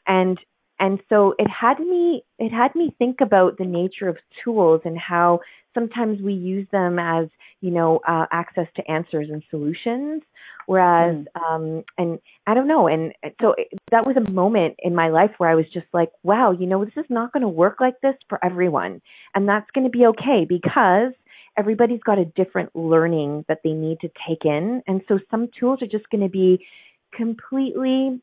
And 0.06 0.38
and 0.80 1.00
so 1.08 1.34
it 1.38 1.48
had 1.48 1.78
me 1.78 2.24
it 2.38 2.50
had 2.50 2.74
me 2.74 2.94
think 2.98 3.20
about 3.20 3.58
the 3.58 3.64
nature 3.64 4.08
of 4.08 4.16
tools 4.42 4.80
and 4.84 4.98
how 4.98 5.40
sometimes 5.74 6.20
we 6.20 6.32
use 6.32 6.66
them 6.72 6.98
as 6.98 7.26
you 7.60 7.70
know 7.70 8.00
uh, 8.06 8.26
access 8.32 8.66
to 8.76 8.90
answers 8.90 9.28
and 9.30 9.42
solutions. 9.50 10.22
Whereas 10.66 11.26
um 11.34 11.84
and 11.98 12.18
i 12.46 12.54
don't 12.54 12.68
know 12.68 12.88
and 12.88 13.12
so 13.40 13.54
it, 13.58 13.68
that 13.90 14.06
was 14.06 14.16
a 14.16 14.30
moment 14.30 14.76
in 14.78 14.94
my 14.94 15.10
life 15.10 15.30
where 15.36 15.50
i 15.50 15.54
was 15.54 15.66
just 15.74 15.86
like 15.92 16.10
wow 16.22 16.52
you 16.52 16.66
know 16.66 16.84
this 16.84 16.94
is 16.96 17.04
not 17.10 17.32
going 17.32 17.42
to 17.42 17.48
work 17.48 17.80
like 17.80 18.00
this 18.00 18.14
for 18.28 18.42
everyone. 18.44 19.02
And 19.34 19.48
that's 19.48 19.70
going 19.72 19.84
to 19.84 19.90
be 19.90 20.06
okay 20.06 20.46
because 20.48 21.12
everybody's 21.56 22.00
got 22.00 22.18
a 22.18 22.24
different 22.24 22.74
learning 22.74 23.44
that 23.48 23.60
they 23.62 23.72
need 23.72 24.00
to 24.00 24.08
take 24.28 24.44
in. 24.44 24.82
And 24.86 25.02
so 25.08 25.18
some 25.30 25.48
tools 25.58 25.82
are 25.82 25.86
just 25.86 26.08
going 26.10 26.22
to 26.22 26.30
be 26.30 26.64
completely 27.14 28.20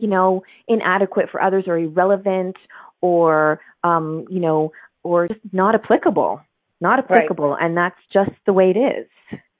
you 0.00 0.08
know 0.08 0.42
inadequate 0.68 1.30
for 1.30 1.42
others 1.42 1.64
or 1.66 1.78
irrelevant 1.78 2.56
or 3.00 3.60
um 3.84 4.24
you 4.30 4.40
know 4.40 4.72
or 5.02 5.28
just 5.28 5.40
not 5.52 5.74
applicable 5.74 6.40
not 6.80 6.98
applicable. 6.98 7.56
And 7.58 7.76
that's 7.76 7.98
just 8.12 8.32
the 8.44 8.52
way 8.52 8.70
it 8.70 8.78
is. 8.78 9.06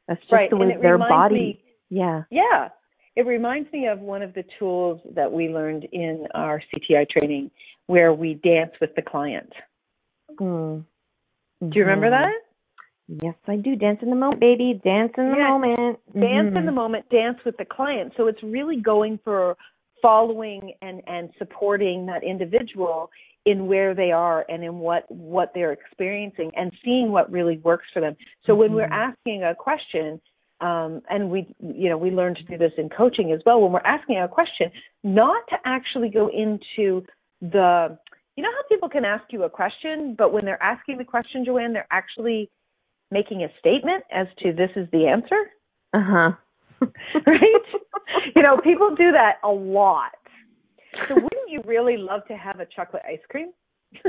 That's 0.06 0.20
just 0.20 0.32
right. 0.32 0.50
the 0.50 0.56
way 0.56 0.76
their 0.80 0.98
body 0.98 1.34
me 1.34 1.60
yeah. 1.88 2.22
Yeah. 2.30 2.68
It 3.14 3.26
reminds 3.26 3.72
me 3.72 3.86
of 3.86 4.00
one 4.00 4.22
of 4.22 4.34
the 4.34 4.44
tools 4.58 5.00
that 5.14 5.30
we 5.30 5.48
learned 5.48 5.84
in 5.92 6.26
our 6.34 6.60
cti 6.60 7.08
training 7.08 7.50
where 7.86 8.12
we 8.12 8.34
dance 8.34 8.72
with 8.80 8.94
the 8.96 9.02
client. 9.02 9.52
Mm. 10.40 10.84
do 11.60 11.78
you 11.78 11.82
remember 11.84 12.10
that? 12.10 12.32
Yes 13.08 13.36
i 13.46 13.56
do. 13.56 13.76
Dance 13.76 14.00
in 14.02 14.10
the 14.10 14.16
moment 14.16 14.40
baby. 14.40 14.80
Dance 14.84 15.12
in 15.16 15.30
the 15.30 15.36
Yeah. 15.36 15.48
moment. 15.48 15.98
Dance 16.12 16.48
in 16.48 16.62
Mhm. 16.62 16.66
the 16.66 16.72
moment 16.72 17.08
dance 17.08 17.38
with 17.44 17.56
the 17.56 17.64
client. 17.64 18.12
So 18.16 18.26
it's 18.26 18.42
really 18.42 18.76
going 18.80 19.18
for 19.18 19.56
following 20.06 20.72
and 20.82 21.02
and 21.08 21.30
supporting 21.36 22.06
that 22.06 22.22
individual 22.22 23.10
in 23.44 23.66
where 23.66 23.92
they 23.92 24.12
are 24.12 24.44
and 24.48 24.62
in 24.62 24.78
what 24.78 25.04
what 25.10 25.50
they're 25.52 25.72
experiencing 25.72 26.52
and 26.56 26.70
seeing 26.84 27.10
what 27.10 27.30
really 27.32 27.58
works 27.58 27.86
for 27.92 28.00
them. 28.00 28.16
So 28.46 28.54
when 28.54 28.72
we're 28.72 28.88
Mhm. 28.88 29.08
asking 29.08 29.42
a 29.42 29.54
question 29.54 30.20
um, 30.60 31.02
and 31.10 31.30
we 31.32 31.40
you 31.58 31.88
know 31.90 31.98
we 31.98 32.10
learn 32.12 32.36
to 32.36 32.42
do 32.44 32.56
this 32.56 32.72
in 32.78 32.88
coaching 32.88 33.32
as 33.32 33.40
well 33.44 33.60
when 33.60 33.72
we're 33.72 33.90
asking 33.96 34.18
a 34.18 34.28
question 34.28 34.70
not 35.02 35.42
to 35.48 35.56
actually 35.64 36.08
go 36.08 36.28
into 36.28 37.04
the 37.40 37.98
you 38.36 38.42
know 38.44 38.52
how 38.56 38.62
people 38.68 38.88
can 38.88 39.04
ask 39.04 39.24
you 39.32 39.42
a 39.42 39.50
question 39.50 40.14
but 40.16 40.32
when 40.32 40.44
they're 40.46 40.62
asking 40.62 40.96
the 40.98 41.04
question 41.04 41.44
joanne 41.44 41.72
they're 41.74 41.92
actually 42.00 42.48
making 43.10 43.42
a 43.42 43.50
statement 43.58 44.02
as 44.10 44.26
to 44.38 44.52
this 44.52 44.70
is 44.76 44.88
the 44.92 45.06
answer? 45.06 45.40
Uh-huh 45.92 46.30
right? 47.26 47.66
you 48.34 48.42
know, 48.42 48.58
people 48.62 48.94
do 48.96 49.12
that 49.12 49.34
a 49.44 49.48
lot. 49.48 50.12
So 51.08 51.14
wouldn't 51.14 51.48
you 51.50 51.60
really 51.64 51.96
love 51.96 52.22
to 52.28 52.36
have 52.36 52.60
a 52.60 52.66
chocolate 52.66 53.02
ice 53.06 53.20
cream? 53.28 53.52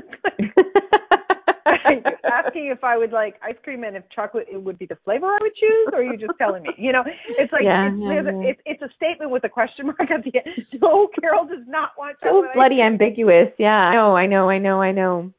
Asking 2.31 2.67
if 2.67 2.83
I 2.83 2.97
would 2.97 3.11
like 3.11 3.35
ice 3.43 3.55
cream 3.63 3.83
and 3.83 3.95
if 3.95 4.03
chocolate 4.13 4.47
it 4.51 4.61
would 4.61 4.77
be 4.79 4.85
the 4.85 4.97
flavor 5.03 5.27
I 5.27 5.37
would 5.41 5.53
choose, 5.55 5.87
or 5.93 5.99
are 5.99 6.03
you 6.03 6.17
just 6.17 6.33
telling 6.37 6.63
me? 6.63 6.69
You 6.77 6.91
know, 6.91 7.03
it's 7.37 7.51
like 7.51 7.63
Yeah, 7.63 7.87
it's, 7.87 7.97
yeah, 7.99 8.21
yeah. 8.23 8.49
it's 8.49 8.61
it's 8.65 8.81
a 8.81 8.89
statement 8.95 9.31
with 9.31 9.43
a 9.43 9.49
question 9.49 9.85
mark 9.87 9.99
at 10.01 10.23
the 10.23 10.31
end. 10.35 10.65
No, 10.81 11.07
Carol 11.19 11.45
does 11.45 11.65
not 11.67 11.91
want 11.97 12.17
so 12.21 12.27
chocolate. 12.29 12.49
ice 12.49 12.55
bloody 12.55 12.81
ambiguous 12.81 13.49
yeah 13.57 13.71
i 13.75 13.93
know 13.93 14.15
i 14.15 14.25
know 14.27 14.49
i 14.49 14.57
know 14.59 14.81
i 14.81 14.91
know 14.91 15.31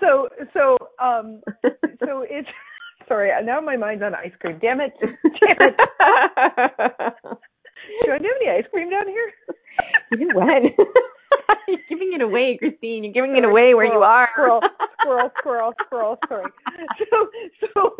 so 0.00 0.28
so 0.52 0.76
um 1.02 1.40
so 2.04 2.24
it's 2.28 2.48
sorry 3.10 3.30
now 3.44 3.60
my 3.60 3.76
mind's 3.76 4.02
on 4.02 4.14
ice 4.14 4.32
cream. 4.40 4.58
Damn 4.62 4.80
it. 4.80 4.92
Damn 5.02 5.58
it. 5.60 5.74
Do 8.04 8.10
i 8.10 8.14
have 8.14 8.22
any 8.22 8.50
ice 8.50 8.64
cream 8.70 8.90
down 8.90 9.08
here? 9.08 9.30
You 10.18 10.28
what? 10.34 10.62
You're 11.68 11.78
giving 11.88 12.12
it 12.14 12.20
away 12.22 12.56
christine. 12.58 13.02
You're 13.04 13.12
giving 13.12 13.36
it 13.36 13.42
Sorry, 13.42 13.50
away 13.50 13.74
where 13.74 13.84
you 13.86 13.90
squirrel, 13.92 14.04
are. 14.04 14.28
Squirrel, 15.00 15.30
squirrel, 15.40 15.72
squirrel, 15.86 16.18
squirrel. 16.24 16.46
Sorry. 16.46 16.50
So, 17.10 17.28
so 17.74 17.96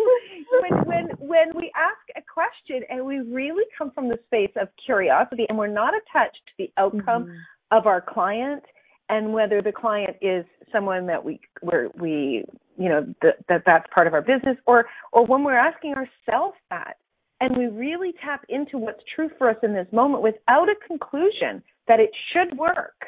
when 0.61 0.75
when 0.87 1.05
when 1.19 1.49
we 1.57 1.73
ask 1.77 1.99
a 2.17 2.23
question 2.23 2.83
and 2.91 3.05
we 3.05 3.21
really 3.21 3.65
come 3.77 3.91
from 3.93 4.09
the 4.09 4.19
space 4.27 4.53
of 4.61 4.69
curiosity 4.85 5.47
and 5.49 5.57
we're 5.59 5.67
not 5.69 5.95
attached 5.95 6.41
to 6.49 6.53
the 6.59 6.71
outcome 6.77 7.27
Mhm. 7.27 7.37
of 7.79 7.87
our 7.87 8.01
client 8.01 8.63
and 9.11 9.33
whether 9.33 9.61
the 9.61 9.73
client 9.73 10.17
is 10.23 10.45
someone 10.73 11.07
that 11.07 11.23
we 11.23 11.41
where 11.61 11.91
we 11.99 12.45
you 12.79 12.89
know 12.89 13.15
that, 13.21 13.37
that 13.49 13.63
that's 13.67 13.87
part 13.93 14.07
of 14.07 14.15
our 14.15 14.23
business 14.23 14.57
or 14.67 14.87
or 15.13 15.27
when 15.27 15.45
we're 15.45 15.59
asking 15.59 15.95
ourselves 15.95 16.57
that 16.71 16.97
and 17.41 17.57
we 17.57 17.67
really 17.67 18.13
tap 18.25 18.45
into 18.49 18.79
what's 18.79 19.03
true 19.15 19.29
for 19.37 19.51
us 19.51 19.57
in 19.63 19.75
this 19.75 19.87
moment 19.93 20.23
without 20.23 20.69
a 20.69 20.75
conclusion 20.87 21.63
that 21.89 22.01
it 22.01 22.11
should 22.33 22.57
work 22.57 23.03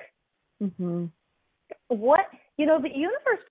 mm-hmm. 0.62 1.07
what 1.88 2.26
you 2.59 2.66
know 2.66 2.80
the 2.82 2.90
universe 2.90 3.44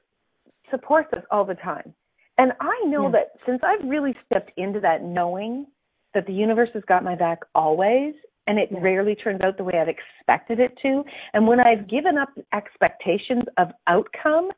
supports 0.70 1.12
us 1.14 1.24
all 1.32 1.46
the 1.46 1.56
time 1.56 1.94
and 2.38 2.52
i 2.60 2.84
know 2.86 3.06
Yeah. 3.06 3.12
that 3.12 3.32
since 3.46 3.62
i've 3.64 3.88
really 3.88 4.16
stepped 4.26 4.52
into 4.58 4.80
that 4.82 5.04
knowing 5.04 5.66
that 6.14 6.28
the 6.28 6.34
universe 6.34 6.70
has 6.74 6.84
got 6.88 7.04
my 7.04 7.16
back 7.16 7.40
always 7.56 8.14
and 8.48 8.58
it 8.60 8.70
Yeah. 8.72 8.80
rarely 8.82 9.16
turns 9.16 9.42
out 9.42 9.58
the 9.58 9.64
way 9.64 9.74
i've 9.80 9.88
expected 9.90 10.60
it 10.60 10.78
to. 10.82 11.04
And 11.34 11.48
when 11.48 11.60
i've 11.60 11.88
given 11.88 12.18
up 12.18 12.30
expectations 12.54 13.44
of 13.58 13.70
outcome 13.88 14.50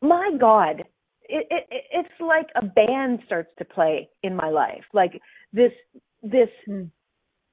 my 0.00 0.32
god 0.38 0.84
it, 1.28 1.46
it 1.50 1.66
it- 1.70 1.86
it's 1.92 2.20
like 2.20 2.48
a 2.56 2.64
band 2.64 3.20
starts 3.26 3.50
to 3.58 3.64
play 3.64 4.08
in 4.22 4.34
my 4.36 4.48
life. 4.50 4.84
Like 4.92 5.20
this 5.52 5.72
this 6.22 6.50
Hmm. 6.66 6.84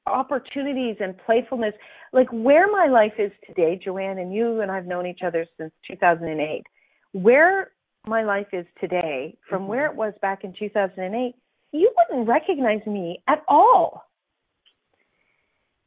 opportunities 0.07 0.97
and 0.99 1.17
playfulness. 1.19 1.75
Like 2.11 2.27
where 2.32 2.67
my 2.71 2.88
life 2.88 3.13
is 3.19 3.32
today 3.45 3.75
joanne 3.84 4.17
and 4.17 4.34
you 4.34 4.61
and 4.61 4.71
i've 4.71 4.88
known 4.88 5.05
each 5.05 5.21
other 5.23 5.45
since 5.57 5.71
2008 5.88 6.63
where 7.11 7.71
my 8.07 8.23
life 8.23 8.47
is 8.53 8.65
today 8.80 9.38
from 9.47 9.67
where 9.67 9.86
it 9.86 9.95
was 9.95 10.13
back 10.21 10.43
in 10.43 10.51
2008 10.53 11.36
you 11.71 11.93
wouldn't 11.97 12.27
recognize 12.27 12.84
me 12.88 13.21
at 13.27 13.43
all 13.47 14.09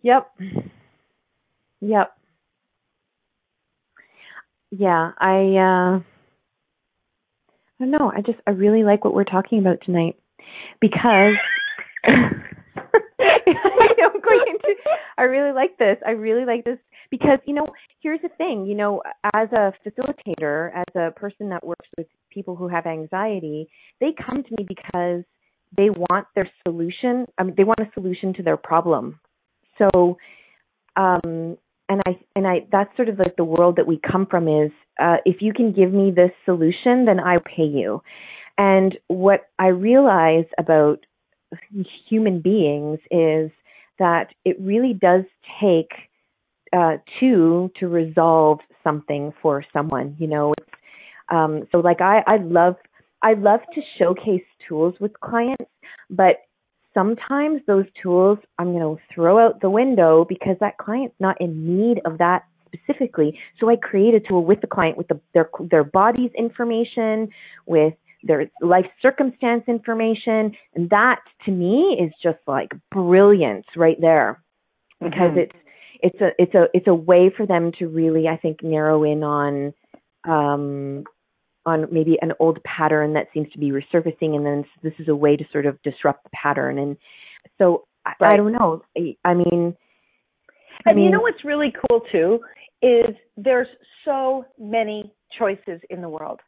Yep. 0.03 0.31
Yep. 1.81 2.13
Yeah, 4.71 5.13
I 5.19 5.37
uh 5.57 5.99
I 6.01 6.03
don't 7.81 7.91
know. 7.91 8.13
I 8.15 8.21
just 8.23 8.39
I 8.47 8.53
really 8.53 8.85
like 8.85 9.05
what 9.05 9.15
we're 9.15 9.25
talking 9.25 9.59
about 9.59 9.79
tonight 9.85 10.17
because 10.81 11.35
I'm 12.07 12.43
going 14.21 14.45
into 14.49 14.75
I 15.19 15.23
really 15.25 15.53
like 15.53 15.77
this. 15.79 15.97
I 16.07 16.13
really 16.13 16.45
like 16.45 16.65
this 16.65 16.79
because 17.11 17.39
you 17.47 17.55
know, 17.55 17.67
here's 18.03 18.21
the 18.23 18.29
thing, 18.39 18.67
you 18.67 18.75
know, 18.77 19.03
as 19.35 19.49
a 19.53 19.73
facilitator, 19.87 20.71
as 20.75 20.85
a 20.97 21.11
person 21.19 21.49
that 21.51 21.65
works 21.67 21.89
with 21.99 22.07
people 22.31 22.57
who 22.57 22.69
have 22.69 22.87
anxiety, 22.87 23.69
they 24.01 24.15
come 24.29 24.43
to 24.43 24.51
me 24.59 24.65
because 24.67 25.23
they 25.77 25.91
want 25.91 26.27
their 26.35 26.51
solution, 26.67 27.27
I 27.39 27.45
mean 27.45 27.55
they 27.57 27.65
want 27.65 27.81
a 27.81 27.91
solution 27.95 28.35
to 28.35 28.43
their 28.43 28.57
problem. 28.57 29.21
So 29.79 30.19
um 30.97 31.57
and 31.89 32.01
I 32.07 32.19
and 32.37 32.47
I 32.47 32.67
that's 32.71 32.95
sort 32.97 33.09
of 33.09 33.19
like 33.19 33.37
the 33.37 33.45
world 33.45 33.77
that 33.77 33.87
we 33.87 33.99
come 34.11 34.27
from 34.27 34.49
is 34.49 34.73
uh 35.01 35.19
if 35.25 35.43
you 35.43 35.53
can 35.53 35.73
give 35.73 35.93
me 35.93 36.11
this 36.11 36.33
solution 36.45 37.05
then 37.07 37.21
I 37.21 37.39
pay 37.39 37.65
you. 37.65 38.03
And 38.59 38.99
what 39.09 39.49
I 39.59 39.69
realize 39.69 40.47
about 40.59 41.01
human 42.09 42.41
beings 42.41 42.99
is 43.11 43.51
that 43.99 44.29
it 44.45 44.57
really 44.61 44.95
does 44.95 45.25
take 45.61 45.91
uh 46.73 46.99
two 47.21 47.71
to 47.81 47.89
resolve 47.89 48.61
something 48.85 49.33
for 49.43 49.65
someone, 49.73 50.17
you 50.19 50.27
know. 50.27 50.53
It's 50.59 50.71
um 51.31 51.69
so 51.73 51.79
like 51.81 52.01
I 52.01 52.23
I 52.27 52.37
love 52.39 52.77
I 53.23 53.35
love 53.35 53.61
to 53.75 53.81
showcase 53.99 54.45
tools 54.69 54.95
with 55.01 55.13
clients, 55.21 55.65
but 56.11 56.37
sometimes 56.95 57.61
those 57.67 57.87
tools 58.03 58.39
I'm 58.59 58.73
going 58.73 58.97
to 58.97 59.03
throw 59.15 59.39
out 59.39 59.61
the 59.61 59.71
window 59.71 60.25
because 60.29 60.57
that 60.61 60.79
client's 60.79 61.17
not 61.21 61.41
in 61.41 61.67
need 61.67 62.01
of 62.05 62.19
that 62.19 62.45
specifically. 62.67 63.39
So 63.61 63.69
I 63.69 63.77
create 63.77 64.15
a 64.15 64.21
tool 64.21 64.45
with 64.45 64.61
the 64.61 64.67
client 64.67 64.97
with 64.97 65.09
the, 65.09 65.21
their 65.35 65.49
their 65.71 65.85
body's 65.85 66.31
information, 66.37 67.29
with 67.67 67.95
their 68.23 68.51
life 68.61 68.87
circumstance 69.01 69.65
information, 69.67 70.55
and 70.75 70.89
that 70.91 71.21
to 71.45 71.51
me 71.51 71.99
is 72.01 72.13
just 72.23 72.39
like 72.47 72.71
brilliance 72.91 73.67
right 73.77 74.01
there 74.01 74.41
because 75.01 75.33
Mhm. 75.33 75.39
it's 75.39 75.57
it's 76.03 76.21
a 76.21 76.31
it's 76.39 76.55
a 76.55 76.69
it's 76.75 76.87
a 76.87 76.95
way 76.95 77.31
for 77.31 77.47
them 77.47 77.73
to 77.79 77.89
really 77.89 78.29
I 78.29 78.37
think 78.37 78.63
narrow 78.63 79.05
in 79.05 79.23
on 79.23 79.75
um 80.25 81.05
on 81.65 81.87
maybe 81.93 82.19
an 82.23 82.33
old 82.41 82.59
pattern 82.65 83.13
that 83.15 83.29
seems 83.33 83.51
to 83.53 83.59
be 83.59 83.71
resurfacing 83.71 84.35
and 84.35 84.45
then 84.45 84.65
this 84.83 84.93
is 84.99 85.09
a 85.09 85.15
way 85.15 85.37
to 85.37 85.45
sort 85.53 85.67
of 85.67 85.81
disrupt 85.83 86.25
the 86.25 86.31
pattern. 86.31 86.79
And 86.79 86.97
so 87.59 87.85
I, 88.05 88.13
I 88.21 88.37
don't 88.37 88.53
know. 88.53 88.83
I, 88.97 89.17
I 89.25 89.35
mean 89.35 89.77
I 90.87 90.91
and 90.91 91.03
you 91.03 91.11
know 91.11 91.21
what's 91.21 91.45
really 91.45 91.73
cool 91.89 92.01
too 92.11 92.41
is 92.83 93.15
there's 93.37 93.69
so 94.05 94.45
many 94.59 95.13
choices 95.39 95.81
in 95.91 96.01
the 96.01 96.09
world. 96.09 96.41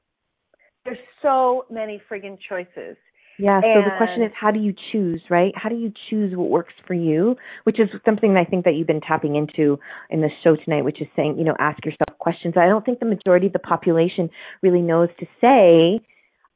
There's 0.84 0.98
so 1.22 1.64
many 1.70 2.02
friggin' 2.10 2.38
choices 2.48 2.96
yeah 3.38 3.60
so 3.60 3.82
the 3.82 3.96
question 3.96 4.22
is 4.22 4.30
how 4.38 4.50
do 4.50 4.60
you 4.60 4.74
choose 4.92 5.20
right 5.30 5.52
how 5.56 5.68
do 5.68 5.76
you 5.76 5.92
choose 6.10 6.36
what 6.36 6.50
works 6.50 6.74
for 6.86 6.94
you 6.94 7.36
which 7.64 7.80
is 7.80 7.88
something 8.04 8.36
I 8.36 8.44
think 8.44 8.64
that 8.64 8.74
you've 8.74 8.86
been 8.86 9.00
tapping 9.00 9.36
into 9.36 9.78
in 10.10 10.20
the 10.20 10.30
show 10.42 10.56
tonight 10.56 10.84
which 10.84 11.00
is 11.00 11.08
saying 11.16 11.36
you 11.38 11.44
know 11.44 11.56
ask 11.58 11.84
yourself 11.84 12.18
questions 12.18 12.54
I 12.56 12.66
don't 12.66 12.84
think 12.84 13.00
the 13.00 13.06
majority 13.06 13.46
of 13.46 13.52
the 13.52 13.58
population 13.58 14.30
really 14.62 14.82
knows 14.82 15.08
to 15.20 15.26
say 15.40 16.04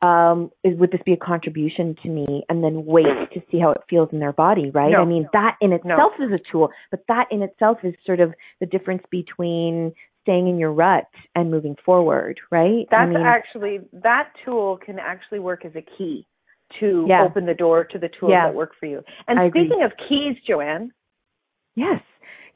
um, 0.00 0.52
is 0.62 0.78
would 0.78 0.92
this 0.92 1.00
be 1.04 1.12
a 1.12 1.16
contribution 1.16 1.96
to 2.02 2.08
me? 2.08 2.44
And 2.48 2.62
then 2.62 2.84
wait 2.86 3.32
to 3.34 3.40
see 3.50 3.58
how 3.58 3.70
it 3.70 3.80
feels 3.90 4.08
in 4.12 4.20
their 4.20 4.32
body, 4.32 4.70
right? 4.70 4.92
No. 4.92 5.02
I 5.02 5.04
mean, 5.04 5.28
that 5.32 5.56
in 5.60 5.70
No. 5.70 5.76
itself 5.76 6.12
is 6.20 6.32
a 6.32 6.38
tool, 6.52 6.70
but 6.92 7.04
that 7.08 7.26
in 7.32 7.42
itself 7.42 7.78
is 7.82 7.94
sort 8.06 8.20
of 8.20 8.32
the 8.60 8.66
difference 8.66 9.02
between 9.10 9.92
staying 10.22 10.46
in 10.46 10.58
your 10.58 10.72
rut 10.72 11.08
and 11.34 11.50
moving 11.50 11.74
forward, 11.84 12.38
right? 12.50 12.86
I 12.92 13.06
that's 13.06 13.08
mean, 13.08 13.26
actually 13.26 13.80
that 13.92 14.30
tool 14.44 14.76
can 14.76 14.98
actually 15.00 15.40
work 15.40 15.64
as 15.64 15.74
a 15.74 15.82
key 15.82 16.27
to 16.80 17.06
Yeah. 17.08 17.22
open 17.24 17.46
the 17.46 17.54
door 17.54 17.84
to 17.84 17.98
the 17.98 18.08
tools 18.08 18.30
Yeah. 18.32 18.46
that 18.46 18.54
work 18.54 18.72
for 18.78 18.86
you 18.86 19.02
and 19.26 19.38
I 19.38 19.44
agree. 19.44 19.66
speaking 19.66 19.82
of 19.84 19.92
keys 20.08 20.36
joanne 20.46 20.92
yes, 21.76 22.00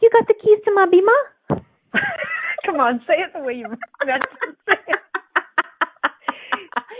you 0.00 0.10
got 0.10 0.26
the 0.26 0.34
keys 0.34 0.58
to 0.64 0.72
my 0.74 0.86
bima. 0.86 1.60
come 2.66 2.80
on 2.80 3.00
say 3.06 3.14
it 3.18 3.32
the 3.34 3.42
way 3.42 3.54
you 3.54 3.68
meant 3.68 3.80
to 4.02 4.56
say 4.68 4.74
it 4.88 4.98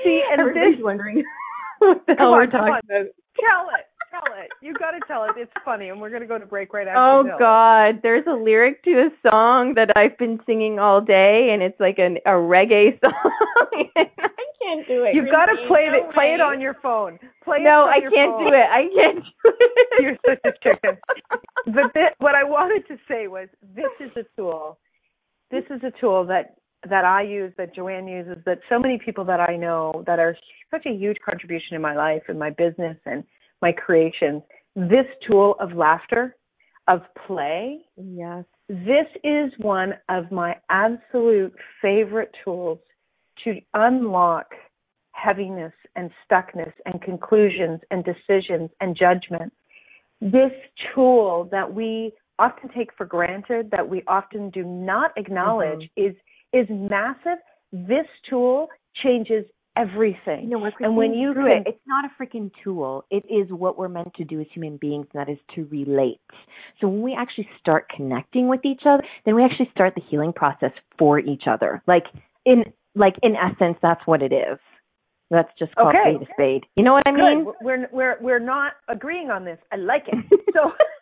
See, 0.05 0.23
and 0.31 0.41
Everybody's 0.41 0.77
this- 0.77 0.85
wondering 0.85 1.25
what 1.79 2.03
the 2.07 2.15
hell 2.19 2.29
on, 2.35 2.39
we're 2.41 2.47
talking 2.47 2.69
about. 2.69 2.83
tell 2.89 3.69
it 3.79 3.87
tell 4.25 4.35
it 4.39 4.49
you 4.61 4.75
got 4.75 4.93
to 4.93 5.01
tell 5.07 5.25
it 5.25 5.31
it's 5.37 5.53
funny 5.65 5.89
and 5.89 6.01
we're 6.01 6.11
going 6.11 6.23
to 6.23 6.29
go 6.29 6.39
to 6.39 6.47
break 6.47 6.73
right 6.73 6.87
after 6.87 6.99
Oh 6.99 7.23
this. 7.25 7.33
God, 7.39 8.01
there's 8.03 8.25
a 8.27 8.35
lyric 8.35 8.83
to 8.85 8.91
a 8.91 9.31
song 9.31 9.75
that 9.75 9.91
I've 9.97 10.17
been 10.19 10.39
singing 10.47 10.79
all 10.79 11.01
day, 11.01 11.51
and 11.53 11.63
it's 11.63 11.79
like 11.81 11.99
an, 11.99 12.19
a 12.27 12.31
reggae 12.31 12.99
song. 13.01 13.13
I 13.97 14.45
can't 14.63 14.87
do 14.87 15.05
it. 15.05 15.15
You've 15.15 15.31
got 15.31 15.47
to 15.47 15.57
play 15.67 15.89
no 15.91 15.99
it. 16.09 16.15
Play 16.15 16.35
it 16.35 16.41
on 16.41 16.61
your 16.61 16.75
phone. 16.83 17.19
Play 17.45 17.59
it 17.59 17.65
No, 17.65 17.85
I 17.87 18.01
can't 18.01 18.33
phone. 18.33 18.45
do 18.45 18.49
it. 18.55 18.67
I 18.71 18.83
can't 18.95 19.25
do 19.25 19.53
it. 19.61 20.03
You're 20.03 20.17
such 20.27 20.41
a 20.45 20.53
chicken. 20.63 20.99
But 21.67 21.93
what 22.19 22.35
I 22.35 22.45
wanted 22.45 22.87
to 22.89 22.97
say 23.09 23.27
was, 23.29 23.49
this 23.75 23.91
is 24.01 24.11
a 24.17 24.25
tool. 24.37 24.79
This 25.51 25.65
is 25.71 25.81
a 25.83 25.93
tool 26.01 26.25
that 26.27 26.55
that 26.89 27.05
I 27.05 27.23
use, 27.23 27.53
that 27.59 27.75
Joanne 27.77 28.09
uses, 28.09 28.39
that 28.45 28.59
so 28.69 28.79
many 28.79 28.99
people 28.99 29.25
that 29.27 29.39
I 29.41 29.57
know 29.57 30.03
that 30.07 30.19
are 30.19 30.37
such 30.71 30.85
a 30.87 30.91
huge 30.93 31.19
contribution 31.25 31.77
in 31.77 31.83
my 31.83 31.95
life 31.95 32.23
and 32.29 32.39
my 32.39 32.51
business 32.51 32.97
and 33.07 33.23
my 33.63 33.73
creations. 33.73 34.43
This 34.75 35.07
tool 35.27 35.57
of 35.61 35.73
laughter, 35.73 36.37
of 36.89 37.03
play, 37.27 37.79
Yes. 37.97 38.45
this 38.69 39.07
is 39.23 39.53
one 39.59 39.95
of 40.09 40.31
my 40.33 40.57
absolute 40.69 41.55
favorite 41.81 42.35
tools 42.45 42.79
to 43.45 43.61
unlock 43.75 44.47
heaviness 45.13 45.73
and 45.95 46.11
stuckness 46.25 46.73
and 46.87 47.01
conclusions 47.01 47.81
and 47.91 48.05
decisions 48.05 48.71
and 48.81 48.97
judgment. 48.97 49.53
This 50.21 50.53
tool 50.95 51.49
that 51.53 51.73
we 51.73 52.13
often 52.39 52.69
take 52.71 52.93
for 52.97 53.07
granted, 53.07 53.71
that 53.71 53.89
we 53.89 54.03
often 54.07 54.51
do 54.51 54.65
not 54.65 55.13
acknowledge, 55.17 55.91
mm-hmm. 55.97 56.07
is 56.09 56.15
is 56.53 56.67
massive. 56.69 57.39
This 57.73 58.07
tool 58.29 58.69
changes 59.03 59.45
everything. 59.77 60.49
No, 60.49 60.59
we're 60.59 60.73
and 60.81 60.97
when 60.97 61.15
you 61.15 61.33
can, 61.35 61.47
it, 61.47 61.63
it's 61.67 61.81
not 61.87 62.05
a 62.05 62.23
freaking 62.23 62.51
tool. 62.63 63.05
It 63.11 63.25
is 63.29 63.51
what 63.51 63.79
we're 63.79 63.89
meant 63.89 64.15
to 64.15 64.25
do 64.25 64.41
as 64.41 64.47
human 64.53 64.77
beings, 64.77 65.07
and 65.13 65.21
that 65.21 65.31
is 65.31 65.39
to 65.55 65.65
relate. 65.71 66.21
So 66.81 66.89
when 66.89 67.03
we 67.03 67.15
actually 67.19 67.49
start 67.61 67.89
connecting 67.95 68.49
with 68.49 68.61
each 68.65 68.83
other, 68.87 69.03
then 69.25 69.35
we 69.35 69.45
actually 69.45 69.71
start 69.73 69.95
the 69.95 70.03
healing 70.11 70.33
process 70.33 70.73
for 70.99 71.19
each 71.19 71.45
other. 71.47 71.83
Like 71.87 72.05
in 72.45 72.65
like 72.95 73.15
in 73.23 73.35
essence, 73.37 73.79
that's 73.83 74.03
what 74.07 74.23
it 74.23 74.33
is. 74.33 74.59
Let's 75.31 75.49
just 75.59 75.75
call 75.75 75.89
Okay. 75.89 75.99
spade 76.17 76.29
a 76.29 76.33
spade. 76.35 76.63
You 76.77 76.85
know 76.85 76.93
what 76.93 77.05
I 77.09 77.13
mean? 77.13 77.45
good. 77.45 77.55
We're 77.63 77.89
we're 77.93 78.17
we're 78.21 78.39
not 78.39 78.73
agreeing 78.89 79.31
on 79.31 79.45
this. 79.45 79.59
I 79.73 79.77
like 79.77 80.05
it. 80.09 80.41
So 80.53 80.71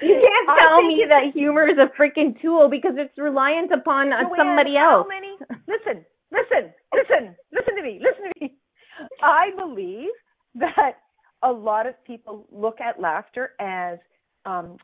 You 0.08 0.20
can't 0.20 0.58
tell 0.58 0.82
me 0.82 1.04
that 1.08 1.32
humor 1.34 1.68
is 1.68 1.76
a 1.78 1.88
freaking 2.00 2.40
tool 2.40 2.68
because 2.70 2.92
it's 2.96 3.16
reliant 3.18 3.70
upon 3.72 4.12
uh, 4.12 4.22
somebody 4.36 4.76
else. 4.76 5.06
many? 5.08 5.36
Listen, 5.68 6.04
listen, 6.32 6.72
listen, 6.94 7.36
listen 7.52 7.76
to 7.76 7.82
me, 7.82 8.00
listen 8.02 8.24
to 8.24 8.40
me. 8.40 8.54
I 9.22 9.50
believe 9.56 10.08
that 10.56 10.98
a 11.42 11.50
lot 11.52 11.86
of 11.86 11.94
people 12.04 12.46
look 12.50 12.80
at 12.80 13.00
laughter 13.00 13.52
as, 13.60 13.98
um, 14.46 14.76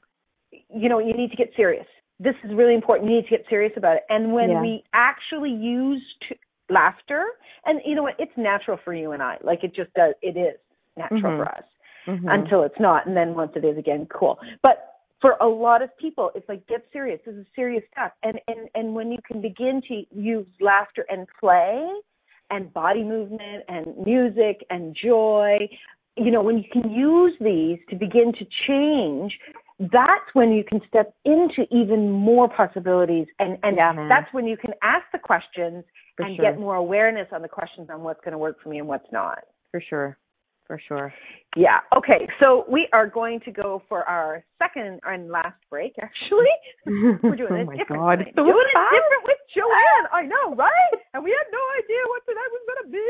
you 0.52 0.88
know, 0.88 0.98
you 0.98 1.12
need 1.14 1.30
to 1.30 1.36
get 1.36 1.50
serious. 1.56 1.86
this 2.18 2.34
is 2.44 2.50
really 2.54 2.74
important. 2.74 3.10
You 3.10 3.16
need 3.16 3.24
to 3.24 3.30
get 3.36 3.44
serious 3.50 3.72
about 3.76 3.96
it. 3.96 4.04
And 4.08 4.32
when 4.32 4.48
Yeah. 4.48 4.60
we 4.62 4.82
actually 4.94 5.50
use 5.50 6.02
t- 6.26 6.38
laughter, 6.70 7.26
and 7.66 7.78
you 7.84 7.94
know 7.94 8.02
what, 8.04 8.14
it's 8.18 8.34
natural 8.38 8.78
for 8.78 8.94
you 8.94 9.12
and 9.12 9.22
I. 9.22 9.36
Like 9.42 9.62
it 9.64 9.74
just 9.74 9.92
does. 9.92 10.14
It 10.22 10.34
is 10.34 10.56
natural 10.96 11.32
Mhm. 11.32 11.36
for 11.36 11.46
us 11.46 11.64
Mhm. 12.06 12.32
until 12.32 12.62
it's 12.62 12.80
not, 12.80 13.04
and 13.06 13.14
then 13.14 13.34
once 13.34 13.54
it 13.54 13.66
is 13.66 13.76
again, 13.76 14.06
cool. 14.06 14.40
But 14.62 14.95
for 15.20 15.32
a 15.40 15.46
lot 15.46 15.82
of 15.82 15.96
people, 15.98 16.30
it's 16.34 16.48
like 16.48 16.66
get 16.66 16.84
serious. 16.92 17.20
This 17.24 17.34
is 17.34 17.46
serious 17.54 17.82
stuff. 17.92 18.12
And 18.22 18.38
and 18.48 18.68
and 18.74 18.94
when 18.94 19.10
you 19.10 19.18
can 19.26 19.40
begin 19.40 19.80
to 19.88 20.02
use 20.14 20.46
laughter 20.60 21.06
and 21.08 21.26
play, 21.40 21.86
and 22.50 22.72
body 22.72 23.02
movement 23.02 23.64
and 23.68 23.86
music 24.04 24.64
and 24.70 24.96
joy, 25.00 25.58
you 26.16 26.30
know, 26.30 26.42
when 26.42 26.58
you 26.58 26.64
can 26.72 26.90
use 26.90 27.34
these 27.40 27.78
to 27.90 27.96
begin 27.96 28.32
to 28.38 28.46
change. 28.66 29.32
That's 29.78 30.24
when 30.32 30.52
you 30.52 30.64
can 30.64 30.80
step 30.88 31.14
into 31.26 31.66
even 31.70 32.10
more 32.10 32.48
possibilities, 32.48 33.26
and 33.38 33.58
and 33.62 33.76
Yeah, 33.76 34.08
that's 34.08 34.32
when 34.32 34.46
you 34.46 34.56
can 34.56 34.72
ask 34.82 35.04
the 35.12 35.18
questions 35.18 35.84
For 36.16 36.24
and 36.24 36.34
sure. 36.36 36.50
get 36.50 36.58
more 36.58 36.76
awareness 36.76 37.28
on 37.30 37.42
the 37.42 37.48
questions 37.48 37.90
on 37.90 38.02
what's 38.02 38.20
going 38.24 38.32
to 38.32 38.38
work 38.38 38.56
for 38.62 38.70
me 38.70 38.78
and 38.78 38.88
what's 38.88 39.10
not. 39.12 39.40
For 39.72 39.82
sure. 39.82 40.16
For 40.66 40.80
sure. 40.88 41.14
Yeah. 41.56 41.78
Okay. 41.96 42.26
So 42.40 42.64
we 42.68 42.88
are 42.92 43.06
going 43.06 43.40
to 43.44 43.52
go 43.52 43.82
for 43.88 44.02
our 44.04 44.44
second 44.58 45.00
and 45.04 45.30
last 45.30 45.56
break. 45.70 45.92
Actually, 46.02 46.50
we're 47.22 47.36
doing 47.36 47.52
oh 47.52 47.54
it 47.54 47.66
my 47.66 47.76
different. 47.76 48.02
God. 48.02 48.18
So 48.34 48.42
doing 48.42 48.50
it 48.50 48.88
different 48.90 49.24
with 49.24 49.38
Joanne. 49.54 50.06
I 50.12 50.22
know, 50.22 50.54
right? 50.56 50.98
And 51.14 51.22
we 51.22 51.30
had 51.30 51.46
no 51.52 51.62
idea 51.78 52.02
what 52.10 52.22
tonight 52.26 52.50
was 52.50 52.64
going 52.66 52.82
to 52.82 52.90
be. 52.90 53.06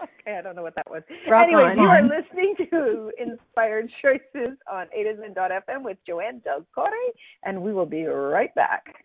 okay, 0.20 0.38
I 0.38 0.42
don't 0.42 0.56
know 0.56 0.62
what 0.62 0.74
that 0.76 0.90
was. 0.90 1.02
Rock 1.28 1.44
anyway, 1.46 1.74
you 1.76 1.82
are 1.82 2.02
listening 2.02 2.54
to 2.70 3.12
Inspired 3.18 3.90
Choices 4.00 4.56
on 4.70 4.86
A 4.96 5.04
to 5.04 5.16
Zen.fm 5.20 5.84
with 5.84 5.98
Joanne 6.06 6.40
Del 6.42 6.66
Corre, 6.74 7.12
and 7.44 7.60
we 7.62 7.72
will 7.72 7.86
be 7.86 8.04
right 8.06 8.54
back. 8.54 9.04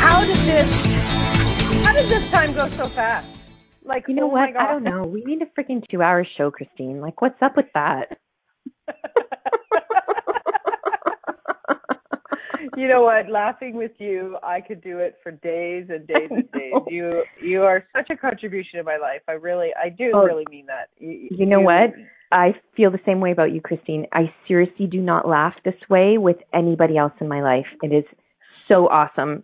How 0.00 0.24
did 0.24 0.36
this? 0.38 0.86
How 1.84 1.92
did 1.92 2.08
this 2.08 2.26
time 2.30 2.54
go 2.54 2.68
so 2.70 2.86
fast? 2.86 3.28
Like 3.84 4.08
You 4.08 4.14
know 4.14 4.24
oh 4.24 4.28
what? 4.28 4.56
I 4.56 4.72
don't 4.72 4.84
know. 4.84 5.04
We 5.04 5.22
need 5.24 5.42
a 5.42 5.46
freaking 5.46 5.82
two 5.90 6.02
hour 6.02 6.26
show, 6.36 6.50
Christine. 6.50 7.00
Like, 7.00 7.22
what's 7.22 7.40
up 7.42 7.56
with 7.56 7.66
that? 7.74 8.18
you 12.76 12.88
know 12.88 13.02
what? 13.02 13.28
Laughing 13.28 13.74
with 13.76 13.92
you, 13.98 14.36
I 14.42 14.60
could 14.60 14.82
do 14.82 14.98
it 14.98 15.16
for 15.22 15.32
days 15.32 15.86
and 15.88 16.06
days 16.06 16.28
and 16.30 16.50
days. 16.52 16.72
You 16.88 17.22
you 17.42 17.62
are 17.62 17.84
such 17.94 18.10
a 18.10 18.16
contribution 18.16 18.78
in 18.78 18.84
my 18.84 18.96
life. 18.96 19.22
I 19.28 19.32
really, 19.32 19.70
I 19.82 19.88
do 19.88 20.12
oh, 20.14 20.24
really 20.24 20.44
mean 20.50 20.66
that. 20.66 20.88
You, 20.98 21.28
you 21.30 21.46
know 21.46 21.60
you, 21.60 21.66
what? 21.66 21.90
I 22.30 22.54
feel 22.76 22.90
the 22.90 23.00
same 23.06 23.20
way 23.20 23.32
about 23.32 23.52
you, 23.52 23.60
Christine. 23.60 24.06
I 24.12 24.32
seriously 24.46 24.86
do 24.86 25.00
not 25.00 25.26
laugh 25.26 25.54
this 25.64 25.74
way 25.88 26.18
with 26.18 26.36
anybody 26.54 26.96
else 26.96 27.12
in 27.20 27.28
my 27.28 27.42
life. 27.42 27.66
It 27.82 27.92
is 27.92 28.04
so 28.68 28.88
awesome. 28.88 29.42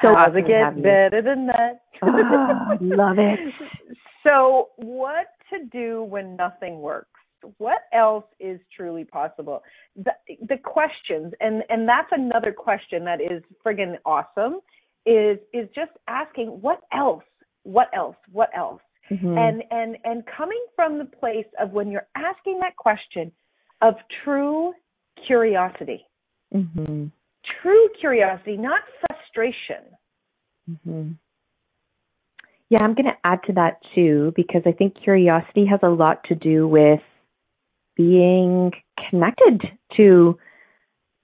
So 0.00 0.08
awesome 0.08 0.38
it 0.38 0.48
get 0.48 0.82
better 0.82 1.22
than 1.22 1.46
that. 1.46 1.82
oh, 2.02 2.76
love 2.80 3.18
it. 3.18 3.38
So, 4.24 4.68
what 4.76 5.26
to 5.50 5.64
do 5.66 6.04
when 6.04 6.36
nothing 6.36 6.80
works? 6.80 7.08
What 7.58 7.82
else 7.92 8.24
is 8.40 8.60
truly 8.76 9.04
possible? 9.04 9.62
The, 9.96 10.12
the 10.48 10.58
questions, 10.58 11.32
and 11.40 11.62
and 11.68 11.88
that's 11.88 12.10
another 12.12 12.52
question 12.52 13.04
that 13.04 13.20
is 13.20 13.42
friggin' 13.64 13.96
awesome. 14.04 14.60
Is 15.06 15.38
is 15.52 15.68
just 15.74 15.92
asking 16.08 16.48
what 16.60 16.80
else? 16.92 17.24
What 17.64 17.88
else? 17.94 18.16
What 18.30 18.50
else? 18.56 18.80
Mhm. 19.10 19.36
and 19.36 19.62
and 19.70 19.98
and 20.04 20.24
coming 20.26 20.64
from 20.76 20.96
the 20.96 21.04
place 21.04 21.46
of 21.60 21.72
when 21.72 21.90
you're 21.90 22.06
asking 22.14 22.60
that 22.60 22.76
question 22.76 23.32
of 23.82 23.96
true 24.24 24.72
curiosity 25.26 26.06
Mhm. 26.54 27.10
true 27.44 27.88
curiosity 27.98 28.56
not 28.56 28.80
frustration 29.00 29.84
Mhm. 30.70 31.16
Yeah, 32.70 32.82
I'm 32.82 32.94
going 32.94 33.06
to 33.06 33.18
add 33.24 33.42
to 33.44 33.52
that 33.54 33.82
too 33.94 34.32
because 34.34 34.62
I 34.64 34.72
think 34.72 34.94
curiosity 34.94 35.66
has 35.66 35.80
a 35.82 35.90
lot 35.90 36.24
to 36.24 36.34
do 36.34 36.66
with 36.66 37.02
being 37.96 38.72
connected 39.10 39.62
to 39.96 40.38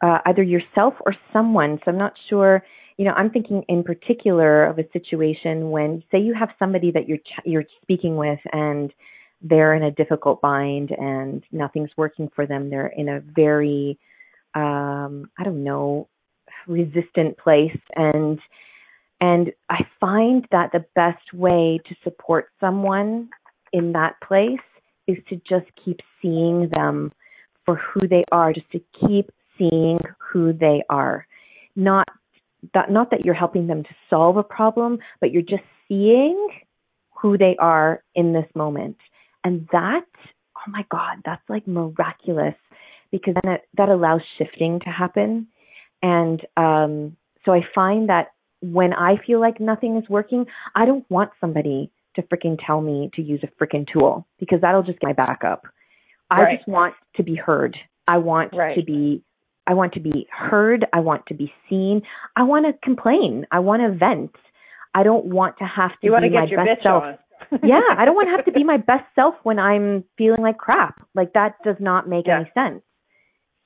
uh, 0.02 0.18
either 0.26 0.42
yourself 0.42 0.94
or 1.04 1.14
someone. 1.32 1.78
So 1.84 1.90
I'm 1.90 1.98
not 1.98 2.14
sure. 2.28 2.64
You 2.96 3.04
know, 3.04 3.12
I'm 3.12 3.30
thinking 3.30 3.64
in 3.68 3.82
particular 3.82 4.64
of 4.64 4.78
a 4.78 4.88
situation 4.92 5.70
when, 5.70 6.02
say, 6.10 6.18
you 6.18 6.34
have 6.34 6.50
somebody 6.58 6.90
that 6.92 7.08
you're 7.08 7.18
ch- 7.18 7.44
you're 7.44 7.64
speaking 7.82 8.16
with 8.16 8.40
and 8.52 8.92
they're 9.40 9.74
in 9.74 9.84
a 9.84 9.90
difficult 9.90 10.40
bind 10.40 10.90
and 10.90 11.44
nothing's 11.52 11.90
working 11.96 12.28
for 12.34 12.46
them. 12.46 12.70
They're 12.70 12.88
in 12.88 13.08
a 13.08 13.20
very, 13.20 13.98
um, 14.54 15.30
I 15.38 15.44
don't 15.44 15.62
know, 15.62 16.08
resistant 16.66 17.38
place 17.38 17.78
and 17.94 18.38
and 19.20 19.52
I 19.68 19.84
find 19.98 20.46
that 20.52 20.70
the 20.72 20.84
best 20.94 21.32
way 21.32 21.80
to 21.88 21.94
support 22.04 22.50
someone 22.60 23.30
in 23.72 23.92
that 23.92 24.14
place 24.26 24.60
is 25.08 25.16
to 25.28 25.36
just 25.48 25.66
keep 25.84 26.00
seeing 26.22 26.68
them 26.68 27.10
for 27.64 27.76
who 27.76 28.06
they 28.06 28.22
are, 28.30 28.52
just 28.52 28.70
to 28.70 28.80
keep 29.00 29.30
seeing 29.56 29.98
who 30.18 30.52
they 30.52 30.82
are. 30.88 31.26
Not 31.74 32.06
that 32.74 32.90
not 32.90 33.10
that 33.10 33.24
you're 33.24 33.34
helping 33.34 33.66
them 33.66 33.82
to 33.82 33.90
solve 34.10 34.36
a 34.36 34.42
problem, 34.42 34.98
but 35.20 35.32
you're 35.32 35.42
just 35.42 35.64
seeing 35.88 36.48
who 37.20 37.36
they 37.36 37.56
are 37.58 38.02
in 38.14 38.32
this 38.32 38.46
moment. 38.54 38.96
And 39.44 39.68
that, 39.72 40.06
oh 40.56 40.70
my 40.70 40.84
God, 40.90 41.18
that's 41.24 41.42
like 41.48 41.66
miraculous 41.66 42.54
because 43.10 43.34
then 43.42 43.54
it, 43.54 43.62
that 43.76 43.88
allows 43.88 44.20
shifting 44.36 44.80
to 44.80 44.90
happen. 44.90 45.48
And 46.02 46.44
um, 46.56 47.16
so 47.44 47.52
I 47.52 47.62
find 47.74 48.08
that 48.08 48.32
when 48.60 48.92
I 48.92 49.16
feel 49.26 49.40
like 49.40 49.60
nothing 49.60 49.96
is 49.96 50.08
working, 50.08 50.46
I 50.74 50.84
don't 50.84 51.08
want 51.10 51.30
somebody 51.40 51.90
to 52.18 52.26
freaking 52.26 52.58
tell 52.64 52.80
me 52.80 53.10
to 53.14 53.22
use 53.22 53.40
a 53.42 53.64
freaking 53.64 53.86
tool 53.90 54.26
because 54.38 54.60
that'll 54.60 54.82
just 54.82 55.00
get 55.00 55.08
my 55.08 55.12
back 55.12 55.42
up. 55.44 55.66
I 56.30 56.42
Right. 56.42 56.56
just 56.58 56.68
want 56.68 56.94
to 57.16 57.22
be 57.22 57.34
heard. 57.34 57.76
I 58.06 58.18
want 58.18 58.52
Right. 58.52 58.74
to 58.76 58.82
be 58.82 59.22
I 59.66 59.74
want 59.74 59.92
to 59.92 60.00
be 60.00 60.26
heard. 60.32 60.86
I 60.94 61.00
want 61.00 61.26
to 61.26 61.34
be 61.34 61.52
seen. 61.68 62.00
I 62.36 62.42
want 62.42 62.64
to 62.64 62.72
complain. 62.82 63.46
I 63.50 63.58
want 63.58 63.82
to 63.82 63.90
vent. 63.90 64.34
I 64.94 65.02
don't 65.02 65.26
want 65.26 65.58
to 65.58 65.64
have 65.64 65.90
to 66.00 66.06
you 66.06 66.16
be 66.18 66.30
my 66.30 66.46
best 66.46 66.82
self. 66.82 67.04
yeah, 67.62 67.80
I 67.96 68.06
don't 68.06 68.14
want 68.14 68.28
to 68.28 68.36
have 68.36 68.46
to 68.46 68.52
be 68.52 68.64
my 68.74 68.78
best 68.78 69.04
self 69.14 69.34
when 69.42 69.58
I'm 69.58 70.04
feeling 70.16 70.40
like 70.40 70.56
crap. 70.56 71.06
Like 71.14 71.34
that 71.34 71.56
does 71.64 71.76
not 71.80 72.08
make 72.08 72.26
Yeah. 72.26 72.40
any 72.40 72.50
sense. 72.54 72.82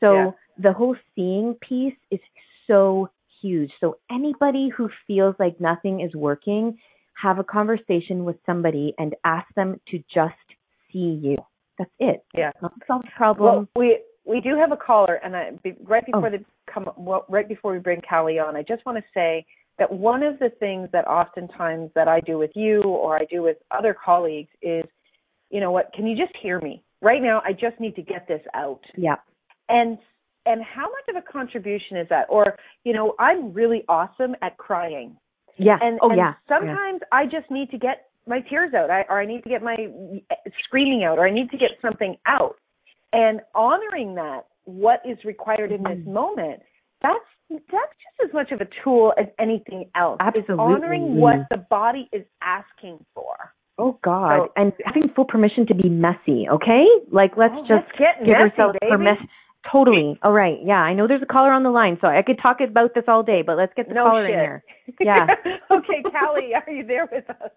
So 0.01 0.15
Yeah. 0.15 0.31
the 0.59 0.73
whole 0.73 0.97
seeing 1.15 1.55
piece 1.55 1.95
is 2.11 2.21
so 2.67 3.09
huge. 3.41 3.71
So 3.81 3.99
anybody 4.11 4.69
who 4.69 4.91
feels 5.07 5.37
like 5.39 5.61
nothing 5.61 6.01
is 6.01 6.15
working, 6.15 6.79
have 7.23 7.39
a 7.39 7.45
conversation 7.45 8.25
with 8.25 8.37
somebody 8.45 8.95
and 8.99 9.15
ask 9.25 9.47
them 9.55 9.81
to 9.89 9.99
just 10.13 10.35
see 10.93 11.21
you. 11.23 11.37
That's 11.79 11.91
it. 11.99 12.25
Yeah. 12.35 12.51
Not 12.61 12.73
solve 12.87 13.03
the 13.03 13.09
problem. 13.17 13.45
well 13.47 13.69
we 13.77 13.99
we 14.25 14.41
do 14.41 14.57
have 14.57 14.73
a 14.73 14.77
caller 14.77 15.15
and 15.25 15.37
I, 15.37 15.51
be, 15.63 15.75
right 15.83 16.05
oh. 16.09 16.21
before 16.21 16.29
Oh. 16.29 16.39
the 16.39 16.45
come 16.73 16.91
well, 16.97 17.25
right 17.29 17.49
before 17.49 17.73
we 17.73 17.79
bring 17.79 18.01
Callie 18.09 18.39
on 18.39 18.57
I 18.57 18.63
just 18.63 18.85
want 18.87 18.99
to 18.99 19.05
say 19.15 19.45
that 19.79 19.91
one 19.93 20.23
of 20.23 20.39
the 20.39 20.51
things 20.61 20.89
that 20.93 21.07
oftentimes 21.07 21.91
that 21.95 22.09
I 22.09 22.21
do 22.21 22.39
with 22.39 22.51
you 22.55 22.83
or 22.83 23.17
I 23.17 23.25
do 23.31 23.43
with 23.43 23.57
other 23.71 23.97
colleagues 24.05 24.51
is 24.61 24.85
you 25.51 25.61
know 25.61 25.71
what 25.71 25.93
can 25.95 26.07
you 26.07 26.17
just 26.17 26.37
hear 26.43 26.61
me 26.61 26.83
right 27.01 27.23
now 27.23 27.43
I 27.45 27.53
just 27.53 27.79
need 27.81 27.97
to 27.97 28.03
get 28.03 28.29
this 28.29 28.43
out 28.55 28.81
yeah. 28.97 29.17
and 29.69 29.99
and 30.47 30.63
how 30.63 30.83
much 30.83 31.07
of 31.09 31.17
a 31.17 31.33
contribution 31.33 31.97
is 31.97 32.09
that 32.09 32.27
or 32.29 32.57
you 32.85 32.93
know 32.93 33.15
i'm 33.19 33.53
really 33.53 33.85
awesome 33.89 34.35
at 34.43 34.57
crying 34.57 35.17
Yeah. 35.59 35.79
and, 35.81 35.99
oh 36.03 36.09
and 36.11 36.19
yeah. 36.19 36.35
sometimes 36.49 37.01
i 37.13 37.25
just 37.25 37.51
need 37.51 37.71
to 37.71 37.79
get 37.79 38.07
my 38.27 38.41
tears 38.41 38.73
out 38.75 38.91
I, 38.91 39.03
or 39.09 39.21
i 39.21 39.27
need 39.27 39.43
to 39.45 39.49
get 39.49 39.63
my 39.63 39.77
screaming 40.65 41.05
out 41.05 41.19
or 41.19 41.27
i 41.27 41.31
need 41.31 41.51
to 41.51 41.57
get 41.59 41.73
something 41.83 42.17
out 42.27 42.57
and 43.13 43.41
honoring 43.55 44.15
that 44.17 44.47
what 44.65 45.01
is 45.05 45.19
required 45.25 45.73
in 45.73 45.83
this 45.83 45.99
Mm-hmm. 45.99 46.13
moment 46.13 46.63
that's 47.03 47.25
that's 47.51 47.93
just 48.05 48.29
as 48.29 48.33
much 48.33 48.51
of 48.53 48.61
a 48.61 48.69
tool 48.83 49.13
as 49.19 49.27
anything 49.39 49.91
else 49.95 50.19
It's 50.21 50.37
Absolutely. 50.49 50.65
honoring 50.75 51.17
what 51.17 51.47
the 51.51 51.59
body 51.69 52.09
is 52.13 52.25
asking 52.43 53.05
for 53.15 53.35
Oh 53.79 53.99
God. 54.05 54.37
So- 54.37 54.53
and 54.57 54.73
having 54.85 55.09
full 55.17 55.25
permission 55.25 55.67
to 55.67 55.75
be 55.75 55.89
messy, 55.89 56.47
okay? 56.49 56.85
Like 57.11 57.33
let's 57.39 57.55
Oh, 57.57 57.63
just 57.63 57.71
let's 57.89 57.99
get 57.99 58.19
give 58.21 58.29
messy, 58.29 58.51
ourselves 58.53 58.77
baby. 58.81 58.91
permission. 58.93 59.29
Totally. 59.71 60.19
All 60.23 60.33
right. 60.33 60.59
Yeah, 60.65 60.81
I 60.81 60.93
know 60.95 61.07
there's 61.07 61.23
a 61.23 61.27
caller 61.27 61.53
on 61.53 61.63
the 61.63 61.71
line, 61.71 61.97
so 62.01 62.09
I 62.09 62.23
could 62.23 62.39
talk 62.43 62.59
about 62.61 62.95
this 62.95 63.05
all 63.07 63.23
day, 63.23 63.43
but 63.43 63.57
let's 63.57 63.73
get 63.77 63.89
the 63.89 63.95
No 63.95 64.05
caller 64.05 64.27
shit. 64.27 64.35
in 64.35 64.41
here. 64.41 64.65
Yeah. 65.01 65.27
okay, 65.71 66.03
Callie, 66.03 66.51
are 66.55 66.71
you 66.73 66.85
there 66.87 67.09
with 67.11 67.29
us? 67.31 67.51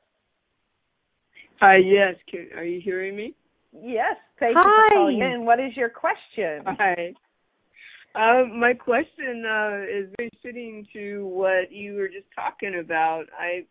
Hi, 1.59 1.77
yes. 1.77 2.15
Can, 2.29 2.49
are 2.55 2.63
you 2.63 2.79
hearing 2.81 3.15
me? 3.15 3.33
Yes. 3.73 4.15
Thank 4.39 4.55
Hi. 4.57 4.61
you 4.61 4.89
for 4.89 4.95
calling 4.95 5.19
in. 5.21 5.45
What 5.45 5.59
is 5.59 5.75
your 5.75 5.89
question? 5.89 6.63
Hi. 6.65 7.13
Um, 8.15 8.59
my 8.59 8.73
question 8.73 9.43
uh, 9.45 9.81
is 9.83 10.09
very 10.17 10.29
fitting 10.41 10.87
to 10.93 11.25
what 11.27 11.71
you 11.71 11.95
were 11.95 12.07
just 12.07 12.27
talking 12.33 12.79
about. 12.79 13.25
I 13.37 13.65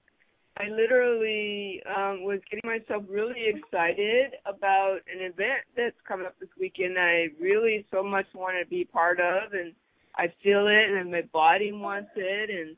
I 0.57 0.69
literally 0.69 1.83
um, 1.85 2.23
was 2.23 2.39
getting 2.49 2.71
myself 2.71 3.05
really 3.09 3.47
excited 3.47 4.35
about 4.47 4.99
an 5.13 5.21
event 5.21 5.67
that's 5.77 5.97
coming 6.07 6.27
up 6.27 6.39
this 6.39 6.49
weekend 6.59 6.97
I 6.97 7.27
really 7.41 7.85
so 7.91 8.05
much 8.05 8.27
want 8.35 8.57
to 8.63 8.69
be 8.69 8.85
part 8.85 9.19
of, 9.19 9.53
and 9.53 9.73
I 10.17 10.33
feel 10.43 10.69
it, 10.69 10.91
and 10.91 11.11
my 11.11 11.23
body 11.33 11.73
wants 11.73 12.11
it, 12.15 12.51
and 12.51 12.77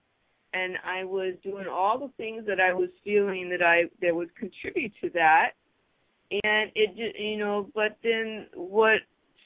and 0.55 0.79
I 0.87 1.05
was 1.05 1.35
doing 1.43 1.67
all 1.71 1.99
the 1.99 2.11
things 2.17 2.47
that 2.47 2.61
I 2.61 2.73
was 2.73 2.89
feeling 3.05 3.51
that 3.51 3.63
I 3.63 3.91
that 4.01 4.15
would 4.15 4.35
contribute 4.37 4.93
to 5.03 5.11
that, 5.11 5.51
and 6.31 6.71
it 6.75 6.97
just 6.97 7.19
you 7.21 7.37
know, 7.37 7.69
but 7.75 7.99
then 8.03 8.47
what 8.55 9.01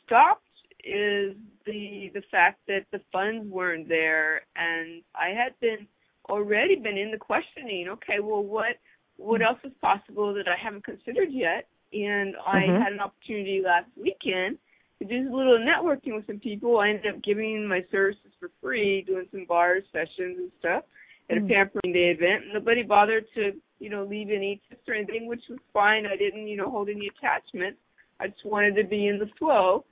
stopped 0.07 0.45
is 0.85 1.35
the 1.67 2.13
the 2.15 2.23
fact 2.31 2.61
that 2.69 2.87
the 2.93 3.01
funds 3.11 3.51
weren't 3.51 3.89
there, 3.89 4.43
and 4.55 5.03
I 5.17 5.31
had 5.31 5.59
been 5.61 5.89
already 6.29 6.77
been 6.77 6.99
in 6.99 7.11
the 7.11 7.19
questioning. 7.19 7.89
Okay, 7.89 8.21
well, 8.21 8.43
what 8.43 8.77
what 9.17 9.43
else 9.43 9.59
is 9.65 9.73
possible 9.83 10.33
that 10.35 10.49
I 10.49 10.57
haven't 10.57 10.85
considered 10.85 11.31
yet? 11.31 11.69
And 11.93 12.37
I 12.47 12.63
Mhm. 12.63 12.83
had 12.83 12.93
an 12.93 13.01
opportunity 13.01 13.61
last 13.61 13.91
weekend 13.97 14.59
to 14.99 15.05
do 15.05 15.29
a 15.29 15.37
little 15.37 15.59
networking 15.59 16.15
with 16.15 16.27
some 16.27 16.39
people. 16.39 16.79
I 16.79 16.91
ended 16.91 17.15
up 17.15 17.23
giving 17.23 17.67
my 17.67 17.83
services 17.91 18.33
for 18.39 18.51
free, 18.61 19.03
doing 19.03 19.29
some 19.31 19.45
bar 19.45 19.81
sessions 19.93 20.39
and 20.39 20.53
stuff 20.59 20.85
at 21.29 21.39
a 21.39 21.41
Mm. 21.41 21.49
pampering 21.49 21.93
day 21.93 22.11
event. 22.11 22.47
Nobody 22.53 22.83
bothered 22.83 23.31
to, 23.35 23.61
you 23.79 23.91
know, 23.91 24.05
leave 24.05 24.31
any 24.31 24.61
tips 24.69 24.89
or 24.89 24.95
anything, 24.95 25.27
which 25.27 25.47
was 25.49 25.59
fine. 25.73 26.07
I 26.07 26.17
didn't, 26.17 26.49
you 26.49 26.57
know, 26.57 26.71
hold 26.71 26.89
any 26.89 27.09
attachments 27.09 27.81
I 28.21 28.29
just 28.29 28.45
wanted 28.45 28.77
to 28.77 28.85
be 28.85 29.07
in 29.07 29.19
the 29.19 29.27
flow. 29.39 29.85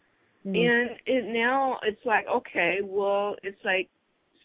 Mm. 0.47 0.57
And 0.57 0.91
it 1.07 1.25
now 1.25 1.81
it's 1.83 2.05
like, 2.05 2.27
okay, 2.29 2.81
well, 2.83 3.35
it's 3.43 3.63
like 3.65 3.89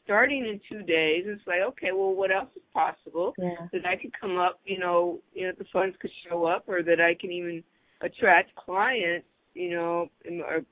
starting 0.03 0.45
in 0.45 0.59
two 0.69 0.83
days. 0.83 1.23
It's 1.27 1.45
like, 1.47 1.61
okay, 1.69 1.91
well, 1.91 2.13
what 2.13 2.31
else 2.31 2.49
is 2.55 2.61
possible? 2.73 3.33
Yeah. 3.37 3.67
That 3.71 3.85
I 3.85 3.95
could 3.95 4.11
come 4.19 4.37
up, 4.37 4.59
you 4.65 4.79
know, 4.79 5.19
you 5.33 5.47
know, 5.47 5.53
the 5.57 5.65
funds 5.71 5.95
could 6.01 6.11
show 6.27 6.45
up, 6.45 6.65
or 6.67 6.83
that 6.83 6.99
I 7.01 7.13
can 7.19 7.31
even 7.31 7.63
attract 8.01 8.53
clients, 8.55 9.27
you 9.53 9.71
know, 9.71 10.09
and- 10.25 10.41
or 10.41 10.65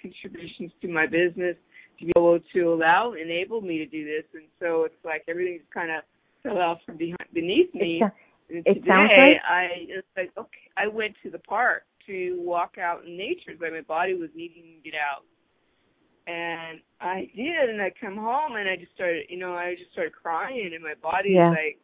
contributions 0.00 0.72
to 0.80 0.88
my 0.88 1.06
business 1.06 1.56
to 1.98 2.04
be 2.06 2.12
able 2.16 2.38
to 2.52 2.60
allow, 2.72 3.12
enable 3.12 3.60
me 3.60 3.78
to 3.78 3.86
do 3.86 4.04
this. 4.04 4.24
And 4.34 4.44
so 4.60 4.84
it's 4.84 5.04
like 5.04 5.24
everything's 5.28 5.66
kind 5.74 5.90
of 5.90 6.02
fell 6.42 6.58
out 6.58 6.78
from 6.84 6.96
behind, 6.96 7.18
beneath 7.32 7.74
me. 7.74 8.00
It, 8.00 8.00
sou- 8.00 8.04
uh, 8.06 8.10
And 8.50 8.66
It 8.66 8.74
today, 8.74 8.86
sounds 8.86 9.10
like- 9.18 9.42
I 9.44 9.64
it's 9.88 10.06
like 10.16 10.32
okay, 10.38 10.58
I 10.76 10.86
went 10.86 11.14
to 11.22 11.30
the 11.30 11.38
park 11.40 11.84
to 12.06 12.40
walk 12.40 12.78
out 12.78 13.04
in 13.04 13.16
nature, 13.16 13.54
but 13.58 13.72
my 13.72 13.82
body 13.82 14.14
was 14.14 14.30
needing 14.34 14.62
to 14.76 14.90
get 14.90 14.94
out. 14.94 15.24
And 16.28 16.80
I 17.00 17.30
did, 17.34 17.70
and 17.70 17.80
I 17.80 17.90
come 17.98 18.16
home 18.16 18.56
and 18.56 18.68
I 18.68 18.76
just 18.76 18.92
started, 18.94 19.24
you 19.30 19.38
know, 19.38 19.54
I 19.54 19.74
just 19.78 19.92
started 19.92 20.12
crying, 20.12 20.70
and 20.74 20.82
my 20.82 20.94
body 21.02 21.30
Yeah. 21.30 21.52
is 21.52 21.56
like. 21.56 21.78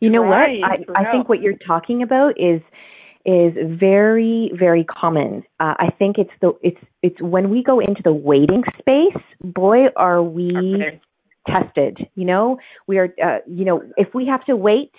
You 0.00 0.10
know 0.10 0.22
what? 0.22 0.36
I, 0.36 0.84
I 0.94 1.10
think 1.10 1.28
what 1.28 1.40
you're 1.40 1.58
talking 1.66 2.02
about 2.02 2.38
is 2.38 2.60
is 3.24 3.52
very 3.78 4.50
very 4.54 4.84
common. 4.84 5.44
Uh, 5.60 5.74
I 5.78 5.90
think 5.98 6.18
it's 6.18 6.30
the 6.40 6.52
it's 6.62 6.80
it's 7.02 7.20
when 7.20 7.50
we 7.50 7.62
go 7.62 7.80
into 7.80 8.02
the 8.02 8.12
waiting 8.12 8.62
space. 8.78 9.22
Boy, 9.42 9.86
are 9.96 10.22
we 10.22 10.76
Okay. 10.76 11.00
tested. 11.48 12.06
You 12.14 12.26
know, 12.26 12.58
we 12.86 12.98
are. 12.98 13.14
Uh, 13.22 13.38
you 13.46 13.64
know, 13.64 13.82
if 13.96 14.14
we 14.14 14.26
have 14.26 14.44
to 14.46 14.56
wait, 14.56 14.92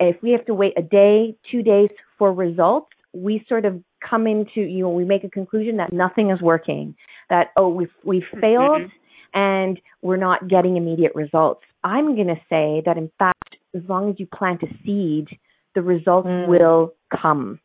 if 0.00 0.20
we 0.22 0.32
have 0.32 0.44
to 0.46 0.54
wait 0.54 0.72
a 0.76 0.82
day, 0.82 1.36
two 1.50 1.62
days 1.62 1.90
for 2.18 2.32
results, 2.32 2.90
we 3.12 3.44
sort 3.48 3.64
of 3.64 3.80
come 4.08 4.26
into 4.26 4.60
you 4.60 4.82
know 4.82 4.90
we 4.90 5.04
make 5.04 5.24
a 5.24 5.30
conclusion 5.30 5.76
that 5.78 5.92
nothing 5.92 6.30
is 6.30 6.40
working. 6.40 6.94
That 7.30 7.48
oh 7.56 7.68
we've 7.68 7.92
we've 8.04 8.26
failed 8.40 8.82
Mhm. 8.82 8.90
and 9.34 9.80
we're 10.02 10.16
not 10.28 10.48
getting 10.48 10.76
immediate 10.76 11.14
results. 11.14 11.62
I'm 11.82 12.14
going 12.14 12.28
to 12.28 12.40
say 12.48 12.82
that 12.86 12.96
in 12.96 13.10
fact, 13.18 13.56
as 13.74 13.82
long 13.88 14.10
as 14.10 14.20
you 14.20 14.26
plant 14.26 14.62
a 14.62 14.68
seed, 14.84 15.28
the 15.74 15.82
results 15.82 16.28
Mm. 16.28 16.48
will 16.48 16.94
come. 17.10 17.58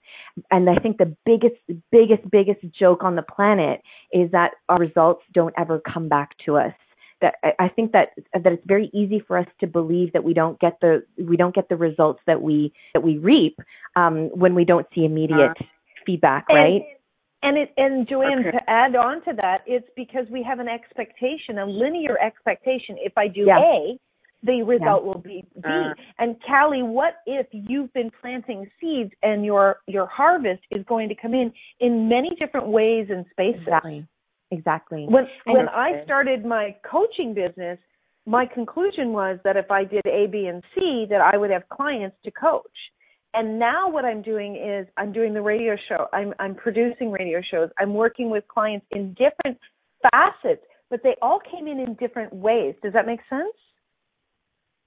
And 0.51 0.69
I 0.69 0.75
think 0.75 0.97
the 0.97 1.15
biggest, 1.25 1.55
biggest, 1.91 2.29
biggest 2.31 2.61
joke 2.71 3.03
on 3.03 3.15
the 3.15 3.21
planet 3.21 3.81
is 4.13 4.31
that 4.31 4.53
our 4.69 4.77
results 4.77 5.23
don't 5.33 5.53
ever 5.57 5.79
come 5.79 6.07
back 6.07 6.35
to 6.45 6.57
us. 6.57 6.73
That 7.21 7.35
I- 7.43 7.55
I 7.59 7.67
think 7.67 7.91
that 7.91 8.13
that 8.33 8.51
it's 8.53 8.65
very 8.65 8.89
easy 8.93 9.19
for 9.19 9.37
us 9.37 9.47
to 9.59 9.67
believe 9.67 10.13
that 10.13 10.23
we 10.23 10.33
don't 10.33 10.57
get 10.59 10.79
the 10.79 11.03
we 11.17 11.35
don't 11.37 11.53
get 11.53 11.67
the 11.69 11.75
results 11.75 12.21
that 12.25 12.41
we 12.41 12.71
that 12.93 13.01
we 13.03 13.17
reap 13.17 13.59
um, 13.95 14.29
when 14.29 14.55
we 14.55 14.63
don't 14.65 14.87
see 14.93 15.03
immediate 15.05 15.57
feedback, 16.05 16.45
And- 16.49 16.61
right? 16.61 16.85
And 17.41 17.57
it 17.57 17.71
and 17.77 18.05
Joanne, 18.05 18.39
Okay. 18.39 18.51
to 18.51 18.69
add 18.69 18.95
on 18.97 19.21
to 19.23 19.33
that, 19.41 19.63
it's 19.65 19.89
because 19.95 20.29
we 20.29 20.43
have 20.43 20.59
an 20.59 20.67
expectation, 20.67 21.57
a 21.59 21.65
linear 21.65 22.17
expectation. 22.19 22.97
If 22.99 23.17
I 23.17 23.29
do 23.29 23.45
Yeah. 23.45 23.59
A, 23.63 23.97
the 24.43 24.61
result 24.63 25.05
will 25.05 25.19
be 25.19 25.45
B. 25.55 25.69
Uh. 25.69 25.93
and 26.17 26.41
Callie, 26.43 26.83
what 26.83 27.21
if 27.25 27.47
you've 27.53 27.91
been 27.93 28.11
planting 28.21 28.69
seeds 28.79 29.13
and 29.23 29.45
your 29.45 29.79
your 29.87 30.05
harvest 30.05 30.63
is 30.71 30.83
going 30.83 31.07
to 31.07 31.15
come 31.15 31.33
in 31.33 31.53
in 31.79 32.09
many 32.09 32.31
different 32.35 32.67
ways 32.67 33.09
and 33.09 33.25
spaces? 33.31 33.61
Exactly. 33.61 34.05
Exactly. 34.51 35.05
When 35.05 35.27
And 35.45 35.55
when 35.55 35.69
I 35.69 36.03
started 36.03 36.43
my 36.43 36.75
coaching 36.83 37.33
business, 37.33 37.79
my 38.25 38.45
conclusion 38.45 39.13
was 39.13 39.39
that 39.43 39.55
if 39.55 39.71
I 39.71 39.83
did 39.85 40.05
A, 40.05 40.27
B, 40.27 40.47
and 40.47 40.63
C, 40.75 41.05
that 41.09 41.21
I 41.21 41.37
would 41.37 41.51
have 41.51 41.67
clients 41.69 42.17
to 42.23 42.31
coach. 42.31 42.91
And 43.33 43.59
now 43.59 43.89
what 43.89 44.05
I'm 44.05 44.21
doing 44.21 44.55
is 44.55 44.87
I'm 44.97 45.11
doing 45.11 45.33
the 45.33 45.41
radio 45.41 45.75
show. 45.87 46.07
I'm 46.13 46.33
I'm 46.39 46.55
producing 46.55 47.11
radio 47.11 47.41
shows. 47.41 47.69
I'm 47.77 47.93
working 47.93 48.29
with 48.29 48.47
clients 48.47 48.85
in 48.91 49.09
different 49.13 49.59
facets, 50.11 50.63
but 50.89 51.01
they 51.03 51.15
all 51.21 51.39
came 51.39 51.67
in 51.67 51.79
in 51.79 51.93
different 51.95 52.33
ways. 52.33 52.73
Does 52.81 52.93
that 52.93 53.05
make 53.05 53.19
sense? 53.29 53.53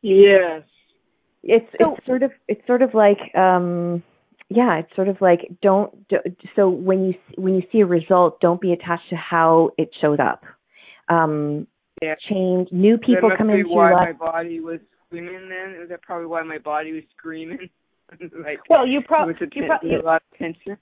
Yes. 0.03 0.63
it's 1.45 1.67
So- 1.81 1.95
it's 1.97 2.07
sort 2.07 2.23
of 2.25 2.33
it's 2.49 2.67
sort 2.67 2.83
of 2.83 2.95
like 2.95 3.35
um 3.37 4.03
yeah 4.49 4.79
it's 4.81 4.95
sort 4.97 5.09
of 5.09 5.21
like 5.21 5.49
don't 5.63 6.09
do, 6.09 6.17
so 6.57 6.69
when 6.69 7.05
you 7.05 7.15
when 7.37 7.55
you 7.55 7.63
see 7.71 7.81
a 7.81 7.87
result 7.87 8.41
don't 8.41 8.61
be 8.61 8.73
attached 8.73 9.09
to 9.11 9.17
how 9.17 9.71
it 9.79 9.91
showed 10.01 10.19
up 10.21 10.43
um 11.09 11.67
Yeah. 12.03 12.17
change 12.29 12.69
new 12.73 12.99
people 12.99 13.29
that 13.29 13.29
must 13.29 13.39
come 13.39 13.47
be 13.49 13.61
into 13.61 13.71
why 13.71 13.91
your 13.91 14.01
my 14.01 14.13
body 14.13 14.59
was 14.61 14.81
screaming. 15.07 15.49
Then 15.49 15.79
was 15.79 15.89
that 15.91 16.03
probably 16.03 16.27
why 16.27 16.43
my 16.43 16.59
body 16.59 16.93
was 16.93 17.05
screaming? 17.17 17.71
like 18.45 18.59
Well, 18.69 18.87
you 18.87 19.01
there 19.01 19.07
probably 19.07 19.35
a, 19.41 19.47
you 19.55 19.67
probably 19.67 19.95
a 19.97 20.03
lot 20.03 20.23
of 20.33 20.39
tension. 20.39 20.77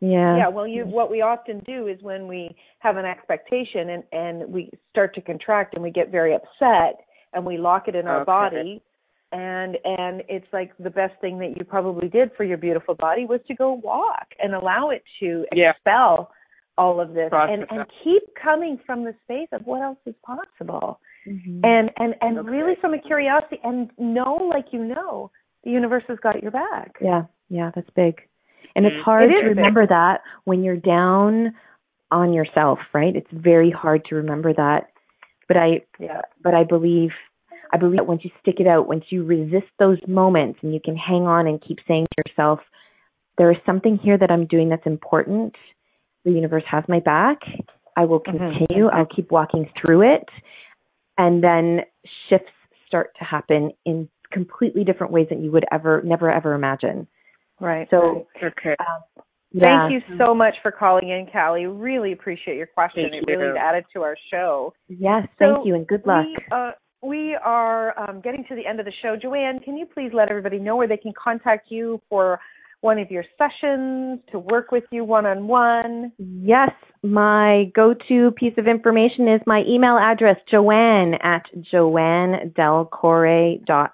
yeah 0.00 0.36
yeah 0.36 0.48
well 0.48 0.66
you 0.66 0.84
what 0.84 1.10
we 1.10 1.20
often 1.22 1.60
do 1.60 1.86
is 1.88 2.00
when 2.02 2.26
we 2.28 2.54
have 2.80 2.96
an 2.96 3.04
expectation 3.04 3.90
and 3.90 4.02
and 4.12 4.52
we 4.52 4.70
start 4.90 5.14
to 5.14 5.20
contract 5.20 5.74
and 5.74 5.82
we 5.82 5.90
get 5.90 6.10
very 6.10 6.34
upset 6.34 7.00
and 7.32 7.44
we 7.44 7.56
lock 7.58 7.88
it 7.88 7.94
in 7.94 8.06
our 8.06 8.20
Okay. 8.22 8.26
body 8.26 8.82
and 9.32 9.78
and 9.84 10.22
it's 10.28 10.46
like 10.52 10.72
the 10.78 10.90
best 10.90 11.14
thing 11.20 11.38
that 11.38 11.56
you 11.58 11.64
probably 11.64 12.08
did 12.08 12.30
for 12.36 12.44
your 12.44 12.58
beautiful 12.58 12.94
body 12.94 13.24
was 13.24 13.40
to 13.48 13.54
go 13.54 13.72
walk 13.74 14.26
and 14.42 14.54
allow 14.54 14.90
it 14.90 15.02
to 15.20 15.46
Yeah. 15.54 15.70
expel 15.70 16.30
all 16.78 17.00
of 17.00 17.12
this 17.14 17.28
Process 17.30 17.66
and 17.70 17.78
and 17.78 17.86
keep 18.02 18.22
coming 18.34 18.78
from 18.86 19.04
the 19.04 19.14
space 19.24 19.48
of 19.52 19.62
what 19.66 19.82
else 19.82 19.98
is 20.06 20.14
possible 20.24 21.00
Mhm. 21.26 21.60
and 21.64 21.90
and 21.98 22.14
and 22.20 22.38
Okay. 22.38 22.48
really 22.48 22.74
from 22.76 22.94
a 22.94 22.98
curiosity 22.98 23.60
and 23.62 23.90
know 23.98 24.34
like 24.54 24.72
you 24.72 24.84
know 24.84 25.30
the 25.64 25.70
universe 25.70 26.04
has 26.08 26.18
got 26.22 26.42
your 26.42 26.50
back 26.52 26.96
yeah 27.00 27.22
yeah 27.48 27.70
that's 27.74 27.90
big 27.96 28.20
and 28.76 28.86
it's 28.86 28.96
Mm. 28.96 29.02
hard 29.02 29.30
It 29.30 29.34
to 29.34 29.40
is 29.40 29.48
big. 29.50 29.56
remember 29.56 29.86
that 29.86 30.20
when 30.44 30.62
you're 30.62 30.76
down 30.76 31.54
on 32.10 32.32
yourself 32.32 32.78
right 32.92 33.14
it's 33.16 33.30
very 33.32 33.70
hard 33.70 34.04
to 34.06 34.14
remember 34.16 34.52
that 34.54 34.88
but 35.48 35.56
i 35.56 35.80
yeah 35.98 36.20
but 36.42 36.54
I 36.54 36.64
believe 36.64 37.10
I 37.74 37.78
believe 37.78 37.96
that 37.96 38.06
once 38.06 38.22
you 38.22 38.30
stick 38.40 38.56
it 38.60 38.66
out, 38.66 38.86
once 38.86 39.04
you 39.08 39.24
resist 39.24 39.68
those 39.78 39.96
moments 40.06 40.58
and 40.62 40.74
you 40.74 40.80
can 40.84 40.94
hang 40.94 41.22
on 41.22 41.46
and 41.46 41.58
keep 41.66 41.78
saying 41.88 42.04
to 42.04 42.22
yourself, 42.30 42.60
there 43.38 43.50
is 43.50 43.56
something 43.64 43.96
here 43.96 44.18
that 44.18 44.30
I'm 44.30 44.44
doing 44.46 44.68
that's 44.68 44.84
important. 44.84 45.54
The 46.26 46.32
universe 46.32 46.64
has 46.70 46.84
my 46.86 47.00
back. 47.00 47.38
I 47.96 48.04
will 48.04 48.20
Mhm. 48.20 48.66
continue. 48.66 48.88
I'll 48.88 49.06
keep 49.06 49.30
walking 49.32 49.70
through 49.80 50.02
it. 50.02 50.28
And 51.16 51.42
then 51.42 51.86
shifts 52.28 52.52
start 52.86 53.14
to 53.18 53.24
happen 53.24 53.72
in 53.86 54.06
completely 54.32 54.84
different 54.84 55.12
ways 55.12 55.26
that 55.30 55.40
you 55.40 55.50
would 55.50 55.64
ever 55.70 56.02
never 56.04 56.30
ever 56.30 56.54
imagine. 56.54 57.06
right 57.60 57.86
So 57.90 58.26
Okay. 58.42 58.74
yeah. 59.52 59.60
Thank 59.60 59.92
you 59.92 60.00
so 60.18 60.34
much 60.34 60.54
for 60.62 60.70
calling 60.70 61.08
in, 61.10 61.26
Callie. 61.32 61.66
Really 61.66 62.12
appreciate 62.12 62.56
your 62.56 62.66
question. 62.66 63.08
Thank 63.10 63.28
it 63.28 63.30
really 63.30 63.58
added 63.58 63.84
to 63.92 64.02
our 64.02 64.16
show. 64.30 64.72
Yes, 64.88 65.26
So 65.38 65.54
thank 65.54 65.66
you 65.66 65.74
and 65.74 65.86
good 65.86 66.06
luck. 66.06 66.24
We, 66.26 66.36
uh, 66.50 66.70
we 67.02 67.34
are 67.34 67.98
um, 67.98 68.20
getting 68.20 68.44
to 68.48 68.54
the 68.54 68.66
end 68.66 68.80
of 68.80 68.86
the 68.86 68.92
show. 69.02 69.16
Joanne, 69.20 69.58
can 69.58 69.76
you 69.76 69.86
please 69.86 70.10
let 70.14 70.30
everybody 70.30 70.58
know 70.58 70.76
where 70.76 70.88
they 70.88 70.96
can 70.96 71.12
contact 71.22 71.70
you 71.70 72.00
for 72.08 72.40
one 72.80 72.98
of 72.98 73.10
your 73.10 73.24
sessions, 73.38 74.20
to 74.30 74.38
work 74.38 74.72
with 74.72 74.84
you 74.90 75.04
one 75.04 75.24
on 75.24 75.46
one? 75.46 76.12
Yes, 76.18 76.70
my 77.02 77.70
go-to 77.74 78.32
piece 78.32 78.54
of 78.58 78.66
information 78.66 79.28
is 79.28 79.40
my 79.46 79.62
email 79.68 79.96
address, 79.96 80.36
joanne 80.50 81.14
at 81.22 81.44
joannedelcorre.com. 81.72 83.90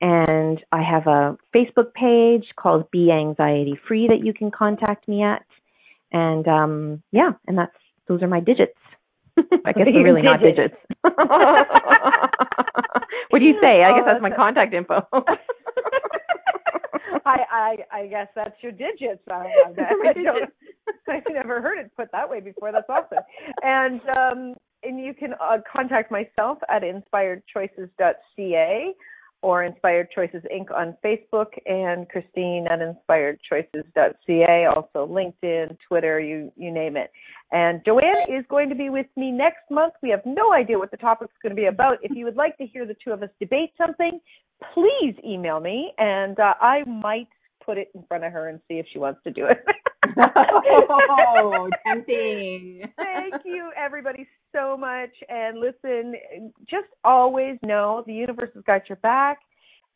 And 0.00 0.64
I 0.72 0.82
have 0.82 1.06
a 1.06 1.36
Facebook 1.54 1.92
page 1.92 2.46
called 2.56 2.90
Be 2.90 3.10
Anxiety 3.12 3.78
Free 3.86 4.08
that 4.08 4.24
you 4.24 4.32
can 4.32 4.50
contact 4.50 5.06
me 5.06 5.22
at. 5.22 5.44
And 6.12 6.48
um 6.48 7.02
yeah, 7.12 7.32
and 7.46 7.56
that's 7.58 7.76
those 8.08 8.22
are 8.22 8.28
my 8.28 8.40
digits. 8.40 8.78
I 9.64 9.72
guess 9.72 9.86
they're 9.92 10.02
really 10.02 10.22
not 10.22 10.40
digits. 10.40 10.74
digits. 10.74 10.76
what 13.30 13.38
do 13.38 13.44
you 13.44 13.58
say? 13.60 13.84
I 13.84 13.92
guess 13.92 14.04
that's 14.06 14.22
my 14.22 14.30
contact 14.34 14.74
info. 14.74 15.06
I, 17.26 17.44
I 17.50 17.76
I 17.92 18.06
guess 18.06 18.28
that's 18.34 18.56
your 18.62 18.72
digits. 18.72 19.22
I, 19.30 19.34
I, 19.34 19.74
I. 19.78 20.46
I've 21.08 21.22
never 21.30 21.60
heard 21.60 21.78
it 21.78 21.90
put 21.96 22.10
that 22.12 22.28
way 22.28 22.40
before. 22.40 22.72
That's 22.72 22.88
awesome. 22.88 23.24
And 23.62 24.00
um, 24.16 24.54
and 24.82 24.98
you 25.00 25.14
can 25.14 25.34
uh, 25.34 25.58
contact 25.70 26.10
myself 26.10 26.58
at 26.68 26.82
inspiredchoices.ca 26.82 28.94
or 29.42 29.64
Inspired 29.64 30.08
Choices 30.14 30.42
Inc. 30.54 30.70
on 30.74 30.96
Facebook 31.04 31.48
and 31.66 32.08
Christine 32.08 32.66
at 32.70 32.78
inspiredchoices.ca. 32.80 34.66
Also 34.66 35.06
LinkedIn, 35.06 35.76
Twitter, 35.88 36.20
you 36.20 36.52
you 36.56 36.70
name 36.70 36.96
it. 36.96 37.10
And 37.52 37.80
Joanne 37.84 38.28
is 38.28 38.44
going 38.48 38.68
to 38.68 38.74
be 38.74 38.90
with 38.90 39.06
me 39.16 39.32
next 39.32 39.70
month. 39.70 39.94
We 40.02 40.10
have 40.10 40.20
no 40.26 40.52
idea 40.52 40.78
what 40.78 40.90
the 40.90 40.98
topic's 40.98 41.32
going 41.42 41.56
to 41.56 41.60
be 41.60 41.66
about. 41.66 41.98
If 42.02 42.14
you 42.14 42.26
would 42.26 42.36
like 42.36 42.58
to 42.58 42.66
hear 42.66 42.86
the 42.86 42.96
two 43.02 43.12
of 43.12 43.22
us 43.22 43.30
debate 43.40 43.72
something, 43.78 44.20
please 44.74 45.14
email 45.26 45.58
me 45.58 45.92
and 45.98 46.38
uh, 46.38 46.52
I 46.60 46.84
might 46.84 47.28
put 47.64 47.78
it 47.78 47.90
in 47.94 48.04
front 48.08 48.24
of 48.24 48.32
her 48.32 48.48
and 48.48 48.60
see 48.68 48.74
if 48.74 48.86
she 48.92 48.98
wants 48.98 49.20
to 49.24 49.30
do 49.30 49.46
it. 49.46 49.64
oh, 50.18 51.68
tempting. 51.86 52.82
Thank 52.96 53.34
you, 53.44 53.70
everybody, 53.76 54.26
so 54.52 54.76
much. 54.76 55.10
And 55.28 55.58
listen, 55.58 56.14
just 56.68 56.88
always 57.04 57.58
know 57.62 58.02
the 58.06 58.14
universe 58.14 58.50
has 58.54 58.64
got 58.64 58.88
your 58.88 58.96
back, 58.96 59.40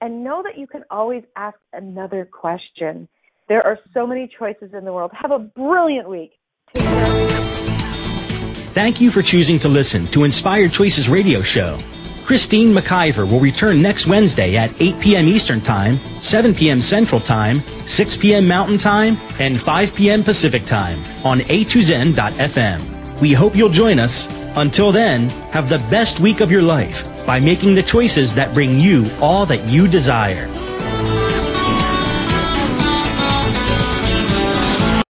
and 0.00 0.24
know 0.24 0.42
that 0.42 0.58
you 0.58 0.66
can 0.66 0.84
always 0.90 1.24
ask 1.36 1.58
another 1.72 2.24
question. 2.24 3.08
There 3.48 3.64
are 3.64 3.78
so 3.92 4.06
many 4.06 4.30
choices 4.38 4.72
in 4.72 4.84
the 4.84 4.92
world. 4.92 5.12
Have 5.14 5.30
a 5.30 5.38
brilliant 5.38 6.08
week. 6.08 6.32
Thank 8.74 9.00
you 9.00 9.10
for 9.10 9.22
choosing 9.22 9.58
to 9.60 9.68
listen 9.68 10.06
to 10.08 10.24
Inspired 10.24 10.72
Choices 10.72 11.08
Radio 11.08 11.42
Show. 11.42 11.78
Christine 12.24 12.74
McIver 12.74 13.30
will 13.30 13.40
return 13.40 13.82
next 13.82 14.06
Wednesday 14.06 14.56
at 14.56 14.72
8 14.80 14.98
p.m. 15.00 15.28
Eastern 15.28 15.60
Time, 15.60 15.98
7 16.22 16.54
p.m. 16.54 16.80
Central 16.80 17.20
Time, 17.20 17.60
6 17.60 18.16
p.m. 18.16 18.48
Mountain 18.48 18.78
Time, 18.78 19.18
and 19.38 19.60
5 19.60 19.94
p.m. 19.94 20.24
Pacific 20.24 20.64
Time 20.64 20.98
on 21.24 21.40
a2zen.fm. 21.40 22.93
We 23.20 23.32
hope 23.32 23.56
you'll 23.56 23.68
join 23.68 23.98
us. 23.98 24.28
Until 24.56 24.92
then, 24.92 25.28
have 25.50 25.68
the 25.68 25.78
best 25.90 26.20
week 26.20 26.40
of 26.40 26.50
your 26.50 26.62
life 26.62 27.04
by 27.26 27.40
making 27.40 27.74
the 27.74 27.82
choices 27.82 28.34
that 28.34 28.54
bring 28.54 28.78
you 28.78 29.10
all 29.20 29.46
that 29.46 29.68
you 29.68 29.88
desire. 29.88 30.48